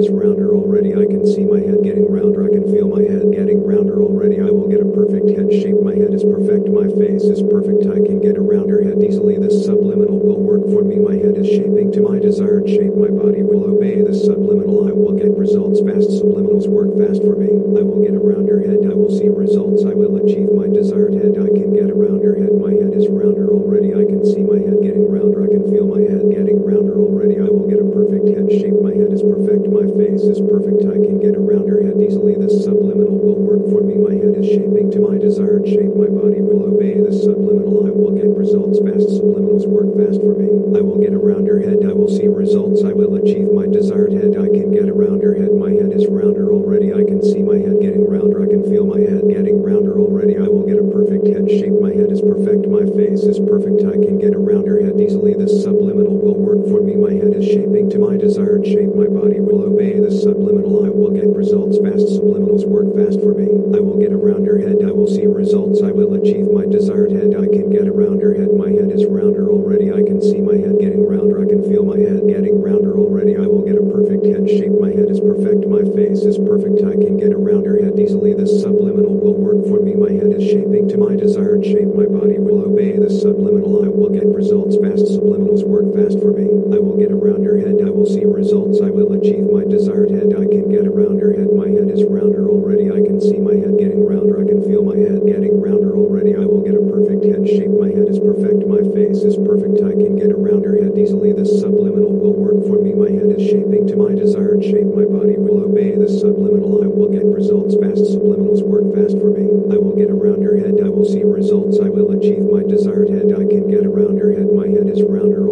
is 0.00 0.08
rounder 0.08 0.56
already. 0.56 0.96
I 0.96 1.04
can 1.04 1.28
see 1.28 1.44
my 1.44 1.60
head 1.60 1.84
getting 1.84 2.08
rounder. 2.08 2.48
I 2.48 2.48
can 2.48 2.64
feel 2.72 2.88
my 2.88 3.04
head 3.04 3.28
getting 3.36 3.60
rounder 3.60 4.00
already. 4.00 4.40
I 4.40 4.48
will 4.48 4.64
get 4.64 4.80
a 4.80 4.88
perfect 4.88 5.28
head 5.36 5.52
shape. 5.52 5.76
My 5.84 5.92
head 5.92 6.16
is 6.16 6.24
perfect. 6.24 6.72
My 6.72 6.88
face 6.96 7.28
is 7.28 7.44
perfect. 7.44 7.84
I 7.84 8.00
can 8.00 8.16
get 8.16 8.40
a 8.40 8.40
rounder 8.40 8.80
head 8.80 9.04
easily. 9.04 9.36
This 9.36 9.60
subliminal 9.68 10.16
will 10.16 10.40
work 10.40 10.64
for 10.72 10.80
me. 10.80 10.96
My 10.96 11.20
head 11.20 11.36
is 11.36 11.52
shaping 11.52 11.92
to 11.92 12.00
my 12.00 12.16
desired 12.16 12.64
shape. 12.64 12.96
My 12.96 13.12
body 13.12 13.44
will 13.44 13.68
obey 13.68 14.00
the 14.00 14.16
subliminal. 14.16 14.88
I 14.88 14.96
will 14.96 15.12
get 15.12 15.36
results 15.36 15.84
fast. 15.84 16.08
Subliminals 16.16 16.64
work 16.64 16.96
fast 16.96 17.20
for 17.20 17.36
me. 17.36 17.52
I 17.76 17.84
will 17.84 18.00
get 18.00 18.16
a 18.16 18.24
rounder 18.24 18.64
head. 18.64 18.88
I 18.88 18.96
will 18.96 19.12
see 19.12 19.28
results. 19.28 19.84
I 19.84 19.92
will 19.92 20.16
achieve 20.16 20.48
my 20.56 20.64
desired 20.64 21.12
head. 21.12 21.36
I 21.36 21.52
can 21.52 21.76
get 21.76 21.92
a 21.92 21.94
rounder 21.94 22.40
head. 22.40 22.56
My 22.56 22.72
head 22.72 22.96
is 22.96 23.04
rounder 23.12 23.52
already. 23.52 23.92
I 23.92 24.08
can 24.08 24.24
see 24.24 24.48
my 24.48 24.64
head 24.64 24.80
getting 24.80 25.12
rounder. 25.12 25.44
I 25.44 25.52
can 25.52 25.68
feel 25.68 25.84
my 25.84 26.00
head 26.00 26.24
getting 26.32 26.64
rounder 26.64 26.96
already. 26.96 27.36
I 27.36 27.52
will 27.52 27.68
get 27.68 27.84
a 27.84 27.88
perfect 27.92 28.32
head 28.32 28.48
shape. 28.48 28.80
My 28.80 28.96
head 28.96 29.12
is 29.12 29.20
perfect. 29.22 29.68
My 29.68 29.89
face 29.96 30.22
is 30.22 30.40
perfect. 30.40 30.86
I 30.86 30.98
can 30.98 31.18
get 31.20 31.36
a 31.36 31.42
rounder 31.42 31.82
head 31.82 32.00
easily. 32.00 32.34
This 32.34 32.64
subliminal 32.64 33.18
will 33.18 33.38
work 33.38 33.62
for 33.70 33.82
me. 33.82 33.94
My 33.98 34.14
head 34.14 34.36
is 34.36 34.46
shaping 34.46 34.90
to 34.92 35.00
my 35.00 35.18
desired 35.18 35.66
shape. 35.66 35.94
My 35.94 36.10
body 36.10 36.40
will 36.40 36.70
obey 36.70 36.98
the 37.00 37.12
subliminal. 37.12 37.86
I 37.86 37.90
will 37.90 38.14
get 38.14 38.30
results 38.30 38.78
fast. 38.80 39.08
Subliminals 39.18 39.66
work 39.66 39.90
fast 39.96 40.20
for 40.20 40.34
me. 40.36 40.48
I 40.76 40.80
will 40.82 41.00
get 41.00 41.14
a 41.14 41.18
rounder 41.18 41.60
head. 41.60 41.82
I 41.84 41.92
will 41.92 42.10
see 42.10 42.28
results. 42.28 42.84
I 42.84 42.92
will 42.92 43.16
achieve 43.16 43.50
my 43.52 43.66
desired 43.66 44.12
head. 44.12 44.36
I 44.36 44.48
can 44.48 44.70
get 44.72 44.88
a 44.88 44.94
rounder 44.94 45.34
head. 45.34 45.52
My 45.56 45.70
head 45.70 45.92
is 45.92 46.06
rounder 46.06 46.52
already. 46.52 46.92
I 46.94 47.02
can 47.02 47.22
see 47.22 47.42
my 47.42 47.58
head 47.58 47.80
getting 47.80 48.06
rounder. 48.06 48.42
I 48.42 48.46
can 48.46 48.62
feel 48.68 48.86
my 48.86 49.00
head 49.00 49.26
getting 49.28 49.62
rounder 49.62 49.98
already. 49.98 50.36
I 50.38 50.46
will 50.46 50.66
get 50.66 50.78
a 50.78 50.86
perfect 50.86 51.26
head 51.26 51.48
shape. 51.50 51.74
My 51.80 51.90
head 51.90 52.12
is 52.12 52.20
perfect. 52.20 52.68
My 52.68 52.84
face 52.84 53.24
is 53.24 53.40
perfect. 53.40 53.82
I 53.82 53.98
can 53.98 54.18
get 54.18 54.34
a 54.34 54.38
rounder 54.38 54.82
head 54.82 55.00
easily. 55.00 55.34
This 55.34 55.62
subliminal 55.62 56.18
will 56.18 56.38
work 56.38 56.62
for 56.68 56.80
me. 56.80 56.94
My 56.94 57.12
head 57.12 57.34
is 57.34 57.46
shaping 57.46 57.88
to 57.90 57.98
my 57.98 58.16
desired 58.16 58.66
shape. 58.66 58.94
My 58.94 59.08
body 59.08 59.40
will 59.40 59.64
obey 59.64 59.79
the 59.88 60.12
subliminal. 60.12 60.84
I 60.84 60.92
will 60.92 61.08
get 61.08 61.24
results 61.32 61.80
fast. 61.80 62.04
Subliminals 62.12 62.68
work 62.68 62.92
fast 62.92 63.16
for 63.24 63.32
me. 63.32 63.48
I 63.72 63.80
will 63.80 63.96
get 63.96 64.12
a 64.12 64.20
rounder 64.20 64.60
head. 64.60 64.84
I 64.84 64.92
will 64.92 65.08
see 65.08 65.24
results. 65.24 65.80
I 65.80 65.88
will 65.88 66.12
achieve 66.20 66.52
my 66.52 66.68
desired 66.68 67.16
head. 67.16 67.32
I 67.32 67.48
can 67.48 67.72
get 67.72 67.88
a 67.88 67.92
rounder 67.92 68.36
head. 68.36 68.52
My 68.52 68.68
head 68.68 68.92
is 68.92 69.08
rounder 69.08 69.48
already. 69.48 69.88
I 69.88 70.04
can 70.04 70.20
see 70.20 70.44
my 70.44 70.60
head 70.60 70.76
getting 70.76 71.08
rounder. 71.08 71.40
I 71.40 71.48
can 71.48 71.64
feel 71.64 71.80
my 71.88 71.96
head 71.96 72.28
getting 72.28 72.60
rounder 72.60 72.92
already. 72.92 73.40
I 73.40 73.48
will 73.48 73.64
get 73.64 73.80
a 73.80 73.86
perfect 73.88 74.28
head 74.28 74.44
shape. 74.52 74.76
My 74.76 74.92
head 74.92 75.08
is 75.08 75.20
perfect. 75.24 75.64
My 75.64 75.80
face 75.96 76.28
is 76.28 76.36
perfect. 76.36 76.84
I 76.84 77.00
can 77.00 77.16
get 77.16 77.32
a 77.32 77.40
rounder 77.40 77.80
head 77.80 77.96
easily. 77.96 78.36
This 78.36 78.60
subliminal 78.60 79.16
will 79.16 79.38
work 79.40 79.64
for 79.64 79.80
me. 79.80 79.96
My 79.96 80.12
head 80.12 80.36
is 80.36 80.44
shaping 80.44 80.92
to 80.92 81.00
my 81.00 81.16
desired 81.16 81.64
shape. 81.64 81.88
My 81.96 82.04
body 82.04 82.36
will 82.36 82.68
obey 82.68 83.00
the 83.00 83.08
subliminal. 83.08 83.80
I 83.80 83.88
will 83.88 84.12
get 84.12 84.28
results 84.28 84.76
fast. 84.76 85.08
Subliminals 85.08 85.64
work 85.64 85.88
fast 85.96 86.20
for 86.20 86.36
me. 86.36 86.52
I 86.68 86.76
will 86.76 87.00
get 87.00 87.08
a 87.08 87.16
rounder 87.16 87.56
head. 87.56 87.80
I 87.80 87.88
will 87.88 88.04
see 88.04 88.28
results. 88.28 88.84
I 88.84 88.90
will 88.90 89.16
achieve 89.16 89.48
my 89.48 89.64
desired 89.70 90.10
head. 90.10 90.34
I 90.34 90.44
can 90.50 90.66
get 90.66 90.84
a 90.84 90.90
rounder 90.90 91.30
head. 91.30 91.54
My 91.54 91.70
head 91.70 91.88
is 91.88 92.02
rounder 92.04 92.50
already. 92.50 92.90
I 92.90 92.98
can 93.06 93.22
see 93.22 93.38
my 93.38 93.54
head 93.54 93.78
getting 93.78 94.02
rounder. 94.02 94.42
I 94.42 94.44
can 94.44 94.60
feel 94.66 94.82
my 94.82 94.98
head 94.98 95.22
getting 95.24 95.62
rounder 95.62 95.94
already. 95.94 96.34
I 96.34 96.42
will 96.42 96.60
get 96.60 96.74
a 96.74 96.82
perfect 96.82 97.22
head 97.22 97.46
shape. 97.46 97.70
My 97.70 97.86
head 97.86 98.10
is 98.10 98.18
perfect. 98.18 98.66
My 98.66 98.82
face 98.90 99.22
is 99.22 99.38
perfect. 99.38 99.78
I 99.86 99.94
can 99.94 100.18
get 100.18 100.34
a 100.34 100.36
rounder 100.36 100.74
head 100.82 100.98
easily. 100.98 101.30
This 101.32 101.54
subliminal 101.62 102.10
will 102.10 102.34
work 102.34 102.66
for 102.66 102.82
me. 102.82 102.92
My 102.98 103.14
head 103.14 103.30
is 103.30 103.46
shaping 103.46 103.86
to 103.86 103.96
my 103.96 104.12
desired 104.12 104.66
shape. 104.66 104.90
My 104.90 105.06
body 105.06 105.38
will 105.38 105.62
obey 105.62 105.94
the 105.94 106.10
subliminal. 106.10 106.82
I 106.82 106.90
will 106.90 107.08
get 107.08 107.24
results 107.24 107.78
fast. 107.78 108.10
Subliminals 108.10 108.66
work 108.66 108.90
fast 108.90 109.22
for 109.22 109.30
me. 109.30 109.46
I 109.70 109.78
will 109.78 109.94
get 109.94 110.10
a 110.10 110.18
rounder 110.18 110.58
head. 110.58 110.82
I 110.82 110.90
will 110.90 111.06
see 111.06 111.22
results. 111.22 111.78
I 111.78 111.88
will 111.88 112.10
achieve 112.10 112.42
my 112.50 112.66
desired 112.66 113.14
head. 113.14 113.30
I 113.30 113.46
can 113.46 113.70
get 113.70 113.86
a 113.86 113.90
rounder 113.90 114.34
head. 114.34 114.50
My 114.50 114.66
head 114.66 114.90
is 114.90 115.06
rounder 115.06 115.46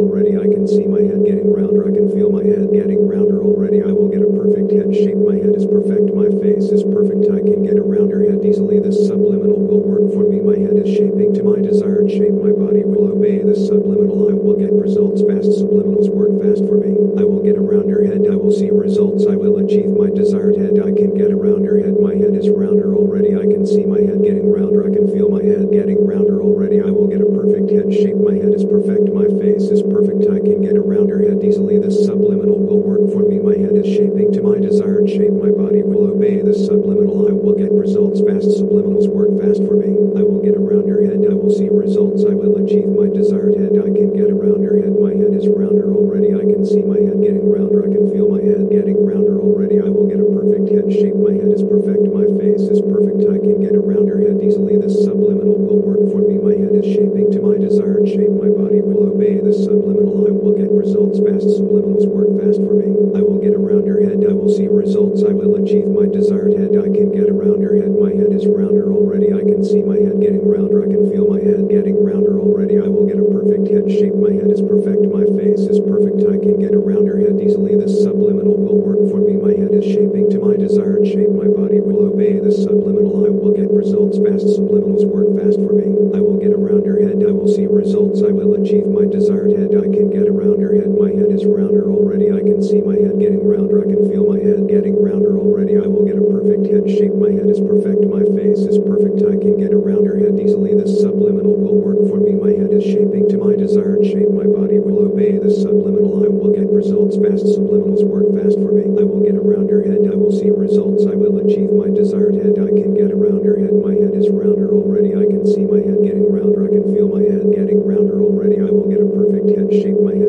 head. 5.39 5.55
Is 5.59 5.67
perfect. 5.67 6.15
My 6.15 6.31
face 6.39 6.71
is 6.71 6.85
perfect. 6.85 7.27
I 7.35 7.43
can 7.43 7.67
get 7.67 7.79
a 7.79 7.83
rounder 7.83 8.23
head 8.31 8.45
easily. 8.45 8.79
This 8.79 9.07
subliminal 9.09 9.59
will 9.59 9.83
work 9.83 10.07
for 10.15 10.23
me. 10.23 10.39
My 10.39 10.55
head 10.55 10.79
is 10.79 10.95
shaping 10.95 11.35
to 11.35 11.43
my 11.43 11.59
desired 11.59 12.11
shape. 12.11 12.35
My 12.39 12.55
body 12.55 12.85
will 12.85 13.11
obey 13.11 13.43
the 13.43 13.57
subliminal. 13.59 14.31
I 14.31 14.35
will 14.39 14.55
get 14.55 14.71
results 14.71 15.23
fast. 15.27 15.51
Subliminals 15.59 16.11
work 16.11 16.31
fast 16.39 16.63
for 16.69 16.79
me. 16.79 16.95
I 17.19 17.25
will 17.27 17.43
get 17.43 17.59
a 17.59 17.65
rounder 17.65 18.07
head. 18.07 18.27
I 18.31 18.37
will 18.39 18.55
see 18.55 18.71
results. 18.71 19.27
I 19.27 19.35
will 19.35 19.59
achieve 19.59 19.91
my 19.91 20.11
desired 20.11 20.57
head. 20.59 20.79
I 20.79 20.95
can 20.95 21.15
get 21.19 21.31
a 21.31 21.39
rounder 21.39 21.79
head. 21.83 21.99
My 21.99 22.15
head 22.15 22.35
is 22.39 22.51
rounder 22.51 22.95
already. 22.95 23.35
I 23.35 23.47
can 23.47 23.67
see 23.67 23.83
my 23.83 23.99
head 23.99 24.23
getting 24.23 24.47
rounder. 24.47 24.87
I 24.87 24.95
can 24.95 25.11
feel 25.11 25.29
my 25.29 25.43
head 25.43 25.71
getting 25.75 25.99
rounder 26.07 26.39
already. 26.39 26.83
I 26.83 26.91
will 26.91 27.11
get 27.11 27.23
a 27.23 27.31
perfect 27.31 27.71
head 27.71 27.91
shape. 27.95 28.19
My 28.23 28.35
head 28.35 28.55
is 28.55 28.63
perfect. 28.63 29.11
My 29.11 29.27
face 29.43 29.71
is 29.71 29.83
perfect. 29.83 30.27
I 30.31 30.39
can 30.39 30.63
get 30.63 30.79
a 30.79 30.83
rounder 30.83 31.19
head 31.19 31.43
easily. 31.43 31.79
This 31.79 32.07
subliminal 32.07 32.59
will 32.59 32.83
work 32.83 33.03
for 33.11 33.27
me. 33.27 33.39
My 33.39 33.59
head 33.59 33.75
is 33.75 33.87
shaping 33.87 34.33
to 34.33 34.43
my 34.43 34.59
desired 34.59 34.98
the 36.49 36.55
subliminal. 36.55 37.29
I 37.29 37.33
will 37.33 37.53
get 37.53 37.71
results 37.73 38.21
fast. 38.25 38.49
Subliminals 38.57 39.09
work 39.09 39.29
fast 39.37 39.61
for 39.69 39.77
me. 39.77 39.93
I 40.17 40.25
will 40.25 40.41
get 40.41 40.57
a 40.57 40.61
rounder 40.61 41.05
head. 41.05 41.21
I 41.29 41.35
will 41.37 41.53
see 41.53 41.69
results. 41.69 42.25
I 42.25 42.33
will 42.33 42.48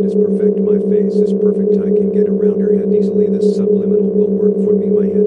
is 0.09 0.15
perfect. 0.17 0.57
My 0.57 0.81
face 0.89 1.21
is 1.21 1.33
perfect. 1.37 1.77
I 1.77 1.93
can 1.93 2.09
get 2.09 2.25
around 2.25 2.61
her 2.61 2.73
head 2.73 2.89
easily. 2.89 3.29
This 3.29 3.55
subliminal 3.55 4.09
will 4.09 4.38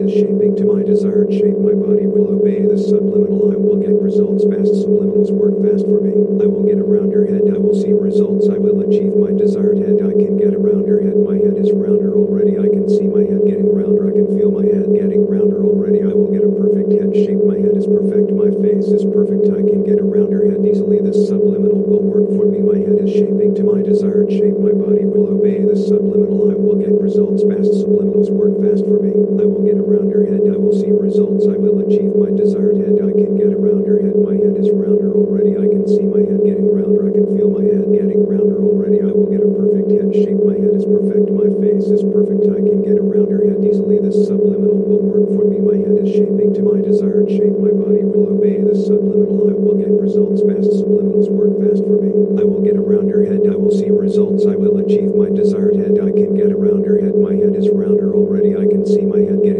is 0.00 0.12
shaping 0.12 0.56
to 0.56 0.64
my 0.64 0.82
desired 0.82 1.28
shape. 1.32 1.58
My 1.58 1.74
body 1.74 2.06
will 2.06 2.32
obey 2.32 2.64
the 2.64 2.78
subliminal. 2.78 3.52
I 3.52 3.56
will 3.60 3.76
get 3.76 3.92
results 4.00 4.44
fast. 4.48 4.72
Subliminals 4.72 5.34
work 5.34 5.58
fast 5.60 5.84
for 5.84 6.00
me. 6.00 6.16
I 6.40 6.46
will 6.46 6.64
get 6.64 6.78
a 6.78 6.86
rounder 6.86 7.26
head. 7.26 7.50
I 7.52 7.58
will 7.58 7.76
see 7.76 7.92
results. 7.92 8.48
I 8.48 8.56
will 8.56 8.80
achieve 8.80 9.12
my 9.18 9.34
desired 9.36 9.82
head. 9.82 10.00
I 10.00 10.16
can 10.16 10.38
get 10.38 10.54
a 10.54 10.60
rounder 10.62 11.02
head. 11.02 11.18
My 11.20 11.36
head 11.36 11.58
is 11.58 11.74
rounder 11.74 12.14
already. 12.14 12.56
I 12.56 12.70
can 12.70 12.88
see 12.88 13.10
my 13.10 13.26
head 13.26 13.44
getting 13.44 13.68
rounder. 13.68 14.08
I 14.08 14.14
can 14.16 14.30
feel 14.32 14.54
my 14.54 14.64
head 14.64 14.88
getting 14.94 15.28
rounder 15.28 15.60
already. 15.60 16.00
I 16.06 16.14
will 16.14 16.30
get 16.30 16.46
a 16.46 16.52
perfect 16.54 16.94
head 16.94 17.12
shape. 17.12 17.42
My 17.44 17.58
head 17.58 17.76
is 17.76 17.84
perfect. 17.90 18.32
My 18.32 18.48
face 18.62 18.88
is 18.88 19.04
perfect. 19.04 19.50
I 19.50 19.60
can 19.60 19.82
get 19.84 19.98
a 19.98 20.06
rounder 20.06 20.46
head 20.48 20.64
easily. 20.64 21.02
This 21.02 21.28
subliminal 21.28 21.82
will 21.82 22.06
work 22.06 22.30
for 22.38 22.46
me. 22.46 22.62
My 22.62 22.78
head 22.78 23.02
is 23.02 23.10
shaping 23.10 23.54
to 23.58 23.62
my 23.66 23.82
desired 23.82 24.30
shape. 24.30 24.56
My 24.56 24.72
body 24.72 25.04
will 25.04 25.28
obey 25.34 25.66
the 25.66 25.76
subliminal. 25.76 26.50
I 26.50 26.56
will 26.56 26.78
get 26.78 26.94
results 26.94 27.42
fast. 27.42 27.74
Subliminals 27.82 28.30
work 28.30 28.54
fast 28.62 28.86
for 28.86 29.02
me. 29.02 29.10
I 29.42 29.44
will 29.46 29.64
get 29.66 29.81
a 29.82 29.84
rounder 29.84 30.22
head. 30.22 30.46
I 30.46 30.54
will 30.54 30.72
see 30.72 30.94
results. 30.94 31.50
I 31.50 31.58
will 31.58 31.82
achieve 31.82 32.14
my 32.14 32.30
desired 32.30 32.78
head. 32.78 33.02
I 33.02 33.10
can 33.10 33.34
get 33.34 33.50
a 33.50 33.58
rounder 33.58 33.98
head. 33.98 34.14
My 34.14 34.38
head 34.38 34.54
is 34.54 34.70
rounder 34.70 35.10
already. 35.10 35.58
I 35.58 35.66
can 35.66 35.82
see 35.90 36.06
my 36.06 36.22
head 36.22 36.38
getting 36.46 36.70
rounder. 36.70 37.10
I 37.10 37.10
can 37.10 37.26
feel 37.34 37.50
my 37.50 37.66
head 37.66 37.90
getting 37.90 38.22
rounder 38.22 38.62
already. 38.62 39.02
I 39.02 39.10
will 39.10 39.26
get 39.26 39.42
a 39.42 39.50
perfect 39.50 39.90
head 39.90 40.14
shape. 40.14 40.38
My 40.46 40.54
head 40.54 40.78
is 40.78 40.86
perfect. 40.86 41.34
My 41.34 41.50
face 41.58 41.90
is 41.90 42.06
perfect. 42.06 42.46
I 42.46 42.62
can 42.62 42.78
get 42.86 43.02
around 43.02 43.34
her 43.34 43.42
head 43.42 43.58
easily. 43.66 43.98
This 43.98 44.22
subliminal 44.22 44.78
will 44.78 45.02
work 45.02 45.26
for 45.34 45.50
me. 45.50 45.58
My 45.58 45.78
head 45.82 45.98
is 45.98 46.14
shaping 46.14 46.54
to 46.54 46.62
my 46.62 46.78
desired 46.78 47.26
shape. 47.26 47.58
My 47.58 47.74
body 47.74 48.06
will 48.06 48.38
obey 48.38 48.62
the 48.62 48.78
subliminal. 48.78 49.50
I 49.50 49.58
will 49.58 49.74
get 49.74 49.90
results 49.90 50.46
fast. 50.46 50.70
Subliminals 50.78 51.26
work 51.26 51.58
fast 51.58 51.82
for 51.82 51.98
me. 51.98 52.14
I 52.38 52.46
will 52.46 52.62
get 52.62 52.78
around 52.78 53.10
her 53.10 53.26
head. 53.26 53.50
I 53.50 53.58
will 53.58 53.74
see 53.74 53.90
results. 53.90 54.46
I 54.46 54.54
will 54.54 54.78
achieve 54.78 55.10
my 55.18 55.26
desired 55.26 55.74
head. 55.74 55.98
I 55.98 56.14
can 56.14 56.38
get 56.38 56.54
around 56.54 56.86
her 56.86 57.02
head. 57.02 57.18
My 57.18 57.34
head 57.34 57.58
is 57.58 57.66
rounder 57.70 58.14
already. 58.14 58.54
I 58.56 58.66
can 58.66 58.86
see 58.86 59.02
my 59.04 59.18
head 59.18 59.42
getting 59.42 59.51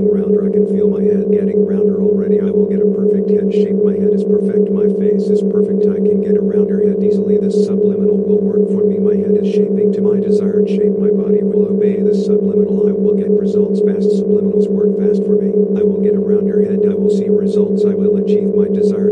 can 0.62 0.76
feel 0.76 0.88
my 0.88 1.02
head 1.02 1.26
getting 1.32 1.66
rounder 1.66 1.98
already. 1.98 2.38
I 2.38 2.50
will 2.50 2.70
get 2.70 2.78
a 2.78 2.86
perfect 2.86 3.30
head 3.30 3.50
shape. 3.50 3.82
My 3.82 3.98
head 3.98 4.14
is 4.14 4.22
perfect. 4.22 4.70
My 4.70 4.86
face 4.94 5.26
is 5.26 5.42
perfect. 5.42 5.90
I 5.90 5.98
can 5.98 6.22
get 6.22 6.38
a 6.38 6.42
rounder 6.42 6.86
head 6.86 7.02
easily. 7.02 7.38
This 7.38 7.66
subliminal 7.66 8.22
will 8.22 8.38
work 8.38 8.70
for 8.70 8.86
me. 8.86 9.02
My 9.02 9.18
head 9.18 9.34
is 9.34 9.50
shaping 9.50 9.90
to 9.94 10.00
my 10.00 10.22
desired 10.22 10.70
shape. 10.70 10.94
My 10.98 11.10
body 11.10 11.42
will 11.42 11.66
obey 11.66 11.98
the 11.98 12.14
subliminal. 12.14 12.86
I 12.86 12.94
will 12.94 13.18
get 13.18 13.30
results 13.30 13.82
fast. 13.82 14.06
Subliminals 14.22 14.70
work 14.70 14.94
fast 15.02 15.26
for 15.26 15.34
me. 15.34 15.50
I 15.74 15.82
will 15.82 15.98
get 15.98 16.14
a 16.14 16.22
rounder 16.22 16.62
head. 16.62 16.86
I 16.86 16.94
will 16.94 17.10
see 17.10 17.26
results. 17.26 17.82
I 17.82 17.98
will 17.98 18.22
achieve 18.22 18.54
my 18.54 18.70
desired 18.70 19.11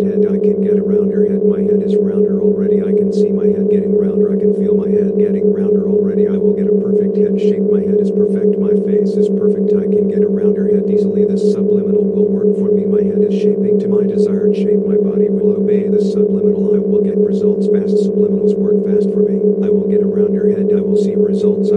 see 21.05 21.17
results. 21.17 21.71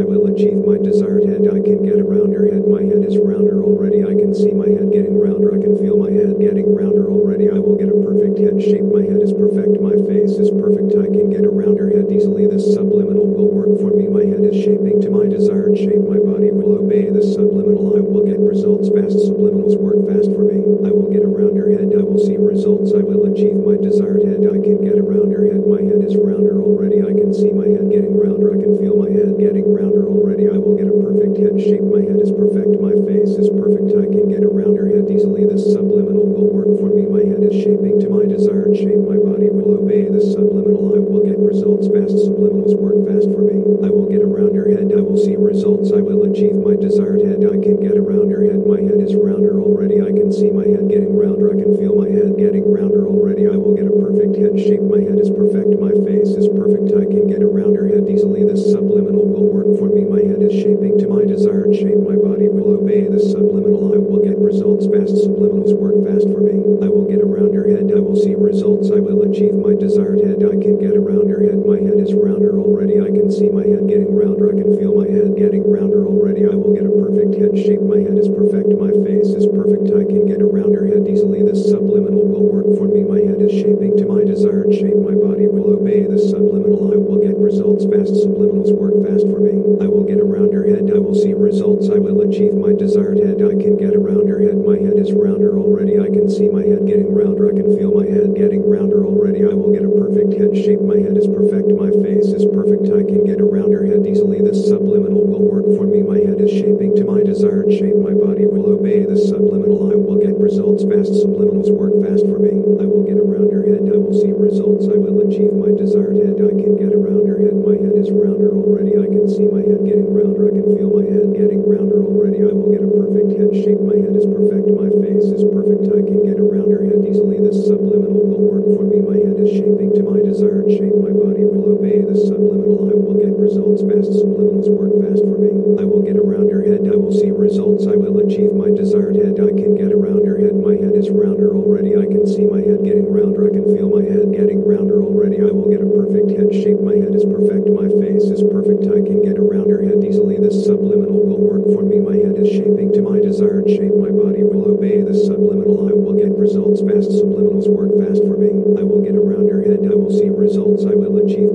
Results 133.74 133.90
fast. 133.90 134.22
Subliminals 134.22 134.70
work 134.70 134.94
fast 135.02 135.26
for 135.26 135.38
me. 135.41 135.50
I 135.82 135.86
will 135.86 136.06
get 136.06 136.18
around 136.18 136.52
her 136.54 136.62
head. 136.62 136.86
I 136.86 136.95
will 136.95 137.12
see 137.12 137.32
results. 137.32 137.88
I 137.90 137.98
will 137.98 138.22
achieve 138.22 138.54
my 138.54 138.70
desired 138.70 139.18
head. 139.18 139.41
I 139.41 139.50
can 139.50 139.74
get 139.74 139.90
around 139.90 140.26
her 140.26 140.38
head. 140.38 140.54
My 140.54 140.78
head 140.78 140.94
is 140.94 141.10
rounder 141.10 141.58
already. 141.58 141.98
I 141.98 142.06
can 142.06 142.28
see 142.30 142.45
my 142.45 142.62
head 142.62 142.86
getting 142.86 143.10
rounder. 143.10 143.50
I 143.50 143.54
can 143.54 143.66
feel 143.74 143.90
my 143.90 144.06
head 144.06 144.30
getting 144.30 144.62
rounder 144.62 145.02
already. 145.02 145.41
I 145.41 145.50
will 145.50 145.70
get 145.70 145.82
a 145.82 145.90
perfect 145.90 146.38
head 146.38 146.54
shape. 146.54 146.82
My 146.86 146.94
head 147.02 147.18
is 147.18 147.26
perfect. 147.26 147.66
My 147.74 147.90
face 147.98 148.30
is 148.30 148.45
perfect. 148.45 148.86
I 148.94 149.02
can 149.02 149.26
get 149.26 149.41
around 149.41 149.74
her 149.74 149.82
head 149.82 150.06
easily. 150.06 150.38
This 150.38 150.70
subliminal 150.70 151.18
will 151.18 151.41
work 151.41 151.66
for 151.74 151.82
me. 151.82 151.98
My 151.98 152.18
head 152.22 152.38
is 152.38 152.54
shaping 152.54 152.94
to 152.94 153.02
my 153.02 153.18
desired 153.18 153.66
shape. 153.66 153.98
My 153.98 154.14
body 154.14 154.45
will 154.45 154.70
obey 154.70 155.02
the 155.02 155.18
subliminal. 155.18 155.90
I 155.90 155.98
will 155.98 156.14
get 156.14 156.30
results 156.38 156.86
fast. 156.86 157.10
Subliminals 157.10 157.66
work 157.74 157.90
fast 157.98 158.22
for 158.22 158.38
me. 158.38 158.54
I 158.78 158.86
will 158.86 159.02
get 159.02 159.18
around 159.18 159.50
her 159.50 159.66
head. 159.66 159.82
I 159.90 159.98
will 159.98 160.14
see 160.14 160.30
results. 160.30 160.86
I 160.86 160.94
will 160.94 161.18
achieve 161.26 161.53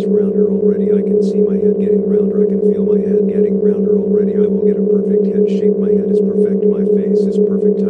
is 0.00 0.06
rounder 0.08 0.48
already. 0.48 0.88
I 0.92 1.02
can 1.04 1.22
see 1.22 1.44
my 1.44 1.60
head 1.60 1.76
getting 1.76 2.08
rounder. 2.08 2.40
I 2.40 2.48
can 2.48 2.60
feel 2.64 2.88
my 2.88 2.96
head 2.96 3.28
getting 3.28 3.60
rounder 3.60 4.00
already. 4.00 4.32
I 4.32 4.48
will 4.48 4.64
get 4.64 4.80
a 4.80 4.86
perfect 4.88 5.28
head 5.28 5.44
shape. 5.44 5.76
My 5.76 5.92
head 5.92 6.08
is 6.08 6.20
perfect. 6.24 6.64
My 6.64 6.84
face 6.96 7.20
is 7.28 7.36
perfect. 7.36 7.89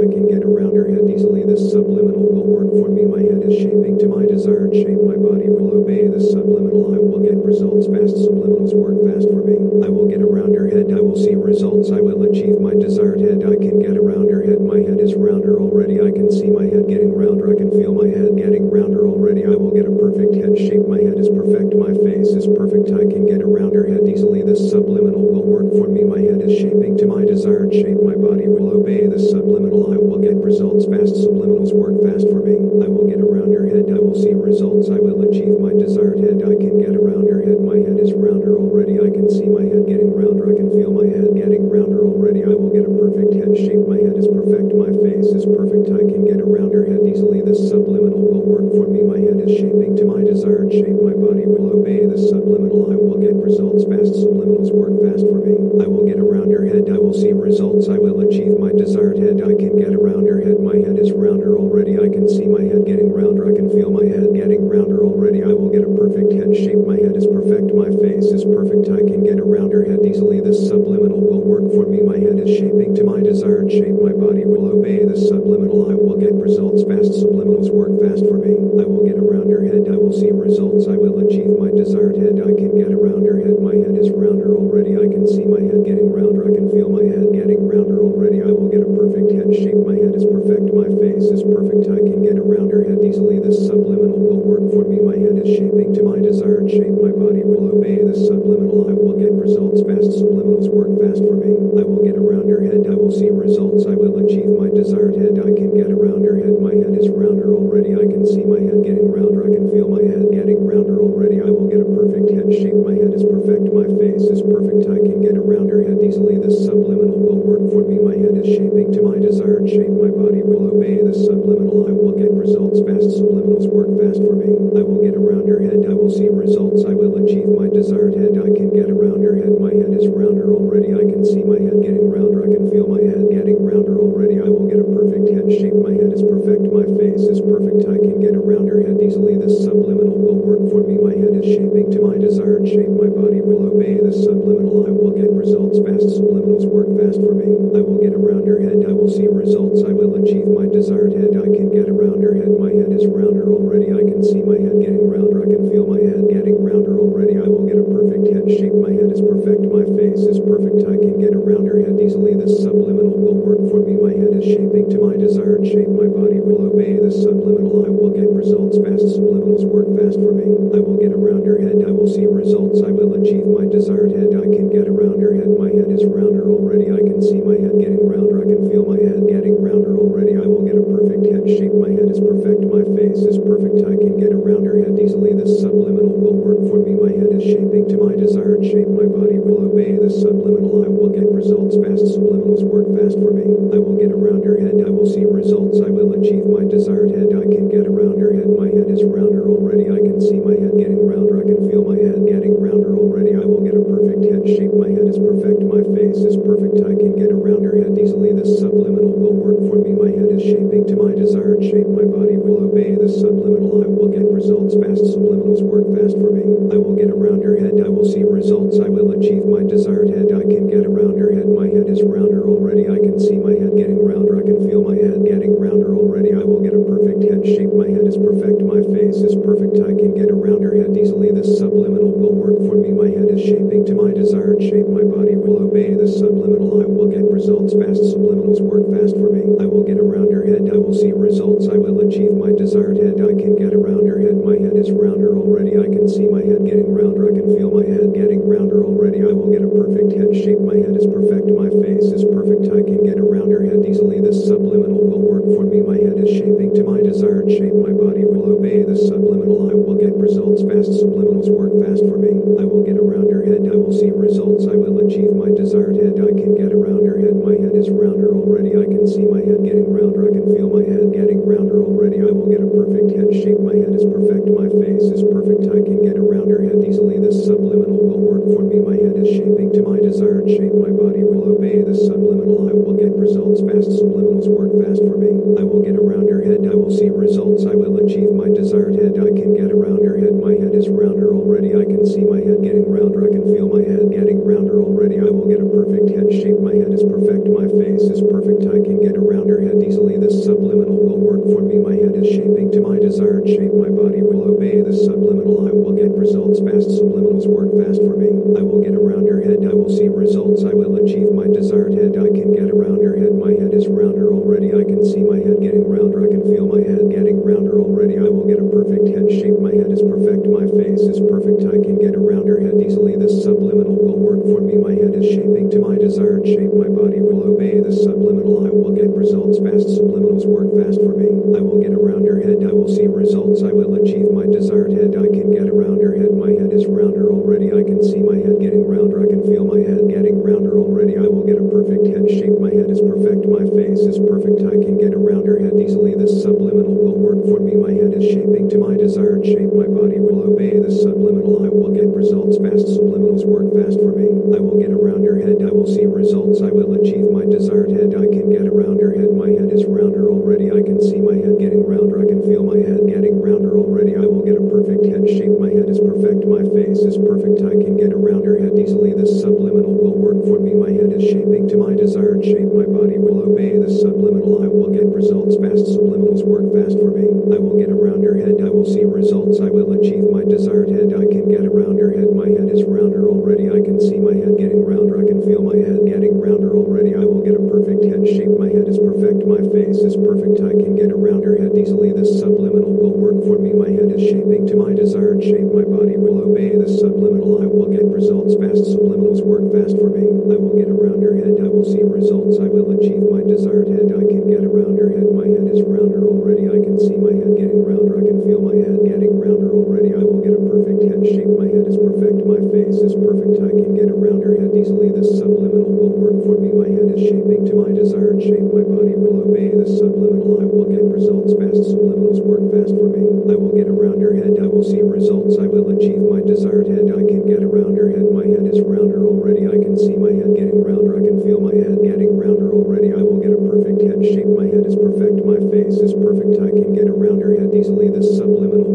Already. 199.80 200.00
I 200.00 200.04
can 200.04 200.20
see 200.20 200.40
my 200.40 200.52
head 200.52 200.76
getting 200.76 201.00
rounder. 201.06 201.40
I 201.40 201.46
can 201.48 201.60
feel 201.68 201.84
my 201.84 201.96
head 201.96 202.20
getting 202.28 202.60
rounder 202.60 202.92
already. 202.96 203.34
I 203.36 203.44
will 203.44 203.64
get 203.64 203.76
a 203.76 203.84
perfect 203.84 204.24
head 204.24 204.44
shape. 204.44 204.74
My 204.76 204.88
head 204.88 205.08
is 205.08 205.16
perfect. 205.16 205.64
My 205.64 205.80
face 205.96 206.20
is 206.20 206.36
perfect. 206.36 206.84
I 206.84 206.92
can 206.96 207.16
get 207.16 207.32
a 207.32 207.38
rounder 207.38 207.80
head 207.80 207.96
easily. 207.96 208.32
This 208.32 208.60
subliminal 208.60 209.16
will 209.16 209.36
work 209.36 209.60
for 209.68 209.80
me. 209.80 209.96
My 209.96 210.12
head 210.12 210.28
is 210.28 210.42
shaping 210.42 210.84
to 210.88 210.96
my 210.96 211.12
desired 211.16 211.64
shape. 211.64 211.88
My 211.88 212.04
body 212.04 212.36
will 212.36 212.68
obey 212.68 212.94
the 212.94 213.08
subliminal. 213.08 213.84
I 213.84 213.88
will 213.88 214.12
get 214.12 214.28
results 214.28 214.76
fast. 214.76 215.00
Subliminals 215.16 215.64
work 215.64 215.88
fast 215.96 216.16
for 216.20 216.30
me. 216.32 216.44
I 216.72 216.76
will 216.76 216.96
get 216.96 217.08
a 217.10 217.16
rounder 217.16 217.56
head. 217.56 217.80
I 217.80 217.88
will 217.88 218.06
see 218.06 218.24
results. 218.24 218.80
I 218.80 218.88
will 218.88 219.12
achieve 219.16 219.46
my 219.48 219.64
desired 219.64 220.12
head. 220.12 220.32
I 220.32 220.44
can 220.44 220.68
get 220.68 220.84
a 220.84 220.92
rounder 220.92 221.32
head. 221.32 221.48
My 221.48 221.68
head 221.68 221.88
is 221.88 222.04
rounder 222.04 222.44
already. 222.44 222.88
I 222.88 223.00
can 223.00 223.16
see 223.18 223.40
my 223.40 223.56
head 223.56 223.76
getting 223.76 224.00
rounder. 224.00 224.36
I 224.36 224.44
can 224.44 224.60
feel 224.68 224.84
my 224.84 224.96
head 224.96 225.24
getting 225.24 225.56
rounder 225.56 225.96
already. 225.96 226.34
I 226.36 226.44
will 226.44 226.60
get 226.60 226.76
a 226.76 226.82
perfect 226.84 227.24
head 227.24 227.42
shape. 227.46 227.72
My 227.72 227.88
head 227.88 228.04
is 228.06 228.16
perfect. 228.16 228.60
My 228.62 228.82
face 228.92 229.22
is 229.24 229.36
perfect. 229.40 229.69
I 229.78 229.94
can 229.94 230.18
get 230.18 230.34
around 230.34 230.66
her 230.66 230.74
head 230.74 230.96
easily. 230.98 231.30
This 231.30 231.58
subliminal 231.58 232.10
will 232.10 232.34
work 232.34 232.58
for 232.66 232.74
me. 232.74 232.90
My 232.90 233.06
head 233.06 233.30
is 233.30 233.38
shaping 233.38 233.86
to 233.86 233.94
my 233.94 234.10
desired 234.10 234.58
shape. 234.58 234.90
My 234.90 235.06
body 235.06 235.38
will 235.38 235.62
obey 235.62 235.94
the 235.94 236.10
subliminal. 236.10 236.82
I 236.82 236.86
will 236.90 237.06
get 237.06 237.22
results 237.30 237.78
fast. 237.78 238.02
Subliminals 238.02 238.58
work 238.58 238.90
fast 238.90 239.14
for 239.14 239.30
me. 239.30 239.46
I 239.62 239.66
will 239.70 239.86
get 239.86 240.02
around 240.02 240.34
her 240.34 240.42
head. 240.42 240.66
I 240.66 240.78
will 240.80 240.94
see 240.94 241.14
results. 241.14 241.70
I 241.70 241.78
will 241.78 242.02
achieve 242.02 242.34
my 242.34 242.50
desired 242.50 242.98
head. 242.98 243.22
I 243.22 243.38
can 243.38 243.54
get 243.54 243.70
around 243.70 244.10
her 244.10 244.18
head. 244.18 244.42
My 244.42 244.58
head 244.58 244.74
is 244.74 244.90
rounder 244.90 245.38
already. 245.38 245.78
I 245.78 245.86
can 245.86 246.10
see 246.10 246.26
my 246.26 246.42
head 246.42 246.66
getting 246.66 246.90
rounder. 246.90 247.30
I 247.30 247.36
can 247.38 247.46
feel 247.54 247.70
my 247.70 247.86
head 247.86 248.10
getting 248.10 248.42
rounder 248.42 248.82
already. 248.82 249.22
I 249.22 249.30
will 249.30 249.54
get 249.54 249.62
a 249.62 249.70
perfect 249.70 250.10
head 250.18 250.34
shape. 250.34 250.58
My 250.58 250.74
head 250.74 250.98
is 250.98 251.06
perfect. 251.06 251.46
My 251.46 251.70
face 251.70 252.10
is 252.10 252.26
perfect. 252.26 252.66
I 252.74 252.82
can 252.82 253.06
get 253.06 253.22
around 253.22 253.54
her 253.54 253.62
head 253.62 253.86
easily. 253.86 254.18
This 254.18 254.42
subliminal 254.42 254.98
will 254.98 255.22
work 255.22 255.46
for 255.54 255.62
me. 255.62 255.78
My 255.80 255.96
head 255.96 256.18
is 256.18 256.30
shaping 256.34 256.74
to 256.74 256.82
my 256.82 256.98
desired 256.98 257.50
shape. 257.50 257.74
My 257.74 257.92
body 257.92 258.24
will 258.24 258.56
obey 258.56 258.82
the 258.82 258.96
subliminal. 258.96 259.59
I 259.68 259.74
will 259.76 259.98
get 259.98 260.16
results 260.16 260.62
fast. 260.62 260.96
Subliminals 260.96 261.52
work 261.52 261.74
fast 261.82 262.00
for 262.08 262.16
me. 262.16 262.40
I 262.56 262.64
will 262.64 262.80
get 262.80 262.96
around 262.96 263.28
her 263.28 263.44
head. 263.44 263.68
I 263.68 263.76
will 263.76 263.92
see 263.92 264.08
results. 264.14 264.64
I 264.64 264.76
will 264.78 265.04
achieve 265.04 265.34
my 265.36 265.52
desired 265.52 266.00
head. 266.00 266.16
I 266.16 266.32
can 266.32 266.56
get 266.56 266.72
around 266.72 267.04
her 267.04 267.20
head. 267.20 267.36
My 267.36 267.58
head 267.58 267.76
is 267.76 267.90
rounder 267.90 268.32
already. 268.32 268.78
I 268.78 268.86
can 268.88 269.04
see 269.04 269.26
my 269.28 269.44
head 269.44 269.60
getting 269.66 269.90
rounder. 269.92 270.24
I 270.24 270.32
can 270.32 270.46
feel 270.54 270.70
my 270.70 270.86
head 270.86 271.12
getting 271.12 271.44
rounder 271.44 271.82
already. 271.84 272.24
I 272.24 272.32
will 272.32 272.48
get 272.48 272.64
a 272.64 272.70
perfect 272.70 273.12
head 273.12 273.28
shape. 273.36 273.60
My 273.60 273.76
head 273.76 273.92
is 273.92 274.06
perfect. 274.08 274.48
My 274.48 274.68
face 274.80 275.12
is 275.12 275.22
perfect. 275.28 275.68
I 275.68 275.84
can 275.84 276.00
get 276.00 276.16
around 276.16 276.48
her 276.48 276.62
head 276.64 276.80
easily. 276.80 277.20
This 277.20 277.44
subliminal 277.44 278.00
will 278.00 278.22
work 278.22 278.44
for 278.54 278.64
me. 278.64 278.80
My 278.80 278.96
head 278.96 279.18
is 279.20 279.28
shaping 279.28 279.72
to 279.76 279.82
my 279.84 280.00
desired 280.00 280.48
shape. 280.48 280.72
My 280.72 280.92
body 280.94 281.26
will 281.26 281.52
obey 281.52 281.84
the 281.84 281.94
subliminal. 281.94 282.68
I 282.68 282.72
will 282.72 282.96
get 282.96 283.12
results 283.12 283.60
fast. 283.60 283.92
Subliminals 283.92 284.48
work 284.48 284.72
fast 284.80 285.04
for 285.04 285.16
me. 285.20 285.36
I 285.60 285.64
will 285.64 285.82
get 285.82 285.96
around 285.96 286.28
her 286.30 286.40
head. 286.40 286.64
I 286.70 286.74
will 286.74 286.92
see 286.92 287.10
results. 287.10 287.66
I 287.66 287.74
will 287.74 287.98
achieve 287.98 288.32
my 288.32 288.48
desired 288.48 288.96
head. 288.96 289.18
I 289.18 289.30
can 289.34 289.49
get 289.56 289.70
around 289.70 290.04
her 290.04 290.18
head. 290.18 290.34
My 290.34 290.52
head 290.52 290.74
is 290.74 290.88
rounder 290.88 291.34
already. 291.34 291.74
I 291.74 291.84
can 291.84 292.06
see 292.06 292.24
my 292.24 292.38
head 292.38 292.62
getting 292.62 292.88
rounder. 292.88 293.24
I 293.24 293.30
can 293.30 293.46
feel 293.48 293.68
my 293.68 293.82
head 293.82 294.10
getting 294.10 294.44
rounder 294.44 294.80
already. 294.80 295.18
I 295.20 295.30
will 295.30 295.48
get 295.48 295.60
a 295.60 295.68
perfect 295.68 296.10
head 296.10 296.28
shape. 296.32 296.58
My 296.60 296.74
head 296.74 296.92
is 296.92 297.02
perfect. 297.02 297.48
My 297.48 297.66
face 297.66 298.06
is 298.06 298.22
perfect. 298.22 298.66
I 298.66 298.78
can 298.82 299.00
get 299.02 299.16
around 299.16 299.48
her 299.48 299.60
head 299.60 299.82
easily. 299.82 300.18
This 300.18 300.44
subliminal 300.44 300.98
will 300.98 301.20
work 301.20 301.42
for 301.50 301.62
me. 301.62 301.78
My 301.78 301.94
head 301.94 302.14
is 302.16 302.28
shaping 302.28 302.70
to 302.72 302.80
my 302.80 302.98
desired 302.98 303.48
shape. 303.48 303.72
My 303.72 303.90
body 303.90 304.22
will 304.22 304.50
obey 304.50 304.82
the 304.82 304.92
subliminal. 304.92 305.66
I 305.66 305.72
will 305.72 305.94
get 305.94 306.10
results 306.12 306.60
fast. 306.60 306.90
Subliminals 306.90 307.46
work 307.46 307.70
fast 307.78 308.02
for 308.02 308.16
me. 308.16 308.30
I 308.58 308.62
will 308.62 308.82
get 308.82 308.94
around 308.94 309.28
her 309.28 309.40
head. 309.40 309.64
I 309.66 309.74
will 309.74 309.90
see 309.90 310.08
results. 310.08 310.64
I 310.64 310.74
will 310.74 310.96
achieve 311.00 311.32
my 311.32 311.46
desired 311.46 311.94
head. 311.94 312.18
I 312.18 312.28
can 312.28 312.52
get 312.52 312.70
around 312.70 313.02
her 313.02 313.16
head. 313.16 313.34
My 313.34 313.52
head 313.54 313.72
is 313.72 313.88
rounder 313.88 314.32
already. 314.32 314.74
I 314.74 314.84
can 314.84 315.04
see 315.04 315.22
my 315.22 315.38
head 315.38 315.62
getting 315.62 315.88
rounder. 315.88 316.22
I 316.24 316.28
can 316.28 316.42
feel 316.44 316.66
my 316.66 316.82
head 316.82 317.08
getting 317.10 317.42
rounder 317.42 317.80
already. 317.80 318.18
I 318.18 318.28
will 318.28 318.46
get 318.46 318.60
a 318.60 318.68
perfect 318.68 319.08
head 319.08 319.29
shape. 319.30 319.58
My 319.58 319.70
head 319.70 319.90
is 319.92 320.02
perfect. 320.02 320.46
My 320.46 320.66
face 320.66 321.06
is 321.06 321.20
perfect. 321.22 321.64
I 321.66 321.78
can 321.78 321.96
get 321.98 322.14
around 322.18 322.48
her 322.48 322.60
head 322.60 322.76
easily. 322.82 323.16
This 323.16 323.42
subliminal 323.42 323.94
will 323.94 324.18
work 324.18 324.42
for 324.50 324.60
me. 324.60 324.76
My 324.76 324.92
head 324.92 325.14
is 325.14 325.26
shaping 325.30 325.70
to 325.70 325.78
my 325.78 325.96
desired 325.96 326.46
shape. 326.46 326.74
My 326.74 326.90
body 326.90 327.20
will 327.22 327.46
obey 327.46 327.80
the 327.80 327.92
subliminal. 327.92 328.66
I 328.66 328.70
will 328.70 328.92
get 328.92 329.10
results 329.14 329.58
fast. 329.62 329.86
Subliminals 329.94 330.46
work 330.46 330.70
fast 330.74 330.98
for 331.00 331.14
me. 331.14 331.30
I 331.56 331.60
will 331.62 331.80
get 331.80 331.94
around 331.94 332.26
her 332.26 332.42
head. 332.42 332.66
I 332.66 332.72
will 332.74 332.90
see 332.90 333.06
results. 333.06 333.62
I 333.62 333.72
will 333.72 333.94
achieve 334.00 334.30
my 334.30 334.46
desired 334.46 334.92
head. 334.92 335.14
I 335.14 335.26
can 335.30 335.54
get 335.54 335.68
around 335.70 336.02
her 336.02 336.14
head. 336.16 336.34
My 336.34 336.50
head 336.50 336.72
is 336.72 336.86
rounder 336.86 337.30
already. 337.30 337.70
I 337.70 337.82
can 337.86 338.02
see 338.02 338.20
my 338.22 338.36
head 338.36 338.58
getting 338.60 338.86
rounder. 338.86 339.22
I 339.22 339.28
can 339.30 339.42
feel 339.46 339.64
my 339.64 339.78
head 339.78 340.08
getting 340.10 340.42
rounder 340.42 340.78
already. 340.78 341.16
I 341.18 341.26
will 341.30 341.46
get 341.46 341.58
a 341.58 341.66
perfect 341.70 342.06
head 342.06 342.26
shape. 342.30 342.58
My 342.58 342.70
head 342.70 342.90
is 342.90 343.00
perfect. 343.00 343.46
My 343.46 343.64
face 343.76 344.02
is 344.02 344.18
perfect. 344.18 344.62
I 344.66 344.78
can 344.78 344.98
get 344.98 345.14
around 345.14 345.46
her 345.46 345.58
head 345.58 345.78
easily. 345.78 346.14
This 346.14 346.42
subliminal 346.42 346.94
will 346.94 347.18
work 347.18 347.42
for 347.46 347.60
me. 347.60 347.76
My 347.76 347.92
head 347.92 348.14
is 348.14 348.24
shaping 348.26 348.68
to 348.70 348.78
my 348.78 348.94
desired 349.20 349.44
shape, 349.44 349.72
my 349.76 349.84
body 349.84 350.16
will 350.16 350.48
obey 350.48 350.80
the 350.80 350.88
subliminal. 350.88 351.60
I 351.60 351.68
will 351.68 351.92
get 351.92 352.08
results 352.08 352.56
fast. 352.56 352.88
Subliminals 352.88 353.44
work 353.44 353.68
fast 353.76 354.00
for 354.00 354.16
me. 354.16 354.32
I 354.56 354.60
will 354.64 354.80
get 354.80 354.96
around 354.96 355.28
your 355.28 355.36
head. 355.36 355.60
I 355.60 355.68
will 355.68 355.84
see 355.84 356.08
results. 356.08 356.64
I 356.64 356.72
will 356.72 356.96
achieve 356.96 357.28
my 357.28 357.44
desired 357.44 357.92
head. 357.92 358.16
I 358.16 358.24
can 358.32 358.48
get 358.48 358.64
around 358.64 358.96
your 358.96 359.12
head. 359.12 359.36
My 359.36 359.52
head 359.52 359.68
is 359.68 359.84
rounder 359.84 360.32
already. 360.32 360.72
I 360.72 360.80
can 360.80 361.04
see 361.04 361.20
my 361.20 361.36
head 361.36 361.60
getting 361.60 361.84
rounder. 361.84 362.16
I 362.16 362.32
can 362.32 362.40
feel 362.48 362.64
my 362.64 362.80
head 362.80 363.04
getting 363.04 363.36
rounder 363.36 363.76
already. 363.76 364.16
I 364.16 364.24
will 364.24 364.40
get 364.40 364.56
a 364.56 364.64
perfect 364.72 365.04
head 365.04 365.28
shape. 365.28 365.52
My 365.60 365.68
head 365.68 365.92
is 365.92 366.00
perfect. 366.00 366.48
My 366.48 366.64
face 366.72 367.04
is 367.04 367.20
perfect. 367.20 367.60
I 367.60 367.76
can 367.76 368.00
get 368.00 368.16
around 368.16 368.48
your 368.48 368.56
head 368.56 368.72
easily. 368.80 369.12
This 369.12 369.36
subliminal 369.44 370.00
will 370.00 370.16
work 370.16 370.40
for 370.48 370.56
me. 370.56 370.72
My 370.72 370.96
head 370.96 371.12
is 371.12 371.28
shaping 371.28 371.68
to 371.68 371.76
my 371.76 371.92
desired 371.92 372.40
shape. 372.40 372.72
My 372.72 372.88
body 372.88 373.20
will 373.20 373.44
obey 373.44 373.76
the 373.76 373.92
subliminal. 373.92 374.64
I 374.64 374.68
will 374.72 374.88
get 374.88 375.04
results 375.12 375.60
fast. 375.60 375.92
Subliminals 375.92 376.40
work 376.40 376.64
fast 376.72 376.96
for 376.96 377.12
me. 377.12 377.28
I 377.52 377.60
will 377.60 377.76
get 377.76 377.92
around 377.92 378.24
your 378.24 378.40
head. 378.40 378.56
I 378.64 378.72
will 378.72 378.88
see 378.88 379.04
results, 379.10 379.60
I 379.60 379.68
will 379.68 379.92
achieve 379.92 380.30
my 380.30 380.44
desired 380.44 380.90
head. 380.90 381.12
I 381.12 381.26
can 381.26 381.50
get 381.50 381.66
a 381.66 381.70
rounder 381.70 382.14
head. 382.14 382.32
My 382.32 382.48
head 382.48 382.70
is 382.70 382.84
rounder 382.84 383.28
already. 383.28 383.68
I 383.68 383.82
can 383.82 384.00
see 384.00 384.18
my 384.18 384.32
head 384.34 384.56
getting 384.56 384.86
rounder. 384.86 385.20
I 385.20 385.26
can 385.26 385.42
feel 385.42 385.62
my 385.62 385.76
head 385.76 386.06
getting 386.06 386.40
rounder 386.40 386.72
already. 386.72 387.14
I 387.14 387.26
will 387.26 387.42
get 387.42 387.58
a 387.58 387.64
perfect 387.66 388.06
head 388.06 388.22
shape. 388.26 388.54
My 388.56 388.70
head 388.70 388.86
is 388.86 388.98
perfect. 388.98 389.44
My 389.46 389.60
face 389.74 390.00
is 390.06 390.16
perfect. 390.16 390.62
I 390.62 390.72
can 390.72 390.94
get 390.96 391.10
a 391.10 391.18
rounder 391.18 391.58
head 391.58 391.76
easily. 391.76 392.12
This 392.14 392.38
subliminal 392.38 392.94
will 392.94 393.14
work 393.14 393.42
for 393.44 393.58
me. 393.58 393.74
My 393.74 393.90
head 393.90 394.14
is 394.14 394.22
shaping 394.22 394.66
to 394.70 394.76
my 394.78 394.94
desired 394.94 395.42
shape. 395.42 395.68
My 395.74 395.84
body 395.84 396.16
will 396.16 396.46
obey 396.46 396.76
the 396.78 396.88
subliminal. 396.88 397.60
I 397.62 397.66
will 397.66 397.90
get 397.90 398.06
results 398.06 398.54
fast. 398.56 398.86
Subliminals 398.94 399.42
work 399.42 399.66
fast 399.74 399.98
for 399.98 400.08
me. 400.08 400.30
I 400.52 400.56
will 400.56 400.78
get 400.78 400.88
a 400.88 400.96
rounder 400.96 401.34
head. 401.34 401.58
I 401.58 401.68
will 401.68 401.84
see 401.84 402.02
results. 402.06 402.62
I 402.62 402.70
will 402.70 402.94
achieve 402.94 403.26
my 403.26 403.42
desired 403.42 403.88
head. 403.90 404.14
I 404.14 404.24
can 404.24 404.46
get 404.48 404.64
a 404.64 404.70
rounder 404.70 405.10
head. 405.10 405.28
My 405.34 405.46
head 405.46 405.66
is 405.66 405.82
rounder 405.82 406.22
already. 406.24 406.68
I 406.68 406.78
can 406.80 406.98
see 407.00 407.16
my 407.16 407.32
head 407.32 407.56
getting 407.56 407.82
rounder. 407.84 408.20
I 408.20 408.24
can 408.24 408.40
feel 408.44 408.60
my 408.60 408.76
head 408.76 408.99
I'm 409.00 409.08
getting 409.08 409.32
rounder 409.40 409.72
already. 409.72 410.12
I 410.12 410.20
will 410.20 410.44
get 410.44 410.52
a 410.52 410.60
perfect 410.60 411.00
head 411.00 411.24
shape. 411.24 411.48
My 411.56 411.64
head 411.64 411.88
is 411.88 411.96
perfect. 411.96 412.44
My 412.44 412.60
face 412.68 413.00
is 413.00 413.16
perfect. 413.16 413.56
I 413.64 413.72
can 413.72 413.96
get 413.96 414.12
a 414.12 414.16
rounder 414.16 414.60
head 414.60 414.76
easily. 414.76 415.08
This 415.08 415.40
subliminal 415.40 415.88
will 415.88 416.12
work 416.12 416.36
for 416.44 416.60
me. 416.60 416.68
My 416.68 416.84
head 416.84 417.08
is 417.08 417.24
shaping 417.24 417.64
to 417.64 417.80
my 417.80 417.96
desired 417.96 418.44
shape. 418.44 418.68
My 418.68 418.84
body 418.84 419.16
will 419.16 419.40
obey 419.40 419.72
the 419.72 419.88
subliminal. 419.88 420.60
I 420.60 420.68
will 420.68 420.84
get 420.84 421.00
results 421.00 421.56
fast. 421.56 421.80
Subliminals 421.96 422.44
work 422.44 422.60
fast 422.68 422.92
for 422.92 423.08
me. 423.08 423.24
I 423.48 423.56
will 423.56 423.72
get 423.72 423.88
a 423.88 423.96
rounder 423.96 424.36
head. 424.36 424.60
I 424.60 424.68
will 424.68 424.84
see 424.84 425.00
results. 425.00 425.56
I 425.56 425.64
will 425.64 425.88
achieve 425.96 426.20
my 426.20 426.44
desired 426.44 426.92
head. 426.92 427.08
I 427.08 427.24
can 427.24 427.48
get 427.48 427.64
a 427.64 427.70
rounder 427.72 428.12
head. 428.12 428.28
My 428.28 428.44
head 428.44 428.68
is 428.68 428.84
rounder 428.84 429.24
already. 429.24 429.64
I 429.64 429.80
can 429.80 429.96
see 429.96 430.20
my 430.20 430.36
head 430.36 430.52
getting 430.60 430.84
rounder. 430.84 431.16
I 431.16 431.24
can 431.24 431.40
feel 431.40 431.56
my 431.56 431.72
head 431.72 432.04
getting 432.04 432.36
rounder 432.36 432.68
already. 432.68 433.16
I 433.16 433.24
will 433.24 433.40
get 433.40 433.56
a 433.56 433.60
perfect 433.64 434.04
head 434.04 434.20
shape. 434.28 434.52
My 434.52 434.68
head 434.68 434.84
is 434.84 434.92
perfect. 434.92 435.40
My 435.40 435.56
face 435.72 435.96
is 436.04 436.12
perfect. 436.12 436.60
I 436.60 436.68
can 436.68 436.92
get 436.92 437.08
a 437.08 437.16
rounder 437.16 437.56
head 437.56 437.72
easily. 437.72 438.12
This 438.12 438.36
subliminal 438.36 438.89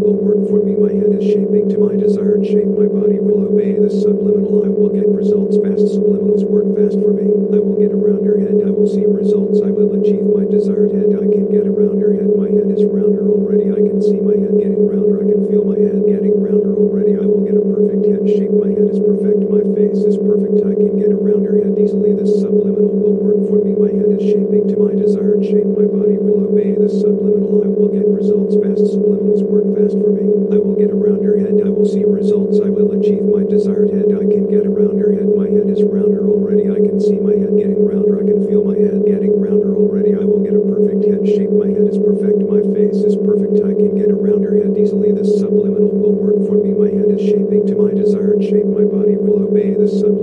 my 0.80 0.92
head 0.92 1.12
is 1.16 1.24
shaping 1.24 1.70
to 1.72 1.78
my 1.80 1.96
desired 1.96 2.44
shape. 2.46 2.68
My 2.68 2.88
body 2.88 3.20
will 3.20 3.48
obey 3.48 3.80
The 3.80 3.90
subliminal. 3.90 4.66
I 4.66 4.70
will 4.70 4.92
get 4.92 5.08
results 5.08 5.56
fast. 5.64 5.96
Subliminals 5.96 6.44
work 6.44 6.68
fast 6.76 7.00
for 7.00 7.16
me. 7.16 7.32
I 7.56 7.60
will 7.64 7.80
get 7.80 7.96
around 7.96 8.24
your 8.28 8.40
head. 8.40 8.60
I 8.66 8.72
will 8.72 8.88
see 8.88 9.08
results. 9.08 9.64
I 9.64 9.72
will 9.72 9.96
achieve 9.96 10.28
my 10.28 10.44
desired 10.44 10.92
head. 10.92 11.16
I 11.16 11.28
can 11.32 11.48
get 11.52 11.68
around 11.68 12.00
your 12.00 12.14
head. 12.14 12.32
My 12.36 12.52
head 12.52 12.68
is 12.72 12.84
rounder 12.84 13.24
already. 13.28 13.72
I 13.72 13.80
can 13.80 14.02
see 14.04 14.20
my 14.20 14.36
head 14.36 14.56
getting 14.60 14.84
rounder. 14.84 15.24
I 15.24 15.28
can 15.32 15.48
feel 15.48 15.64
my 15.64 15.80
head 15.80 16.04
getting 16.08 16.36
rounder 16.40 16.76
already. 16.76 17.16
I 17.16 17.24
will 17.24 17.44
get 17.44 17.56
a 17.56 17.64
perfect 17.64 18.04
head 18.06 18.24
shape. 18.28 18.54
My 18.56 18.72
head 18.72 18.90
is 18.92 19.00
perfect. 19.00 19.48
My 19.48 19.64
face 19.76 20.04
is 20.04 20.20
perfect. 20.20 20.60
I 20.66 20.76
can 20.76 21.00
get 21.00 21.12
around 21.16 21.48
your 21.48 21.62
head 21.64 21.80
easily. 21.80 22.12
This 22.16 22.36
subliminal 22.44 22.92
will 22.92 23.16
work 23.16 23.40
for 23.48 23.64
me. 23.64 23.76
My 23.76 23.92
head 23.92 24.12
is 24.12 24.24
shaping 24.24 24.68
to 24.72 24.76
my 24.76 24.92
desired 24.96 25.44
shape. 25.46 25.75
this 49.86 50.04
uh, 50.04 50.15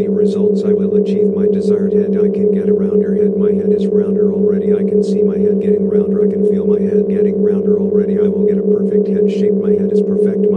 see 0.00 0.08
results 0.08 0.64
I 0.64 0.72
will 0.72 0.96
achieve 0.96 1.28
my 1.34 1.44
desired 1.44 1.92
head. 1.92 2.16
I 2.16 2.32
can 2.32 2.52
get 2.56 2.68
a 2.68 2.72
rounder 2.72 3.14
head. 3.20 3.36
My 3.36 3.52
head 3.52 3.68
is 3.68 3.86
rounder 3.86 4.32
already. 4.32 4.72
I 4.72 4.80
can 4.80 5.04
see 5.04 5.22
my 5.22 5.36
head 5.36 5.60
getting 5.60 5.88
rounder. 5.88 6.24
I 6.24 6.30
can 6.32 6.48
feel 6.48 6.64
my 6.64 6.80
head 6.80 7.04
getting 7.08 7.36
rounder 7.42 7.76
already. 7.76 8.16
I 8.16 8.28
will 8.28 8.46
get 8.46 8.56
a 8.56 8.64
perfect 8.64 9.08
head 9.08 9.28
shape. 9.28 9.60
My 9.60 9.76
head 9.76 9.92
is 9.92 10.00
perfect. 10.00 10.49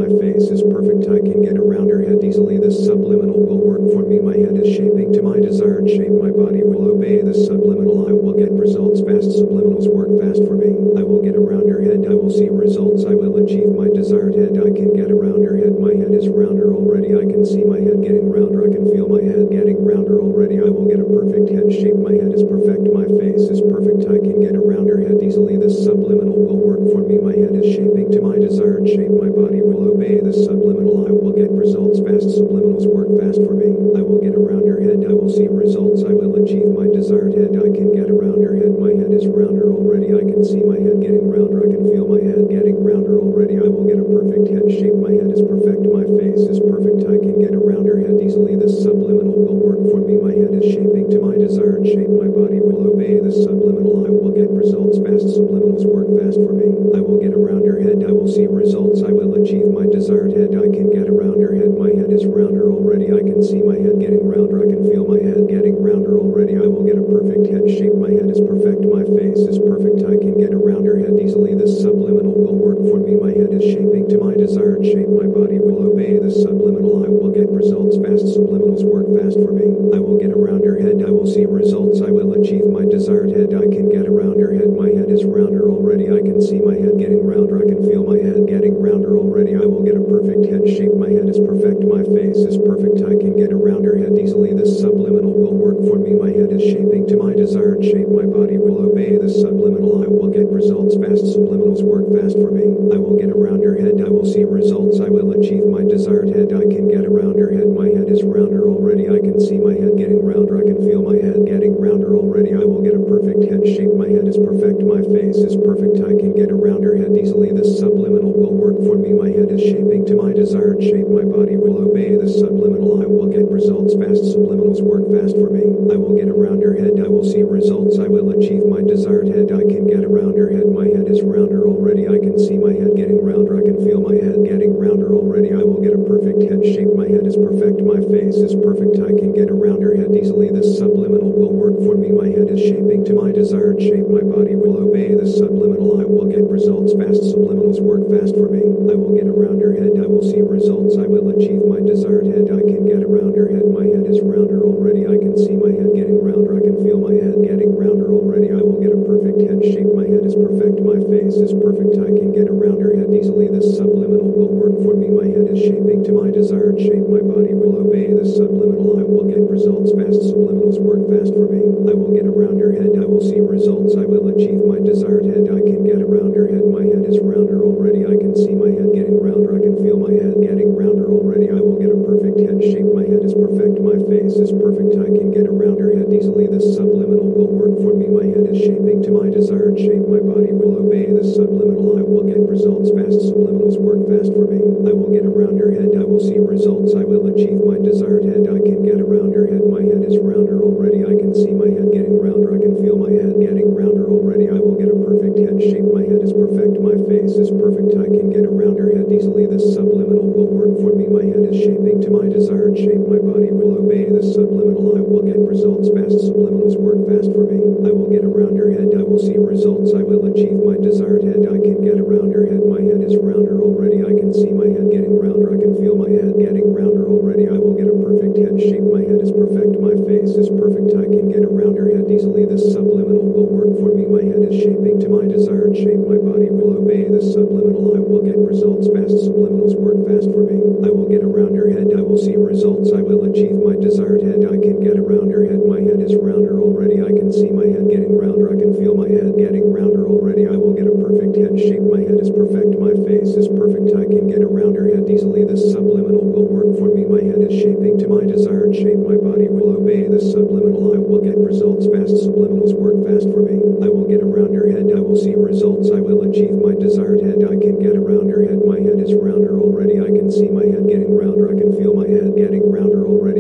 shape. 228.62 228.86
My 228.86 229.02
head 229.02 229.18
is 229.18 229.34
perfect. 229.34 229.82
My 229.82 229.96
face 230.06 230.38
is 230.38 230.50
perfect. 230.54 230.94
I 230.94 231.10
can 231.10 231.34
get 231.34 231.42
around 231.42 231.78
her 231.82 231.90
head 231.90 232.06
easily. 232.12 232.46
This 232.46 232.70
subliminal 232.70 233.26
will 233.26 233.50
work 233.50 233.74
for 233.82 233.90
me. 233.90 234.06
My 234.06 234.22
head 234.22 234.46
is 234.46 234.62
shaping 234.62 235.00
to 235.02 235.10
my 235.10 235.26
desired 235.26 235.74
shape. 235.76 236.06
My 236.06 236.22
body 236.22 236.54
will 236.54 236.78
obey 236.78 237.10
this 237.10 237.34
subliminal. 237.34 237.98
I 237.98 238.02
will 238.06 238.22
get 238.22 238.38
results 238.38 238.86
fast. 238.94 239.26
Subliminals 239.26 239.74
work 239.74 239.98
fast 240.06 240.30
for 240.30 240.46
me. 240.46 240.62
I 240.86 240.94
will 240.94 241.10
get 241.10 241.26
around 241.26 241.58
her 241.58 241.74
head. 241.74 241.90
I 241.98 242.03
will 242.14 242.22
see 242.22 242.38
results. 242.38 242.94
I 242.94 243.02
will 243.02 243.26
achieve 243.26 243.58
my 243.58 243.74
desired 243.74 244.22
head. 244.22 244.46
I 244.46 244.62
can 244.62 244.78
get 244.86 245.02
a 245.02 245.02
rounder 245.02 245.50
head. 245.50 245.66
My 245.66 245.82
head 245.82 245.98
is 245.98 246.14
rounder 246.14 246.62
already. 246.62 247.02
I 247.02 247.10
can 247.10 247.34
see 247.34 247.50
my 247.50 247.66
head 247.66 247.90
getting 247.90 248.14
rounder. 248.14 248.54
I 248.54 248.58
can 248.62 248.70
feel 248.78 248.94
my 248.94 249.10
head 249.10 249.34
getting 249.42 249.74
rounder 249.74 250.06
already. 250.06 250.46
I 250.46 250.54
will 250.54 250.78
get 250.78 250.86
a 250.86 250.94
perfect 250.94 251.34
head 251.34 251.58
shape. 251.58 251.82
My 251.82 252.06
head 252.06 252.22
is 252.22 252.30
perfect. 252.30 252.78
My 252.78 252.94
face 253.02 253.34
is 253.34 253.50
perfect. 253.50 253.98
I 253.98 254.06
can 254.06 254.30
get 254.30 254.46
a 254.46 254.50
rounder 254.50 254.94
head 254.94 255.10
easily. 255.10 255.42
This 255.42 255.74
subliminal 255.74 256.22
will 256.22 256.46
work 256.46 256.78
for 256.78 256.94
me. 256.94 257.02
My 257.10 257.26
head 257.26 257.42
is 257.42 257.58
shaping 257.58 257.98
to 257.98 258.06
my 258.06 258.22
desired 258.30 258.78
shape. 258.78 259.02
My 259.02 259.18
body 259.18 259.50
will 259.50 259.74
obey 259.74 260.06
this 260.06 260.30
subliminal. 260.30 260.94
I 260.94 261.02
will 261.02 261.18
get 261.26 261.42
results 261.42 261.90
fast. 261.90 262.14
Subliminals 262.30 262.78
work 262.78 263.02
fast 263.10 263.26
for 263.34 263.42
me. 263.42 263.58
I 263.82 263.90
will 263.90 264.06
get 264.06 264.22
a 264.22 264.30
rounder 264.30 264.70
head. 264.70 264.86
I 264.94 265.02
will 265.02 265.18
see 265.18 265.34
results. 265.34 265.90
I 265.90 265.98
will 265.98 266.30
achieve 266.30 266.62
my 266.62 266.78
desired 266.78 267.26
head. 267.26 267.42
I 267.42 267.58
can 267.58 267.82
get 267.82 267.98
a 267.98 268.04
rounder 268.06 268.46
head. 268.46 268.62
My 268.62 268.78
head 268.78 269.02
is 269.02 269.18
rounder 269.18 269.58
already. 269.58 269.98
I 269.98 270.14
can 270.14 270.30
see 270.30 270.54
my 270.54 270.70
head 270.70 270.83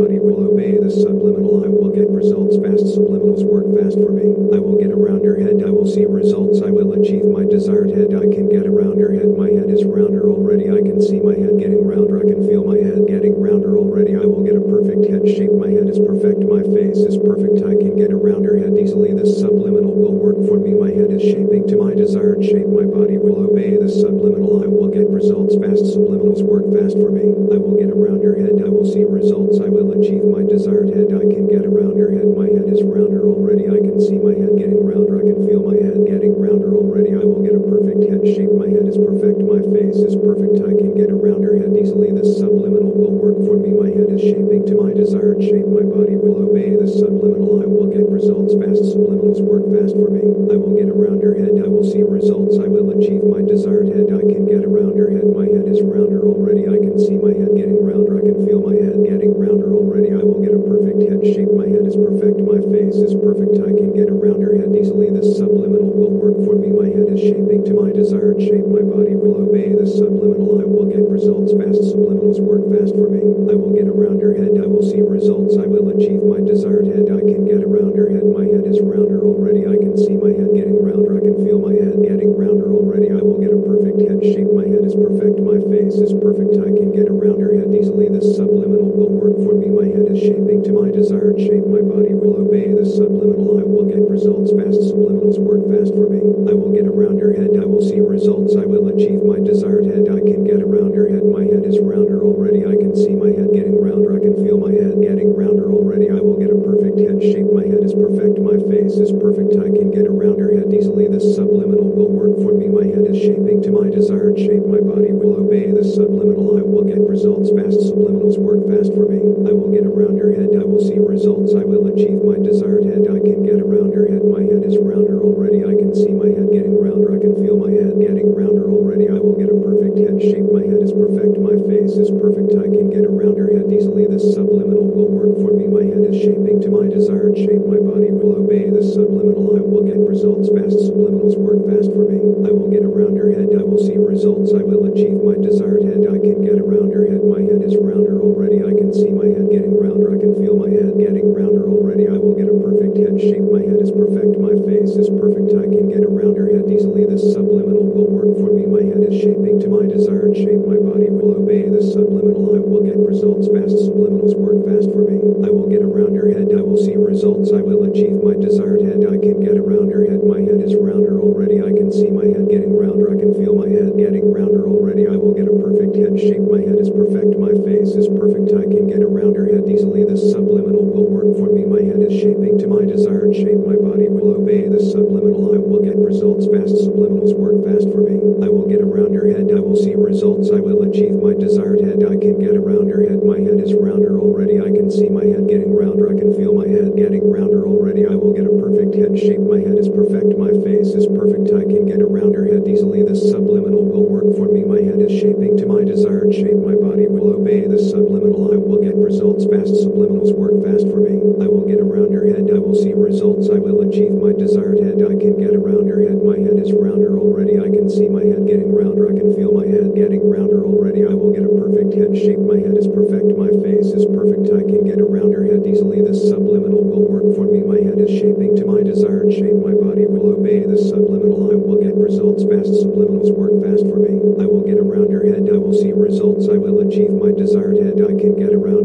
body 0.00 0.16
will 0.18 0.48
obey 0.48 0.80
the 0.80 0.88
subliminal. 0.88 1.60
I 1.60 1.68
will 1.68 1.92
get 1.92 2.08
results 2.08 2.56
fast. 2.56 2.96
Subliminals 2.96 3.44
work 3.44 3.68
fast 3.76 4.00
for 4.00 4.08
me. 4.08 4.32
I 4.48 4.56
will 4.56 4.80
get 4.80 4.96
around 4.96 5.28
her 5.28 5.36
head. 5.36 5.60
I 5.60 5.68
will 5.68 5.84
see 5.84 6.08
results. 6.08 6.64
I 6.64 6.72
will 6.72 6.96
achieve 6.96 7.28
my 7.28 7.44
desired 7.44 7.92
head. 7.92 8.16
I 8.16 8.24
can 8.24 8.48
get 8.48 8.64
around 8.64 8.96
her 8.96 9.12
head. 9.12 9.36
My 9.36 9.52
head 9.52 9.68
is 9.68 9.84
rounder 9.84 10.24
already. 10.32 10.72
I 10.72 10.80
can 10.80 11.04
see 11.04 11.20
my 11.20 11.36
head 11.36 11.60
getting 11.60 11.84
rounder. 11.84 12.16
I 12.16 12.24
can 12.24 12.40
feel 12.48 12.64
my 12.64 12.80
head 12.80 13.04
getting 13.12 13.36
rounder 13.36 13.76
already. 13.76 14.16
I 14.16 14.24
will 14.24 14.40
get 14.40 14.56
a 14.56 14.64
perfect 14.64 15.04
head 15.04 15.28
shape. 15.28 15.52
My 15.52 15.68
head 15.68 15.84
is 15.84 16.00
perfect. 16.00 16.48
My 16.48 16.64
face 16.72 17.04
is 17.04 17.20
perfect. 17.20 17.60
I 17.60 17.76
can 17.76 17.92
get 18.00 18.08
around 18.08 18.48
her 18.48 18.56
head 18.56 18.80
easily. 18.80 19.12
This 19.12 19.36
subliminal 19.36 19.92
will 19.92 20.16
work 20.16 20.40
for 20.48 20.56
me. 20.56 20.72
My 20.72 20.88
head 20.96 21.12
is 21.12 21.20
shaping 21.20 21.68
to 21.68 21.76
my 21.76 21.92
desired 21.92 22.40
shape. 22.40 22.72
My 22.72 22.88
body 22.88 23.20
will 23.20 23.44
obey 23.44 23.76
the 23.76 23.92
subliminal. 23.92 24.64
I 24.64 24.66
will 24.66 24.88
get 24.88 25.12
results 25.12 25.60
fast. 25.60 25.92
Subliminals 25.92 26.40
work 26.40 26.64
fast 26.72 26.96
for 26.96 27.12
me. 27.12 27.36
I 27.52 27.60
will 27.60 27.76
get 27.76 27.92
around 27.92 28.24
her 28.24 28.40
head. 28.40 28.64
I 28.64 28.72
will 28.72 28.88
see 28.88 29.04
results. 29.04 29.60
I 29.60 29.68
will 29.68 29.89
achieve 29.92 30.24
my 30.24 30.42
desired 30.42 30.90
head. 30.94 31.12
I 31.12 31.26
can 31.26 31.46
get 31.48 31.66
around 31.66 31.98
her 31.98 32.10
head. 32.10 32.28
My 32.36 32.46
head 32.46 32.66
is 32.70 32.82
rounder 32.82 33.26
already. 33.26 33.68
I 33.68 33.78
can 33.78 34.00
see 34.00 34.18
my 34.18 34.34
head 34.34 34.56
getting 34.58 34.82
rounder. 34.82 35.18
I 35.18 35.26
can 35.26 35.46
feel 35.46 35.62
my 35.62 35.76
head 35.76 36.06
getting 36.06 36.34
rounder 36.38 36.74
already. 36.74 37.14
I 37.14 37.24
will 37.24 37.42
get 37.42 37.54
a 37.56 37.62
perfect 37.62 38.02
head 38.08 38.22
shape. 38.26 38.52
My 38.54 38.68
head 38.68 38.86
is 38.86 38.98
perfect. 38.98 39.42
My 39.42 39.60
face 39.74 39.98
is 40.02 40.16
perfect. 40.16 40.62
I 40.62 40.72
can 40.76 40.94
get 40.94 41.10
around 41.10 41.42
her 41.42 41.56
head 41.58 41.74
easily. 41.76 42.12
This 42.12 42.38
subliminal 42.38 42.92
will 42.94 43.14
work 43.14 43.38
for 43.46 43.56
me. 43.58 43.74
My 43.74 43.90
head 43.90 44.10
is 44.10 44.22
shaping 44.22 44.66
to 44.70 44.74
my 44.78 44.92
desired 44.92 45.42
shape. 45.42 45.66
My 45.66 45.84
body 45.84 46.16
will 46.16 46.46
obey 46.48 46.76
the 46.76 46.86
subliminal. 46.86 47.62
I 47.62 47.66
will 47.66 47.90
get 47.90 48.06
results 48.08 48.54
fast. 48.56 48.82
Subliminals 48.94 49.42
work 49.42 49.66
fast 49.74 49.96
for 49.98 50.10
me. 50.10 50.22
I 50.52 50.56
will 50.56 50.74
get 50.76 50.90
around 50.90 51.22
her 51.22 51.34
head. 51.34 51.58
I 51.60 51.68
will 51.68 51.84
see 51.84 52.02
results. 52.02 52.58
I 52.58 52.68
will 52.68 52.90
achieve 52.94 53.24
my 53.24 53.42
desired 53.42 53.90
head. 53.90 54.12
I 54.12 54.22
can 54.22 54.46
get 54.46 54.64
around 54.64 54.96
her 54.98 55.10
head. 55.10 55.26
My 55.30 55.46
head 55.46 55.66
is 55.66 55.82
rounder 55.82 56.22
already. 56.22 56.68
I 56.68 56.78
can 56.78 56.98
see 56.98 57.16
my 57.16 57.32
head 57.32 57.54
getting 57.56 57.80
rounder. 57.80 58.18
I 58.18 58.22
can 58.22 58.38
feel 58.46 58.60
my 58.60 58.74
head 58.74 59.02
getting 59.04 59.34
rounder 59.38 59.66
already. 59.72 59.79
I 59.80 60.20
will 60.20 60.44
get 60.44 60.52
a 60.52 60.60
perfect 60.60 61.00
head 61.08 61.24
shape. 61.24 61.48
My 61.56 61.64
head 61.64 61.88
is 61.88 61.96
perfect. 61.96 62.44
My 62.44 62.60
face 62.68 63.00
is 63.00 63.16
perfect. 63.16 63.64
I 63.64 63.72
can 63.72 63.96
get 63.96 64.12
around 64.12 64.44
her 64.44 64.52
head 64.52 64.76
easily. 64.76 65.08
This 65.08 65.40
subliminal 65.40 65.88
will 65.88 66.12
work 66.12 66.36
for 66.44 66.52
me. 66.52 66.68
My 66.68 66.84
head 66.84 67.08
is 67.08 67.16
shaping 67.16 67.64
to 67.64 67.72
my 67.72 67.88
desired 67.88 68.36
shape. 68.44 68.68
My 68.68 68.84
body 68.84 69.16
will 69.16 69.40
obey 69.40 69.72
the 69.72 69.88
subliminal. 69.88 70.60
I 70.60 70.68
will 70.68 70.84
get 70.84 71.00
results 71.08 71.56
fast. 71.56 71.80
Subliminals 71.80 72.44
work 72.44 72.68
fast 72.68 72.92
for 72.92 73.08
me. 73.08 73.24
I 73.48 73.56
will 73.56 73.72
get 73.72 73.88
around 73.88 74.20
her 74.20 74.36
head. 74.36 74.60
I 74.60 74.68
will 74.68 74.84
see 74.84 75.00
results. 75.00 75.56
I 75.56 75.64
will 75.64 75.88
achieve 75.96 76.20
my 76.28 76.44
desired 76.44 76.92
head. 76.92 77.08
I 77.08 77.24
can 77.24 77.48
get 77.48 77.64
around 77.64 77.96
her 77.96 78.12
head. 78.12 78.28
My 78.28 78.44
head 78.44 78.68
is 78.68 78.84
rounder 78.84 79.24
already. 79.24 79.64
I 79.64 79.80
can 79.80 79.96
see 79.96 80.20
my 80.20 80.36
head 80.36 80.52
getting 80.52 80.76
rounder. 80.76 81.16
I 81.16 81.24
can 81.24 81.40
feel 81.40 81.56
my 81.56 81.72
head 81.72 82.04
getting 82.04 82.36
rounder 82.36 82.68
already. 82.68 83.08
I 83.16 83.24
will 83.24 83.40
get 83.40 83.56
a 83.56 83.60
perfect 83.64 83.96
head 84.04 84.20
shape. 84.20 84.52
My 84.52 84.68
head 84.68 84.84
is 84.84 84.92
perfect. 84.92 85.40
My 85.40 85.56
face 85.72 85.96
is 86.04 86.12
perfect. 86.20 86.60
I 86.60 86.68
can 86.68 86.92
get 86.92 87.08
around 87.08 87.40
her 87.40 87.56
head 87.56 87.72
easily. 87.72 88.12
This 88.12 88.36
subliminal 88.36 88.92
will 88.92 89.08
work 89.08 89.40
for 89.40 89.56
me. 89.56 89.69
My 89.70 89.86
head 89.86 90.10
is 90.10 90.18
shaping 90.18 90.62
to 90.64 90.72
my 90.72 90.90
desired 90.90 91.38
shape. 91.38 91.64
My 91.66 91.80
body 91.80 92.12
will 92.12 92.42
obey 92.42 92.74
the 92.74 92.84
subliminal. 92.84 93.58
I 93.58 93.64
will 93.64 93.86
get 93.86 94.02
results 94.02 94.50
fast. 94.50 94.82
Subliminals 94.90 95.38
work 95.38 95.62
fast 95.70 95.94
for 95.94 96.10
me. 96.10 96.20
I 96.50 96.54
will 96.58 96.74
get 96.74 96.90
around 96.90 97.22
her 97.22 97.32
head. 97.32 97.54
I 97.54 97.64
will 97.64 97.80
see 97.80 98.02
results. 98.02 98.56
I 98.58 98.66
will 98.66 98.90
achieve 98.90 99.22
my 99.22 99.38
desired 99.38 99.86
head. 99.86 100.10
I 100.10 100.20
can 100.20 100.42
get 100.42 100.60
around 100.60 100.98
her 100.98 101.06
head. 101.06 101.22
My 101.22 101.46
head 101.46 101.62
is 101.62 101.78
rounder 101.78 102.18
already. 102.20 102.66
I 102.66 102.74
can 102.74 102.98
see 102.98 103.14
my 103.14 103.30
head 103.30 103.54
getting 103.54 103.78
rounder. 103.78 104.10
I 104.16 104.20
can 104.20 104.34
feel 104.42 104.58
my 104.58 104.74
head 104.74 104.98
getting 105.00 105.30
rounder 105.38 105.70
already. 105.70 106.10
I 106.10 106.18
will 106.18 106.36
get 106.36 106.50
a 106.50 106.58
perfect 106.58 106.98
head 106.98 107.22
shape. 107.22 107.46
My 107.54 107.62
head 107.62 107.86
is 107.86 107.94
perfect. 107.94 108.42
My 108.42 108.58
face 108.66 108.98
is 108.98 109.14
perfect. 109.14 109.54
I 109.56 109.70
can 109.70 109.94
get 109.94 110.10
around 110.10 110.42
your 110.42 110.50
head 110.50 110.74
easily. 110.74 111.06
This 111.06 111.38
subliminal 111.38 111.88
will 111.94 112.10
work 112.10 112.34
for 112.42 112.52
me. 112.52 112.66
My 112.66 112.84
head 112.90 113.06
is 113.06 113.22
shaping 113.22 113.62
to 113.62 113.70
my 113.70 113.86
desired 113.86 114.34
shape. 114.34 114.66
My 114.66 114.82
body 114.82 115.14
will 115.14 115.38
obey 115.38 115.70
the 115.70 115.86
subliminal. 115.86 116.58
I 116.58 116.62
will 116.66 116.84
get 116.84 116.98
results 117.00 117.54
fast. 117.54 117.78
Subliminals 117.86 118.36
work 118.38 118.66
fast 118.66 118.92
for 118.94 119.06
me. 119.06 119.22
I 119.48 119.52
will 119.60 119.68
get 119.68 119.84
around 119.84 120.16
your 120.16 120.32
head. 120.32 120.56
I 120.56 120.64
will 120.64 120.80
see 120.80 120.96
results. 120.96 121.52
I 121.52 121.68
will 121.68 121.84
achieve 121.92 122.24
my 122.24 122.40
desired 122.40 122.88
head. 122.88 123.04
I 123.12 123.20
can 123.20 123.44
get 123.44 123.60
around 123.60 123.92
your 123.92 124.08
head. 124.08 124.24
My 124.24 124.40
head 124.40 124.64
is 124.64 124.80
rounder 124.80 125.20
already. 125.20 125.68
I 125.68 125.76
can 125.76 125.92
see 125.92 126.16
my 126.16 126.32
head 126.32 126.48
getting 126.48 126.80
rounder. 126.80 127.12
I 127.12 127.20
can 127.20 127.36
feel 127.36 127.60
my 127.60 127.68
head 127.68 128.00
getting 128.00 128.32
rounder 128.32 128.64
already. 128.72 129.12
I 129.12 129.20
will 129.20 129.36
get 129.36 129.52
a 129.52 129.58
perfect 129.60 130.00
head 130.00 130.16
shape. 130.16 130.48
My 130.48 130.64
head 130.64 130.80
is 130.80 130.96
perfect. 130.96 131.36
My 131.36 131.60
face 131.68 132.00
is 132.00 132.08
perfect. 132.08 132.56
I 132.56 132.72
can 132.72 132.88
get 132.88 133.04
around 133.04 133.36
your 133.36 133.52
head 133.52 133.68
easily. 133.68 134.08
This 134.08 134.32
subliminal 134.32 134.88
will 134.88 135.12
work 135.12 135.36
for 135.44 135.52
me. 135.52 135.68
My 135.68 135.84
head 135.84 136.08
is 136.08 136.16
shaping 136.16 136.64
to 136.64 136.72
my 136.72 136.88
desired 136.88 137.36
shape. 137.36 137.60
My 137.68 137.76
body 137.84 138.08
will 138.08 138.40
obey 138.40 138.72
the 138.72 138.80
subliminal. 138.80 139.60
I 139.60 139.60
will 139.60 139.84
get 139.84 140.00
results 140.00 140.48
fast. 140.48 140.80
Subliminals 140.88 141.36
work 141.36 141.60
fast 141.68 141.92
for 141.92 142.08
me. 142.08 142.16
I 142.48 142.50
will 142.56 142.72
get 142.72 142.88
around 142.88 143.20
your 143.20 143.28
head. 143.36 143.52
I 143.52 143.60
will 143.60 143.76
see 143.76 144.00
results. 144.00 144.56
I 144.56 144.64
will 144.64 144.88
achieve 144.88 145.20
my 145.20 145.36
desired 145.36 145.84
head. 145.84 146.08
I 146.08 146.16
can 146.16 146.40
get 146.48 146.56
around 146.56 146.96
your 146.96 147.04
head. 147.12 147.20
My 147.28 147.44
head 147.44 147.60
is 147.60 147.76
rounder 147.76 148.16
already. 148.24 148.64
I 148.64 148.72
can 148.72 148.92
see 148.94 149.12
my 149.12 149.28
head 149.28 149.49
getting 149.50 149.74
rounder. 149.74 150.14
I 150.14 150.18
can 150.18 150.38
feel 150.38 150.54
my 150.54 150.70
head 150.70 150.94
getting 150.94 151.34
rounder 151.34 151.66
already. 151.66 152.06
I 152.06 152.16
will 152.16 152.38
get 152.38 152.46
a 152.46 152.54
perfect 152.54 152.94
head 152.96 153.18
shape. 153.18 153.44
My 153.50 153.60
head 153.66 153.82
is 153.82 153.90
perfect. 153.90 154.38
My 154.38 154.54
face 154.64 154.94
is 154.94 155.10
perfect. 155.10 155.50
I 155.58 155.66
can 155.66 155.90
get 155.90 156.06
a 156.06 156.10
rounder 156.10 156.46
head 156.46 156.70
easily. 156.70 157.04
This 157.04 157.34
subliminal 157.34 157.82
will 157.82 158.06
work 158.06 158.30
for 158.38 158.54
me. 158.54 158.64
My 158.70 158.86
head 158.86 159.02
is 159.02 159.18
shaping 159.18 159.58
to 159.60 159.68
my 159.68 159.84
desired 159.90 160.38
shape. 160.38 160.62
My 160.62 160.78
body 160.78 161.10
will 161.10 161.34
obey 161.34 161.66
the 161.66 161.82
subliminal. 161.82 162.54
I 162.54 162.62
will 162.62 162.86
get 162.86 162.96
results 162.96 163.50
fast. 163.50 163.74
Subliminals 163.90 164.38
work 164.38 164.62
fast 164.62 164.94
for 164.94 165.02
me. 165.02 165.18
I 165.42 165.50
will 165.50 165.66
get 165.66 165.82
a 165.82 165.90
rounder 165.90 166.30
head. 166.30 166.54
I 166.54 166.62
will 166.62 166.78
see 166.78 166.94
results. 166.94 167.50
I 167.50 167.60
will 167.60 167.82
achieve 167.90 168.22
my 168.22 168.38
desired 168.38 168.86
head. 168.86 169.02
I 169.02 169.18
can 169.18 169.42
get 169.42 169.58
a 169.58 169.62
rounder 169.62 170.06
head. 170.06 170.22
My 170.22 170.38
head 170.38 170.62
is 170.62 170.78
rounder 170.78 171.18
already. 171.18 171.58
I 171.58 171.74
can 171.74 171.90
see 171.90 172.10
my 172.10 172.24
head 172.24 172.46
getting 172.46 172.70
rounder. 172.70 173.10
I 173.10 173.18
can 173.18 173.34
feel 173.34 173.58
my 173.58 173.66
head 173.66 173.98
getting 173.98 174.30
rounder 174.30 174.62
already. 174.66 175.10
I 175.10 175.18
will 175.18 175.34
get 175.34 175.50
a 175.50 175.56
perfect 175.58 175.96
head 175.98 176.14
shape. 176.18 176.46
My 176.46 176.62
head 176.62 176.78
is 176.78 176.90
perfect. 176.90 177.34
My 177.38 177.52
face 177.66 177.98
is 177.98 178.06
perfect. 178.08 178.52
I 178.54 178.64
can 178.68 178.86
get 178.86 179.02
around 179.02 179.34
your 179.34 179.39
head 179.46 179.68
easily. 179.68 180.04
This 180.04 180.32
subliminal 180.32 180.84
will 180.84 181.08
work 181.08 181.36
for 181.38 181.48
me. 181.52 181.64
My 181.64 181.80
head 181.80 182.02
is 182.02 182.12
shaping 182.18 182.58
to 182.58 182.66
my 182.66 182.84
desired 182.84 183.34
shape. 183.34 183.64
My 183.64 183.76
body 183.76 184.08
will 184.08 184.36
obey 184.36 184.68
the 184.68 184.80
subliminal. 184.80 185.54
I 185.54 185.58
will 185.58 185.80
get 185.80 185.96
results 185.96 186.46
fast. 186.50 186.74
Subliminals 186.84 187.32
work 187.36 187.62
fast 187.64 187.88
for 187.92 188.02
me. 188.02 188.18
I 188.44 188.48
will 188.48 188.66
get 188.66 188.80
around 188.80 189.12
your 189.12 189.28
head. 189.28 189.48
I 189.52 189.60
will 189.60 189.76
see 189.76 189.94
results. 189.94 190.50
I 190.50 190.60
will 190.60 190.82
achieve 190.82 191.16
my 191.16 191.32
desired 191.32 191.80
head. 191.80 192.04
I 192.04 192.16
can 192.18 192.40
get 192.40 192.56
around 192.56 192.88
your 192.88 193.06
head. 193.08 193.22
My 193.22 193.38
head 193.38 193.60
is 193.60 193.72
rounder 193.74 194.18
already. 194.18 194.60
I 194.60 194.74
can 194.74 194.90
see 194.90 195.08
my 195.08 195.24
head 195.24 195.46
getting 195.46 195.72
rounder. 195.72 196.10
I 196.10 196.18
can 196.18 196.34
feel 196.34 196.52
my 196.52 196.66
head 196.66 196.96
getting 196.96 197.24
rounder 197.30 197.64
already. 197.64 198.06
I 198.06 198.16
will 198.18 198.32
get 198.32 198.50
a 198.50 198.56
perfect 198.58 198.94
head 198.98 199.16
shape. 199.18 199.40
My 199.40 199.62
head 199.62 199.78
is 199.78 199.88
perfect. 199.88 200.36
My 200.36 200.50
face 200.64 200.92
is 200.98 201.06
perfect. 201.06 201.54
I 201.54 201.64
can 201.64 201.86
get 201.86 202.02
around 202.02 202.34
your 202.34 202.50
head 202.50 202.66
easily. 202.66 203.02
This 203.02 203.22
subliminal 203.30 203.84
will 203.84 204.04
work 204.04 204.28
for 204.36 204.50
me. 204.50 204.64
My 204.64 204.82
head 204.82 204.98
is 204.98 205.14
shaping 205.14 205.56
to 205.58 205.66
my 205.66 205.84
desired 205.84 206.34
shape. 206.34 206.58
My 206.58 206.74
body 206.74 207.06
will 207.06 207.30
obey 207.38 207.66
the 207.66 207.78
subliminal. 207.78 208.52
I 208.52 208.56
will 208.56 208.82
get 208.82 208.96
results 208.96 209.29
fast. 209.38 209.70
Subliminals 209.86 210.34
work 210.34 210.58
fast 210.66 210.90
for 210.90 210.98
me. 210.98 211.22
I 211.38 211.46
will 211.46 211.62
get 211.62 211.78
around 211.78 212.10
your 212.10 212.26
head. 212.26 212.50
I 212.50 212.58
will 212.58 212.74
see 212.74 212.92
results. 212.92 213.46
I 213.46 213.62
will 213.62 213.86
achieve 213.86 214.10
my 214.18 214.32
desired 214.34 214.82
head. 214.82 214.98
I 215.06 215.14
can 215.14 215.38
get 215.38 215.54
around 215.54 215.86
your 215.86 216.02
head. 216.02 216.18
My 216.22 216.34
head 216.34 216.58
is 216.58 216.74
rounder 216.74 217.14
already. 217.14 217.62
I 217.62 217.70
can 217.70 217.86
see 217.86 218.08
my 218.10 218.26
head 218.26 218.46
getting 218.50 218.74
rounder. 218.74 219.06
I 219.06 219.14
can 219.14 219.30
feel 219.38 219.54
my 219.54 219.66
head 219.66 219.94
getting 219.94 220.26
rounder 220.26 220.66
already. 220.66 221.06
I 221.06 221.14
will 221.14 221.30
get 221.30 221.46
a 221.46 221.54
perfect 221.54 221.94
head 221.94 222.18
shape. 222.18 222.42
My 222.42 222.58
head 222.58 222.74
is 222.74 222.90
perfect. 222.90 223.38
My 223.38 223.54
face 223.62 223.94
is 223.94 224.04
perfect. 224.10 224.50
I 224.50 224.66
can 224.66 224.82
get 224.82 224.98
around 224.98 225.30
your 225.30 225.46
head 225.46 225.62
easily. 225.62 226.02
This 226.02 226.26
subliminal 226.26 226.82
will 226.82 227.06
work 227.06 227.30
for 227.38 227.46
me. 227.46 227.62
My 227.62 227.78
head 227.78 228.02
is 228.02 228.10
shaping 228.10 228.58
to 228.58 228.66
my 228.66 228.82
desired 228.82 229.30
shape. 229.30 229.54
My 229.62 229.78
body 229.78 230.10
will 230.10 230.34
obey 230.34 230.66
the 230.66 230.74
subliminal. 230.76 231.52
I 231.52 231.54
will 231.54 231.78
get 231.78 231.94
results 231.94 232.42
fast. 232.42 232.74
Subliminals 232.82 233.30
work 233.30 233.54
fast 233.62 233.86
for 233.86 234.02
me. 234.02 234.18
I 234.42 234.46
will 234.50 234.66
get 234.66 234.78
around 234.82 235.10
your 235.10 235.24
head. 235.26 235.46
I 235.52 235.58
will 235.58 235.74
see 235.74 235.92
results. 235.92 236.48
I 236.48 236.56
will 236.56 236.80
achieve 236.80 237.12
my 237.12 237.30
desired 237.30 237.78
head. 237.78 238.00
I 238.00 238.14
can 238.16 238.36
get 238.38 238.54
around 238.54 238.79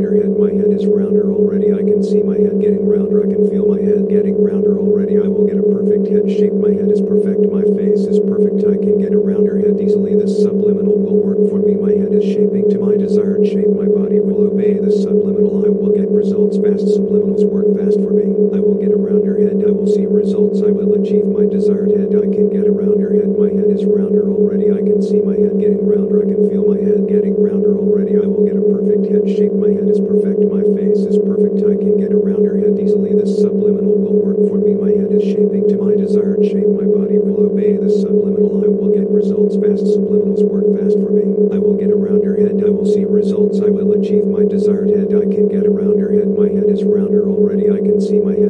see 2.16 2.24
my 2.24 2.40
head 2.40 2.62
getting 2.62 2.88
rounder. 2.88 3.20
I 3.20 3.28
can 3.28 3.44
feel 3.52 3.68
my 3.68 3.82
head 3.82 4.08
getting 4.08 4.40
rounder 4.40 4.80
already. 4.80 5.20
I 5.20 5.28
will 5.28 5.44
get 5.44 5.60
a 5.60 5.68
perfect 5.68 6.08
head 6.08 6.32
shape. 6.32 6.56
My 6.56 6.72
head 6.72 6.88
is 6.88 7.04
perfect. 7.04 7.44
My 7.52 7.68
face 7.76 8.08
is 8.08 8.24
perfect. 8.24 8.64
I 8.64 8.80
can 8.80 9.04
get 9.04 9.12
a 9.12 9.20
rounder 9.20 9.60
head 9.60 9.76
easily. 9.84 10.16
This 10.16 10.40
subliminal 10.40 10.96
will 10.96 11.20
work 11.20 11.42
for 11.52 11.60
me. 11.60 11.76
My 11.76 11.92
head 11.92 12.16
is 12.16 12.24
shaping 12.24 12.72
to 12.72 12.80
my 12.80 12.96
desired 12.96 13.44
shape. 13.44 13.68
My 13.76 13.92
body 13.92 14.24
will 14.24 14.48
obey 14.48 14.80
the 14.80 14.92
subliminal. 14.96 15.68
I 15.68 15.70
will 15.76 15.92
get 15.92 16.08
results 16.08 16.56
fast. 16.56 16.88
Subliminals 16.88 17.44
work 17.44 17.68
fast 17.76 18.00
for 18.00 18.16
me. 18.16 18.32
I 18.56 18.64
will 18.64 18.80
get 18.80 18.96
a 18.96 19.00
rounder 19.00 19.36
head. 19.36 19.60
I 19.68 19.76
will 19.76 19.92
see 19.92 20.08
results. 20.08 20.64
I 20.64 20.72
will 20.72 20.96
achieve 20.96 21.28
my 21.28 21.44
desired 21.44 21.92
head. 22.00 22.16
I 22.16 22.32
can 22.32 22.48
get 22.48 22.64
a 22.64 22.72
rounder 22.72 23.12
head. 23.12 23.36
My 23.36 23.52
head 23.52 23.68
is 23.68 23.84
rounder 23.84 24.24
already. 24.32 24.72
I 24.72 24.80
can 24.80 25.04
see 25.04 25.20
my 25.20 25.36
head 25.36 25.60
getting 25.60 25.84
rounder. 25.84 26.24
I 26.24 26.32
can 26.32 26.48
feel 26.48 26.64
my 26.64 26.80
head 26.80 27.12
getting 27.12 27.36
rounder 27.36 27.76
already. 27.76 28.16
I 28.16 28.24
will 28.24 28.48
get 28.48 28.56
a 28.56 28.64
perfect 28.64 29.04
head 29.12 29.28
shape. 29.28 29.52
My 29.52 29.76
head 29.76 29.92
is 29.92 30.00
perfect. 30.00 30.40
My 30.48 30.64
face 30.80 31.04
is 31.04 31.18
perfect. 31.20 31.60
I 31.66 31.76
can 31.76 31.98
get 32.00 32.14
around 32.14 32.44
your 32.44 32.58
head 32.58 32.80
easily. 32.80 33.15
This 33.26 33.42
subliminal 33.42 33.98
will 33.98 34.22
work 34.22 34.38
for 34.46 34.62
me. 34.62 34.78
My 34.78 34.94
head 34.94 35.10
is 35.10 35.26
shaping 35.26 35.66
to 35.74 35.82
my 35.82 35.98
desired 35.98 36.46
shape. 36.46 36.70
My 36.70 36.86
body 36.86 37.18
will 37.18 37.50
obey 37.50 37.74
the 37.74 37.90
subliminal. 37.90 38.62
I 38.62 38.70
will 38.70 38.94
get 38.94 39.10
results 39.10 39.58
fast. 39.58 39.82
Subliminals 39.82 40.46
work 40.46 40.70
fast 40.78 41.02
for 41.02 41.10
me. 41.10 41.26
I 41.50 41.58
will 41.58 41.74
get 41.74 41.90
around 41.90 42.22
your 42.22 42.38
head. 42.38 42.62
I 42.62 42.70
will 42.70 42.86
see 42.86 43.02
results. 43.02 43.66
I 43.66 43.74
will 43.74 43.98
achieve 43.98 44.30
my 44.30 44.46
desired 44.46 44.94
head. 44.94 45.10
I 45.10 45.26
can 45.26 45.50
get 45.50 45.66
around 45.66 45.98
your 45.98 46.14
head. 46.14 46.38
My 46.38 46.54
head 46.54 46.70
is 46.70 46.86
rounder 46.86 47.26
already. 47.26 47.66
I 47.74 47.82
can 47.82 47.98
see 47.98 48.22
my 48.22 48.38
head 48.38 48.45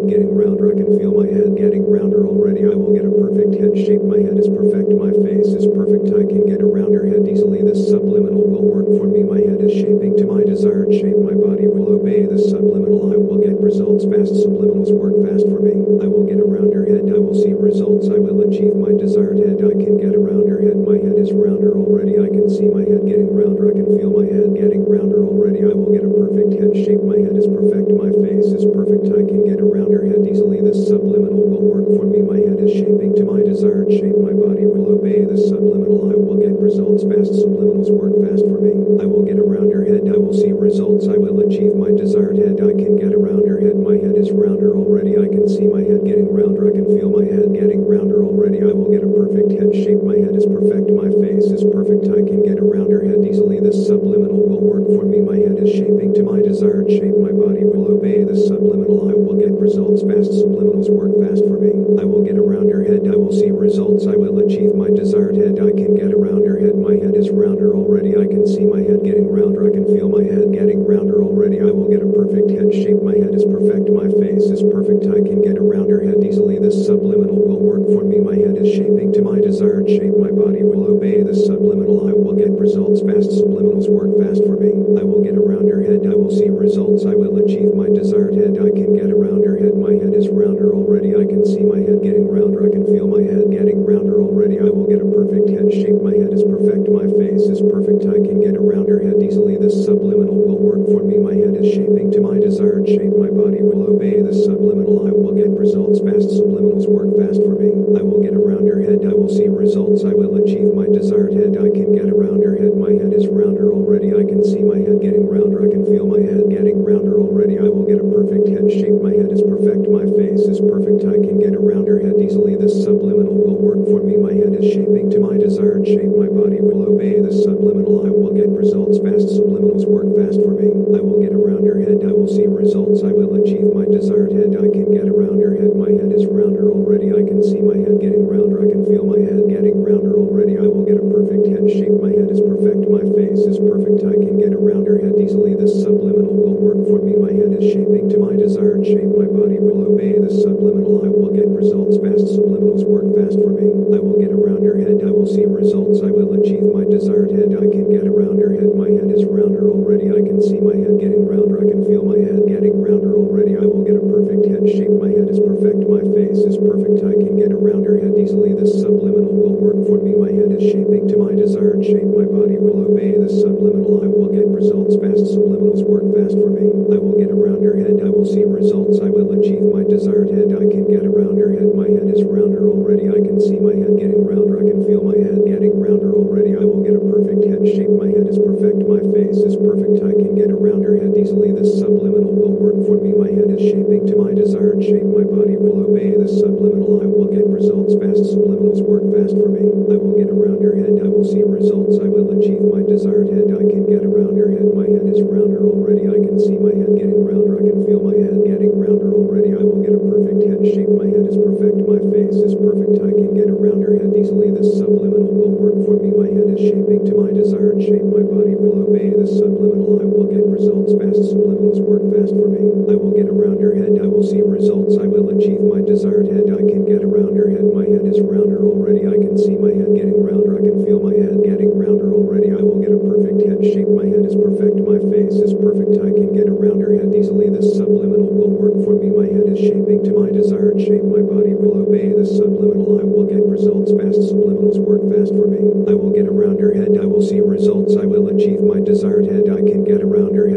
I 190.06 190.14
can 190.14 190.38
get 190.38 190.54
around 190.54 190.86
her 190.86 191.02
head 191.02 191.18
easily, 191.18 191.50
this 191.50 191.82
subliminal 191.82 192.30
will 192.30 192.54
work 192.54 192.78
for 192.86 193.02
me. 193.02 193.10
My 193.18 193.34
head 193.34 193.50
is 193.50 193.58
shaping 193.58 194.06
to 194.06 194.16
my 194.22 194.38
desired 194.38 194.86
shape. 194.86 195.02
My 195.02 195.26
body 195.26 195.58
will 195.58 195.82
obey 195.82 196.14
this 196.14 196.38
subliminal. 196.38 197.02
I 197.02 197.10
will 197.10 197.26
get 197.26 197.50
results 197.50 197.98
fast. 197.98 198.22
Subliminals 198.30 198.86
work 198.86 199.02
fast 199.10 199.34
for 199.34 199.50
me. 199.50 199.66
I 199.90 199.98
will 199.98 200.14
get 200.14 200.30
around 200.30 200.62
her 200.62 200.78
head. 200.78 201.02
I 201.02 201.10
will 201.10 201.26
see 201.26 201.42
results. 201.42 201.98
I 201.98 202.06
will 202.06 202.30
achieve 202.38 202.62
my 202.70 202.86
desired 202.86 203.34
head. 203.34 203.50
I 203.50 203.66
can 203.66 203.90
get 203.90 204.06
around 204.06 204.38
her 204.38 204.54
head. 204.54 204.70
My 204.78 204.86
head 204.86 205.10
is 205.10 205.26
rounder 205.26 205.66
already. 205.66 206.06
I 206.06 206.22
can 206.22 206.38
see 206.38 206.62
my 206.62 206.70
head 206.70 206.94
getting 206.94 207.26
rounder. 207.26 207.58
I 207.58 207.66
can 207.66 207.82
feel 207.90 208.06
my 208.06 208.14
head 208.14 208.46
getting 208.46 208.78
rounder 208.78 209.10
already. 209.10 209.58
I 209.58 209.66
will 209.66 209.82
get 209.82 209.98
a 209.98 210.02
perfect 210.06 210.46
head 210.46 210.62
shape. 210.70 210.94
My 210.94 211.10
head 211.10 211.26
is 211.26 211.34
perfect. 211.34 211.82
My 211.82 211.98
face 212.14 212.38
is 212.46 212.54
perfect. 212.54 213.02
I 213.02 213.10
can 213.10 213.34
get 213.34 213.50
around 213.50 213.82
her 213.82 213.98
head 213.98 214.14
easily. 214.14 214.54
This 214.54 214.70
subliminal 214.78 215.34
will 215.34 215.58
work 215.58 215.82
for 215.82 215.98
me. 215.98 216.14
My 216.14 216.30
head 216.30 216.46
is 216.54 216.62
shaping 216.62 217.10
to 217.10 217.14
my 217.18 217.34
desired 217.34 217.82
shape. 217.82 218.06
My 218.06 218.22
body 218.22 218.54
will 218.54 218.86
obey 218.86 219.10
this 219.10 219.34
subliminal. 219.34 219.95
I 220.02 220.06
will 220.06 220.28
get 220.28 220.44
results 220.46 220.92
fast. 221.00 221.32
Subliminals 221.32 221.80
work 221.80 222.04
fast 222.12 222.36
for 222.36 222.48
me. 222.52 222.64
I 222.92 222.96
will 222.96 223.16
get 223.16 223.28
around 223.28 223.46
rounder 223.56 223.76
head. 223.76 223.96
I 224.04 224.08
will 224.08 224.24
see 224.24 224.42
results. 224.42 224.98
I 225.00 225.08
will 225.08 225.32
achieve 225.32 225.62
my 225.64 225.80
desired 225.80 226.28
head. 226.28 226.52
I 226.52 226.60
can 226.60 226.84
get 226.84 227.04
around 227.04 227.36
rounder 227.36 227.50
head. 227.50 227.66
My 227.72 227.88
head 227.88 228.04
is 228.04 228.20
rounder 228.20 228.60
already. 228.62 229.08
I 229.08 229.16
can 229.16 229.40
see 229.40 229.56
my 229.56 229.72
head 229.72 229.96
getting 229.96 230.20
rounder. 230.20 230.60
I 230.60 230.64
can 230.68 230.84
feel 230.84 231.00
my 231.00 231.16
head 231.16 231.40
getting 231.44 231.72
rounder 231.72 232.12
already. 232.12 232.52
I 232.52 232.60
will 232.60 232.84
get 232.84 232.92
a 232.92 233.00
perfect 233.00 233.40
head 233.48 233.64
shape. 233.64 233.88
My 233.88 234.06
head 234.06 234.28
is 234.28 234.36
perfect. 234.36 234.76
My 234.84 235.00
face 235.08 235.40
is 235.40 235.56
perfect. 235.56 235.96
I 236.04 236.12
can 236.12 236.36
get 236.36 236.52
around 236.52 236.84
rounder 236.84 237.00
head 237.00 237.16
easily. 237.16 237.48
This 237.48 237.80
subliminal 237.80 238.28
will 238.28 238.52
work 238.52 238.76
for 238.84 239.00
me. 239.00 239.10
My 239.16 239.32
head 239.32 239.48
is 239.48 239.60
shaping 239.60 240.04
to 240.04 240.12
my 240.12 240.30
desired 240.30 240.78
shape. 240.84 241.08
My 241.08 241.24
body 241.24 241.56
will 241.56 241.80
obey 241.80 242.12
the 242.12 242.28
subliminal. 242.28 243.00
I 243.00 243.08
will 243.08 243.26
get 243.26 243.42
results 243.48 243.96
fast. 243.96 244.20
Subliminals 244.28 244.84
work 244.84 245.08
fast 245.08 245.32
for 245.32 245.48
me. 245.48 245.64
I 245.88 245.96
will 245.96 246.12
get 246.12 246.28
around 246.28 246.60
rounder 246.60 246.76
head. 246.76 247.00
I 247.00 247.06
will 247.06 247.22
see 247.22 247.40
results. 247.40 247.96
I 247.96 248.04
will 248.04 248.28
achieve 248.28 248.60
my 248.60 248.84
desired 248.84 249.15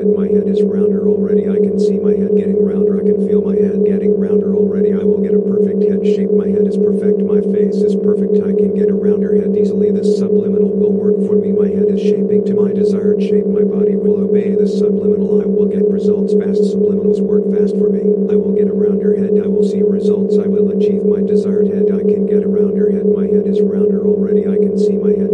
that 0.09 0.17
my 0.17 0.29
head 0.29 0.49
is 0.49 0.65
rounder 0.65 1.05
already. 1.05 1.49
I 1.49 1.61
can 1.61 1.77
see 1.77 2.01
my 2.01 2.17
head 2.17 2.33
getting 2.37 2.65
rounder. 2.65 2.97
I 2.97 3.05
can 3.05 3.21
feel 3.29 3.45
my 3.45 3.57
head 3.57 3.85
getting 3.85 4.17
rounder 4.17 4.57
already. 4.57 4.97
I 4.97 5.05
will 5.05 5.21
get 5.21 5.37
a 5.37 5.45
perfect 5.45 5.85
head 5.85 6.01
shape. 6.05 6.33
My 6.33 6.49
head 6.49 6.65
is 6.65 6.81
perfect. 6.81 7.21
My 7.21 7.45
face 7.53 7.85
is 7.85 7.93
perfect. 8.01 8.41
I 8.41 8.57
can 8.57 8.73
get 8.73 8.89
a 8.89 8.97
rounder 8.97 9.37
head 9.37 9.53
easily. 9.53 9.93
This 9.93 10.17
subliminal 10.17 10.73
will 10.73 10.97
work 10.97 11.21
for 11.29 11.37
me. 11.37 11.53
My 11.53 11.69
head 11.69 11.93
is 11.93 12.01
shaping 12.01 12.45
to 12.49 12.57
my 12.57 12.73
desired 12.73 13.21
shape. 13.21 13.45
My 13.45 13.65
body 13.65 13.97
will 13.97 14.25
obey 14.25 14.57
this 14.57 14.81
subliminal. 14.81 15.45
I 15.45 15.47
will 15.47 15.69
get 15.69 15.85
results 15.85 16.33
fast. 16.33 16.65
Subliminals 16.73 17.21
work 17.21 17.45
fast 17.53 17.77
for 17.77 17.93
me. 17.93 18.09
I 18.33 18.37
will 18.37 18.57
get 18.57 18.73
a 18.73 18.77
rounder 18.77 19.13
head. 19.13 19.37
I 19.37 19.49
will 19.49 19.67
see 19.67 19.85
results. 19.85 20.41
I 20.41 20.49
will 20.49 20.73
achieve 20.73 21.05
my 21.05 21.21
desired 21.21 21.69
head. 21.69 21.93
I 21.93 22.01
can 22.01 22.25
get 22.25 22.45
a 22.45 22.49
rounder 22.49 22.89
head. 22.89 23.05
My 23.05 23.29
head 23.29 23.45
is 23.45 23.61
rounder 23.61 24.01
already. 24.09 24.49
I 24.49 24.57
can 24.57 24.81
see 24.81 24.97
my 24.97 25.13
head 25.13 25.28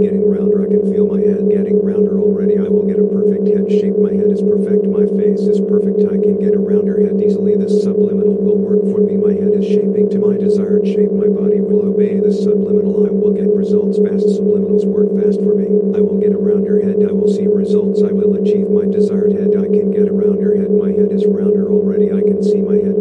see 22.45 22.61
my 22.61 22.75
head. 22.75 22.94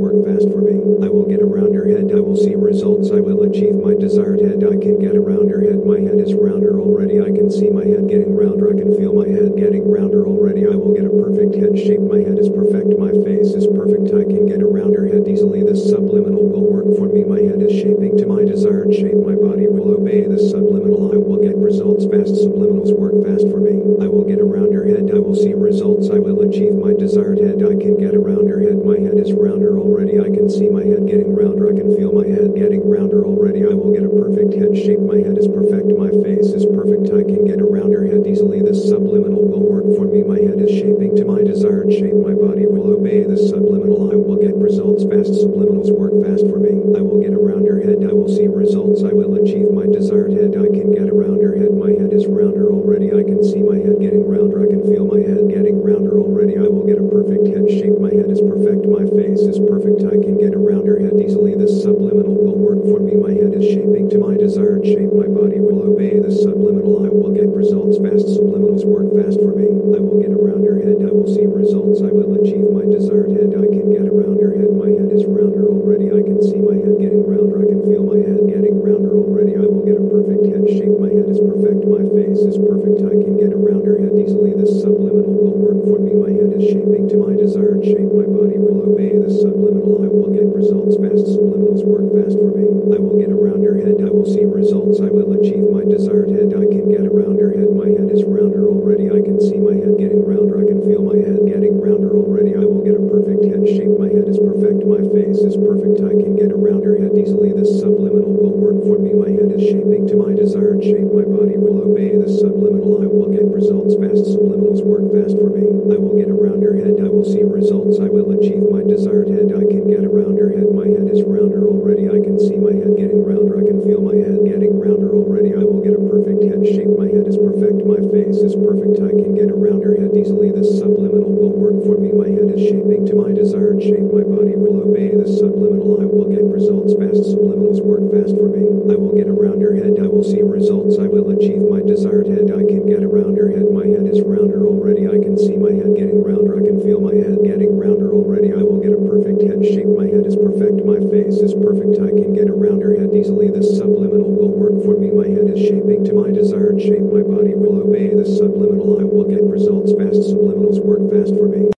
Work 0.00 0.16
fast 0.24 0.48
for 0.48 0.64
me. 0.64 0.80
I 1.04 1.08
will 1.12 1.28
get 1.28 1.44
around 1.44 1.74
her 1.74 1.84
head. 1.84 2.10
I 2.10 2.20
will 2.20 2.29
see 2.40 2.56
results. 2.56 3.12
I 3.12 3.20
will 3.20 3.44
achieve 3.44 3.76
my 3.76 3.92
desired 3.92 4.40
head. 4.40 4.64
I 4.64 4.80
can 4.80 4.96
get 4.96 5.14
a 5.14 5.20
rounder 5.20 5.60
head. 5.60 5.84
My 5.84 6.00
head 6.00 6.16
is 6.16 6.32
rounder 6.32 6.80
already. 6.80 7.20
I 7.20 7.28
can 7.28 7.52
see 7.52 7.68
my 7.68 7.84
head 7.84 8.08
getting 8.08 8.32
rounder. 8.32 8.72
I 8.72 8.80
can 8.80 8.96
feel 8.96 9.12
my 9.12 9.28
head 9.28 9.60
getting 9.60 9.84
rounder 9.84 10.24
already. 10.24 10.64
I 10.64 10.72
will 10.72 10.96
get 10.96 11.04
a 11.04 11.12
perfect 11.12 11.52
head 11.60 11.76
shape. 11.76 12.00
My 12.00 12.24
head 12.24 12.40
is 12.40 12.48
perfect. 12.48 12.96
My 12.96 13.12
face 13.28 13.52
is 13.52 13.68
perfect. 13.76 14.16
I 14.16 14.24
can 14.24 14.48
get 14.48 14.64
a 14.64 14.66
rounder 14.66 15.04
head 15.04 15.28
easily. 15.28 15.60
This 15.62 15.84
subliminal 15.84 16.48
will 16.48 16.64
work 16.64 16.88
for 16.96 17.12
me. 17.12 17.28
My 17.28 17.44
head 17.44 17.60
is 17.60 17.76
shaping 17.76 18.16
to 18.16 18.24
my 18.24 18.40
desired 18.48 18.96
shape. 18.96 19.20
My 19.20 19.36
body 19.36 19.68
will 19.68 19.92
obey 19.92 20.24
the 20.24 20.40
subliminal. 20.40 21.12
I 21.12 21.20
will 21.20 21.44
get 21.44 21.60
results 21.60 22.08
fast. 22.08 22.40
Subliminals 22.40 22.96
work 22.96 23.20
fast 23.20 23.52
for 23.52 23.60
me. 23.60 23.84
I 24.00 24.08
will 24.08 24.24
get 24.24 24.40
a 24.40 24.48
rounder 24.48 24.88
head. 24.88 25.12
I 25.12 25.20
will 25.20 25.36
see 25.36 25.52
results. 25.52 26.08
I 26.08 26.16
will 26.16 26.40
achieve 26.40 26.72
my 26.72 26.96
desired 26.96 27.44
head. 27.44 27.60
I 27.60 27.76
can 27.76 28.00
get 28.00 28.16
a 28.16 28.18
rounder 28.18 28.64
head. 28.64 28.80
My 28.80 28.96
head 28.96 29.20
is 29.20 29.36
rounder 29.36 29.76
already. 29.76 30.16
I 30.16 30.32
can 30.32 30.48
see 30.48 30.72
my 30.72 30.80
head 30.80 31.04
getting 31.04 31.36
rounder. 31.36 31.68
I 31.68 31.76
can 31.76 31.92
feel 31.96 32.12
my 32.12 32.26
head 32.30 32.54
getting 32.54 32.82
rounder 32.88 33.24
already. 33.24 33.66
I 33.66 33.74
will 33.74 33.92
get 33.92 34.06
a 34.06 34.10
perfect 34.10 34.54
head 34.54 34.76
shape. 34.78 35.00
My 35.00 35.18
head 35.18 35.36
is 35.36 35.48
perfect. 35.48 35.90
My 35.98 36.10
face 36.22 36.54
is 36.54 36.66
perfect. 36.70 37.10
I 37.10 37.22
can 37.26 37.44
get 37.44 37.60
a 37.60 37.66
rounder 37.66 38.06
head 38.06 38.26
easily. 38.26 38.62
This 38.62 38.88
subliminal 38.88 39.42
will 39.42 39.66
work 39.66 39.86
for 39.98 40.06
me. 40.06 40.22
My 40.22 40.38
head 40.38 40.62
is 40.62 40.70
shaping 40.70 41.16
to 41.16 41.24
my 41.24 41.42
desired 41.42 41.92
shape. 41.92 42.14
My 42.14 42.34
body 42.34 42.66
will 42.66 42.94
obey 42.94 43.24
this 43.24 43.50
subliminal. 43.50 44.10
I 44.12 44.16
will 44.16 44.38
get 44.38 44.54
results 44.56 45.02
fast. 45.04 45.34
Subliminals 45.42 45.90
work 45.90 46.14
fast 46.22 46.46
for 46.46 46.58
me. 46.58 46.78
I 46.96 47.02
will 47.02 47.20
get 47.20 47.34
a 47.34 47.42
rounder 47.42 47.82
head. 47.82 48.06
I 48.06 48.14
will 48.14 48.30
see 48.30 48.46
results. 48.46 49.02
I 49.02 49.12
will 49.12 49.34
achieve 49.42 49.70
my 49.74 49.86
desired 49.86 50.32
head. 50.32 50.54
I 50.54 50.70
can 50.70 50.94
get 50.94 51.10
a 51.10 51.14
rounder 51.14 51.58
head. 51.58 51.74
My 51.74 51.90
head 51.90 52.12
is 52.14 52.26
rounder 52.26 52.70
already. 52.70 53.10
I 53.10 53.26
can 53.26 53.42
see 53.42 53.62
my 53.62 53.76
head 53.76 53.98
getting 54.00 54.26
rounder. 54.28 54.62
I 54.62 54.70
can 54.70 54.82
feel 54.86 55.04
my 55.06 55.18
head 55.18 55.50
getting 55.50 55.82
rounder 55.82 56.18
already. 56.18 56.56
I 56.58 56.68
will 56.70 56.86
get 56.86 56.98
a 56.98 57.06
perfect 57.10 57.50
head 57.50 57.66
shape. 57.70 57.98
My 57.98 58.12
head 58.14 58.30
is 58.30 58.40
perfect. 58.40 58.86
My 58.86 59.04
face 59.18 59.42
is 59.42 59.58
perfect. 59.58 60.06
I 60.06 60.16
can 60.20 60.38
get 60.38 60.54
a 60.54 60.60
rounder 60.60 61.00
head 61.00 61.18
easily. 61.18 61.54
This 61.54 61.82
subliminal 61.82 62.19
will 62.28 62.58
work 62.58 62.82
for 62.84 63.00
me. 63.00 63.16
My 63.16 63.32
head 63.32 63.54
is 63.54 63.64
shaping 63.64 64.10
to 64.10 64.18
my 64.18 64.36
desired 64.36 64.84
shape. 64.84 65.12
My 65.12 65.28
body 65.28 65.60
will 65.60 65.86
obey 65.86 66.18
the 66.18 66.32
subliminal. 66.32 67.06
I 67.06 67.08
will 67.08 67.32
get 67.32 67.48
results 67.48 67.96
fast. 68.02 68.26
Subliminals 68.36 68.84
work 68.84 69.08
fast 69.16 69.40
for 69.40 69.54
me. 69.56 69.70
I 69.96 70.00
will 70.02 70.20
get 70.20 70.32
around 70.34 70.66
her 70.66 70.76
head. 70.82 71.00
I 71.06 71.12
will 71.12 71.28
see 71.28 71.46
results. 71.46 72.02
I 72.02 72.10
will 72.10 72.34
achieve 72.40 72.68
my 72.68 72.84
desired 72.84 73.32
head. 73.32 73.54
I 73.56 73.66
can 73.70 73.92
get 73.92 74.10
around 74.10 74.40
her 74.42 74.52
head. 74.52 74.70
My 74.74 74.90
head 74.90 75.12
is 75.12 75.24
rounder 75.24 75.68
already. 75.70 76.10
I 76.10 76.20
can 76.20 76.42
see 76.42 76.60
my 76.60 76.76
head 76.76 76.98
getting 77.00 77.24
rounder. 77.24 77.62
I 77.62 77.66
can 77.70 77.80
feel 77.86 78.02
my 78.04 78.18
head 78.20 78.44
getting 78.50 78.76
rounder 78.82 79.14
already. 79.16 79.56
I 79.56 79.64
will 79.64 79.84
get 79.86 79.96
a 79.96 80.04
perfect 80.04 80.44
head 80.50 80.64
shape. 80.68 80.96
My 80.98 81.08
head 81.08 81.28
is 81.30 81.40
perfect. 81.40 81.86
My 81.86 82.04
face 82.12 82.42
is 82.44 82.58
perfect. 82.58 83.06
I 83.06 83.14
can 83.16 83.38
get 83.38 83.54
around 83.54 83.86
her 83.86 83.96
head 83.96 84.14
easily. 84.18 84.52
The 84.52 84.66
subliminal 84.66 85.32
will 85.32 85.56
work 85.56 85.80
for 85.86 85.98
me. 86.02 86.12
My 86.18 86.32
head 86.34 86.52
is 86.52 86.66
shaping 86.68 87.08
to 87.12 87.16
my 87.16 87.32
desired 87.38 87.84
shape. 87.84 88.10
My 88.12 88.26
body 88.26 88.58
will 88.58 88.82
obey 88.84 89.16
the 89.16 89.30
subliminal. 89.30 90.04
I 90.04 90.08
will 90.08 90.30
get 90.32 90.46
results 90.50 90.96
fast. 91.00 91.24
Subliminals 91.36 91.84
work 91.86 92.09
fast 92.10 92.36
for 92.38 92.50
me. 92.52 92.66
I 92.94 92.98
will 92.98 93.18
get 93.18 93.30
around 93.30 93.62
her 93.62 93.78
head. 93.78 94.02
I 94.02 94.10
will 94.10 94.26
see 94.26 94.44
results. 94.44 95.00
I 95.00 95.10
will 95.10 95.32
achieve 95.38 95.70
my 95.70 95.86
desired 95.86 96.30
head. 96.30 96.52
I 96.52 96.66
can 96.66 96.90
get 96.90 97.06
around 97.06 97.38
her 97.38 97.54
head. 97.54 97.70
My 97.70 97.88
head 97.88 98.10
is 98.10 98.26
rounder 98.26 98.66
already. 98.66 99.08
I 99.10 99.22
can 99.22 99.40
see 99.40 99.58
my 99.58 99.74
head 99.78 99.96
getting 99.98 100.26
rounder. 100.26 100.58
I 100.60 100.66
can 100.66 100.82
feel 100.82 101.02
my 101.02 101.16
head 101.16 101.46
getting 101.46 101.78
rounder 101.80 102.10
already. 102.12 102.58
I 102.58 102.66
will 102.66 102.82
get 102.82 102.98
a 102.98 103.04
perfect 103.06 103.46
head 103.46 103.62
shape. 103.66 103.94
My 103.98 104.10
head 104.10 104.26
is 104.26 104.38
perfect. 104.38 104.82
My 104.86 105.02
face 105.14 105.40
is 105.46 105.56
perfect. 105.56 106.02
I 106.02 106.14
can 106.18 106.34
get 106.36 106.50
around 106.50 106.82
her 106.84 106.98
head 106.98 107.14
easily. 107.14 107.54
This 107.54 107.78
subliminal 107.78 108.34
will 108.34 108.56
work 108.58 108.78
for 108.86 108.98
me. 108.98 109.14
My 109.14 109.30
head 109.30 109.54
is 109.54 109.62
shaping 109.70 110.10
to 110.10 110.16
my 110.18 110.34
desired 110.34 110.82
shape. 110.82 111.08
My 111.14 111.26
body 111.26 111.56
will 111.56 111.86
obey 111.86 112.18
the 112.18 112.28
subliminal. 112.28 113.02
I 113.02 113.06
will 113.06 113.30
get 113.30 113.46
results 113.46 113.94
fast. 113.96 114.26
Subliminals 114.34 114.82
work 114.82 115.06
fast 115.14 115.38
for 115.38 115.50
me. 115.50 115.66
I 115.94 115.98
will 115.98 116.16
get 116.18 116.30
around 116.30 116.62
her 116.62 116.74
head. 116.74 116.98
I 117.00 117.08
will 117.08 117.24
see 117.26 117.42
results. 117.44 118.00
I 118.00 118.08
will 118.08 118.30
achieve 118.34 118.66
my 118.70 118.82
desired 118.82 119.28
head. 119.30 119.52
I 119.54 119.64
can 119.66 119.88
get 119.88 120.04
around 120.04 120.38
her 120.38 120.50
head. 120.50 120.70
My 120.72 120.86
head 120.86 121.08
is 121.10 121.22
rounder 121.22 121.66
already. 121.66 121.99
I 122.08 122.22
can 122.22 122.38
see 122.38 122.56
my 122.56 122.72
head 122.72 122.96
getting 122.96 123.20
rounder. 123.20 123.60
I 123.60 123.64
can 123.66 123.82
feel 123.82 124.00
my 124.00 124.16
head 124.16 124.40
getting 124.46 124.78
rounder 124.78 125.12
already. 125.12 125.52
I 125.52 125.64
will 125.66 125.82
get 125.82 125.98
a 125.98 126.02
perfect 126.08 126.40
head 126.46 126.62
shape. 126.64 126.92
My 126.96 127.10
head 127.10 127.26
is 127.26 127.36
perfect. 127.36 127.84
My 127.84 128.00
face 128.08 128.40
is 128.40 128.56
perfect. 128.56 129.02
I 129.02 129.12
can 129.12 129.34
get 129.36 129.50
a 129.50 129.56
rounder 129.56 129.98
head 129.98 130.16
easily. 130.16 130.54
The 130.54 130.64
subliminal 130.64 131.32
will 131.32 131.52
work 131.52 131.76
for 131.84 132.00
me. 132.00 132.12
My 132.12 132.28
head 132.30 132.48
is 132.54 132.62
shaping 132.64 133.04
to 133.10 133.14
my 133.18 133.32
desired 133.32 133.82
shape. 133.82 134.08
My 134.08 134.24
body 134.24 134.56
will 134.56 134.80
obey 134.80 135.12
the 135.12 135.28
subliminal. 135.28 136.00
I 136.00 136.06
will 136.06 136.30
get 136.30 136.44
results 136.46 136.94
fast. 136.96 137.28
Subliminals 137.28 137.82
work 137.84 138.08
fast 138.08 138.36
for 138.38 138.48
me. 138.48 138.64
I 138.88 138.96
will 138.96 139.12
get 139.12 139.28
a 139.28 139.36
rounder 139.36 139.76
head. 139.76 140.00
I 140.00 140.08
will 140.08 140.24
see 140.24 140.40
results. 140.40 140.96
I 140.96 141.06
will 141.08 141.28
achieve 141.34 141.62
my 141.68 141.82
desired 141.82 142.28
head. 142.28 142.48
I 142.50 142.64
can 142.64 142.86
get 142.88 143.02
a 143.02 143.08
rounder 143.08 143.50
head. 143.50 143.68
My 143.70 143.86
head 143.86 144.06
is 144.06 144.22
rounder 144.22 144.66
already. 144.66 145.06
I 145.08 145.18
can 145.18 145.36
see 145.36 145.56
my 145.56 145.72
head 145.72 145.92
getting 145.96 146.22
rounder. 146.22 146.56
I 146.56 146.64
can 146.64 146.80
feel 146.80 147.00
my 147.00 147.14
head 147.14 147.42
getting 147.44 147.76
rounder 147.76 148.12
already. 148.12 148.52
I 148.52 148.62
will 148.62 148.80
get 148.80 148.92
a 148.92 149.02
perfect 149.02 149.42
head 149.42 149.64
shape. 149.64 149.90
My 149.90 150.06
head 150.06 150.26
is 150.26 150.36
perfect. 150.36 150.84
My 150.84 151.00
face 151.10 151.38
is 151.40 151.54
perfect. 151.54 151.89
I 151.98 152.10
can 152.10 152.32
get 152.34 152.48
around 152.48 152.82
her 152.82 152.94
head 152.94 153.14
easily. 153.14 153.50
The 153.50 153.62
subliminal 153.62 154.30
will 154.30 154.50
work 154.50 154.84
for 154.84 154.98
me. 154.98 155.10
My 155.10 155.26
head 155.26 155.48
is 155.50 155.60
shaping 155.60 156.04
to 156.04 156.12
my 156.12 156.30
desired 156.30 156.80
shape. 156.80 157.02
My 157.02 157.22
body 157.22 157.54
will 157.54 157.80
obey 157.80 158.14
the 158.14 158.24
subliminal. 158.24 159.00
I 159.00 159.04
will 159.04 159.24
get 159.24 159.42
results 159.42 159.92
fast. 159.92 160.30
Subliminals 160.30 160.82
work 160.84 161.10
fast 161.10 161.34
for 161.36 161.48
me. 161.48 161.70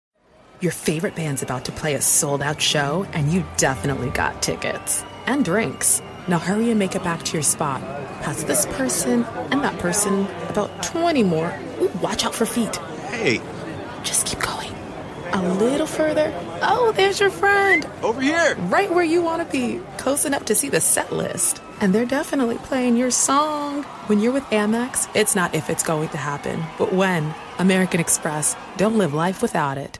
Your 0.60 0.72
favorite 0.72 1.14
band's 1.14 1.42
about 1.42 1.64
to 1.66 1.72
play 1.72 1.94
a 1.94 2.00
sold 2.00 2.42
out 2.42 2.60
show, 2.60 3.06
and 3.12 3.32
you 3.32 3.44
definitely 3.56 4.10
got 4.10 4.42
tickets 4.42 5.02
and 5.26 5.44
drinks. 5.44 6.02
Now 6.28 6.38
hurry 6.38 6.70
and 6.70 6.78
make 6.78 6.94
it 6.94 7.02
back 7.02 7.22
to 7.24 7.32
your 7.32 7.42
spot. 7.42 7.80
Past 8.22 8.46
this 8.46 8.66
person 8.66 9.24
and 9.50 9.62
that 9.64 9.78
person, 9.78 10.26
about 10.48 10.82
20 10.82 11.22
more. 11.22 11.58
Ooh, 11.80 11.88
watch 12.02 12.24
out 12.26 12.34
for 12.34 12.44
feet. 12.44 12.76
Hey, 13.08 13.40
Just 14.04 14.26
keep 14.26 14.40
going. 14.40 14.59
A 15.32 15.42
little 15.54 15.86
further. 15.86 16.32
Oh, 16.60 16.92
there's 16.96 17.20
your 17.20 17.30
friend. 17.30 17.86
over 18.02 18.20
here! 18.20 18.56
Right 18.68 18.90
where 18.90 19.04
you 19.04 19.22
want 19.22 19.46
to 19.46 19.52
be, 19.52 19.80
close 19.96 20.24
enough 20.24 20.44
to 20.46 20.54
see 20.56 20.68
the 20.68 20.80
set 20.80 21.12
list. 21.12 21.62
And 21.80 21.94
they're 21.94 22.04
definitely 22.04 22.58
playing 22.58 22.96
your 22.96 23.12
song. 23.12 23.84
When 24.08 24.18
you're 24.18 24.32
with 24.32 24.42
Amex, 24.44 25.08
it's 25.14 25.36
not 25.36 25.54
if 25.54 25.70
it's 25.70 25.84
going 25.84 26.08
to 26.08 26.16
happen, 26.16 26.64
but 26.78 26.92
when. 26.92 27.32
American 27.60 28.00
Express. 28.00 28.56
Don't 28.76 28.98
live 28.98 29.14
life 29.14 29.40
without 29.40 29.78
it. 29.78 29.99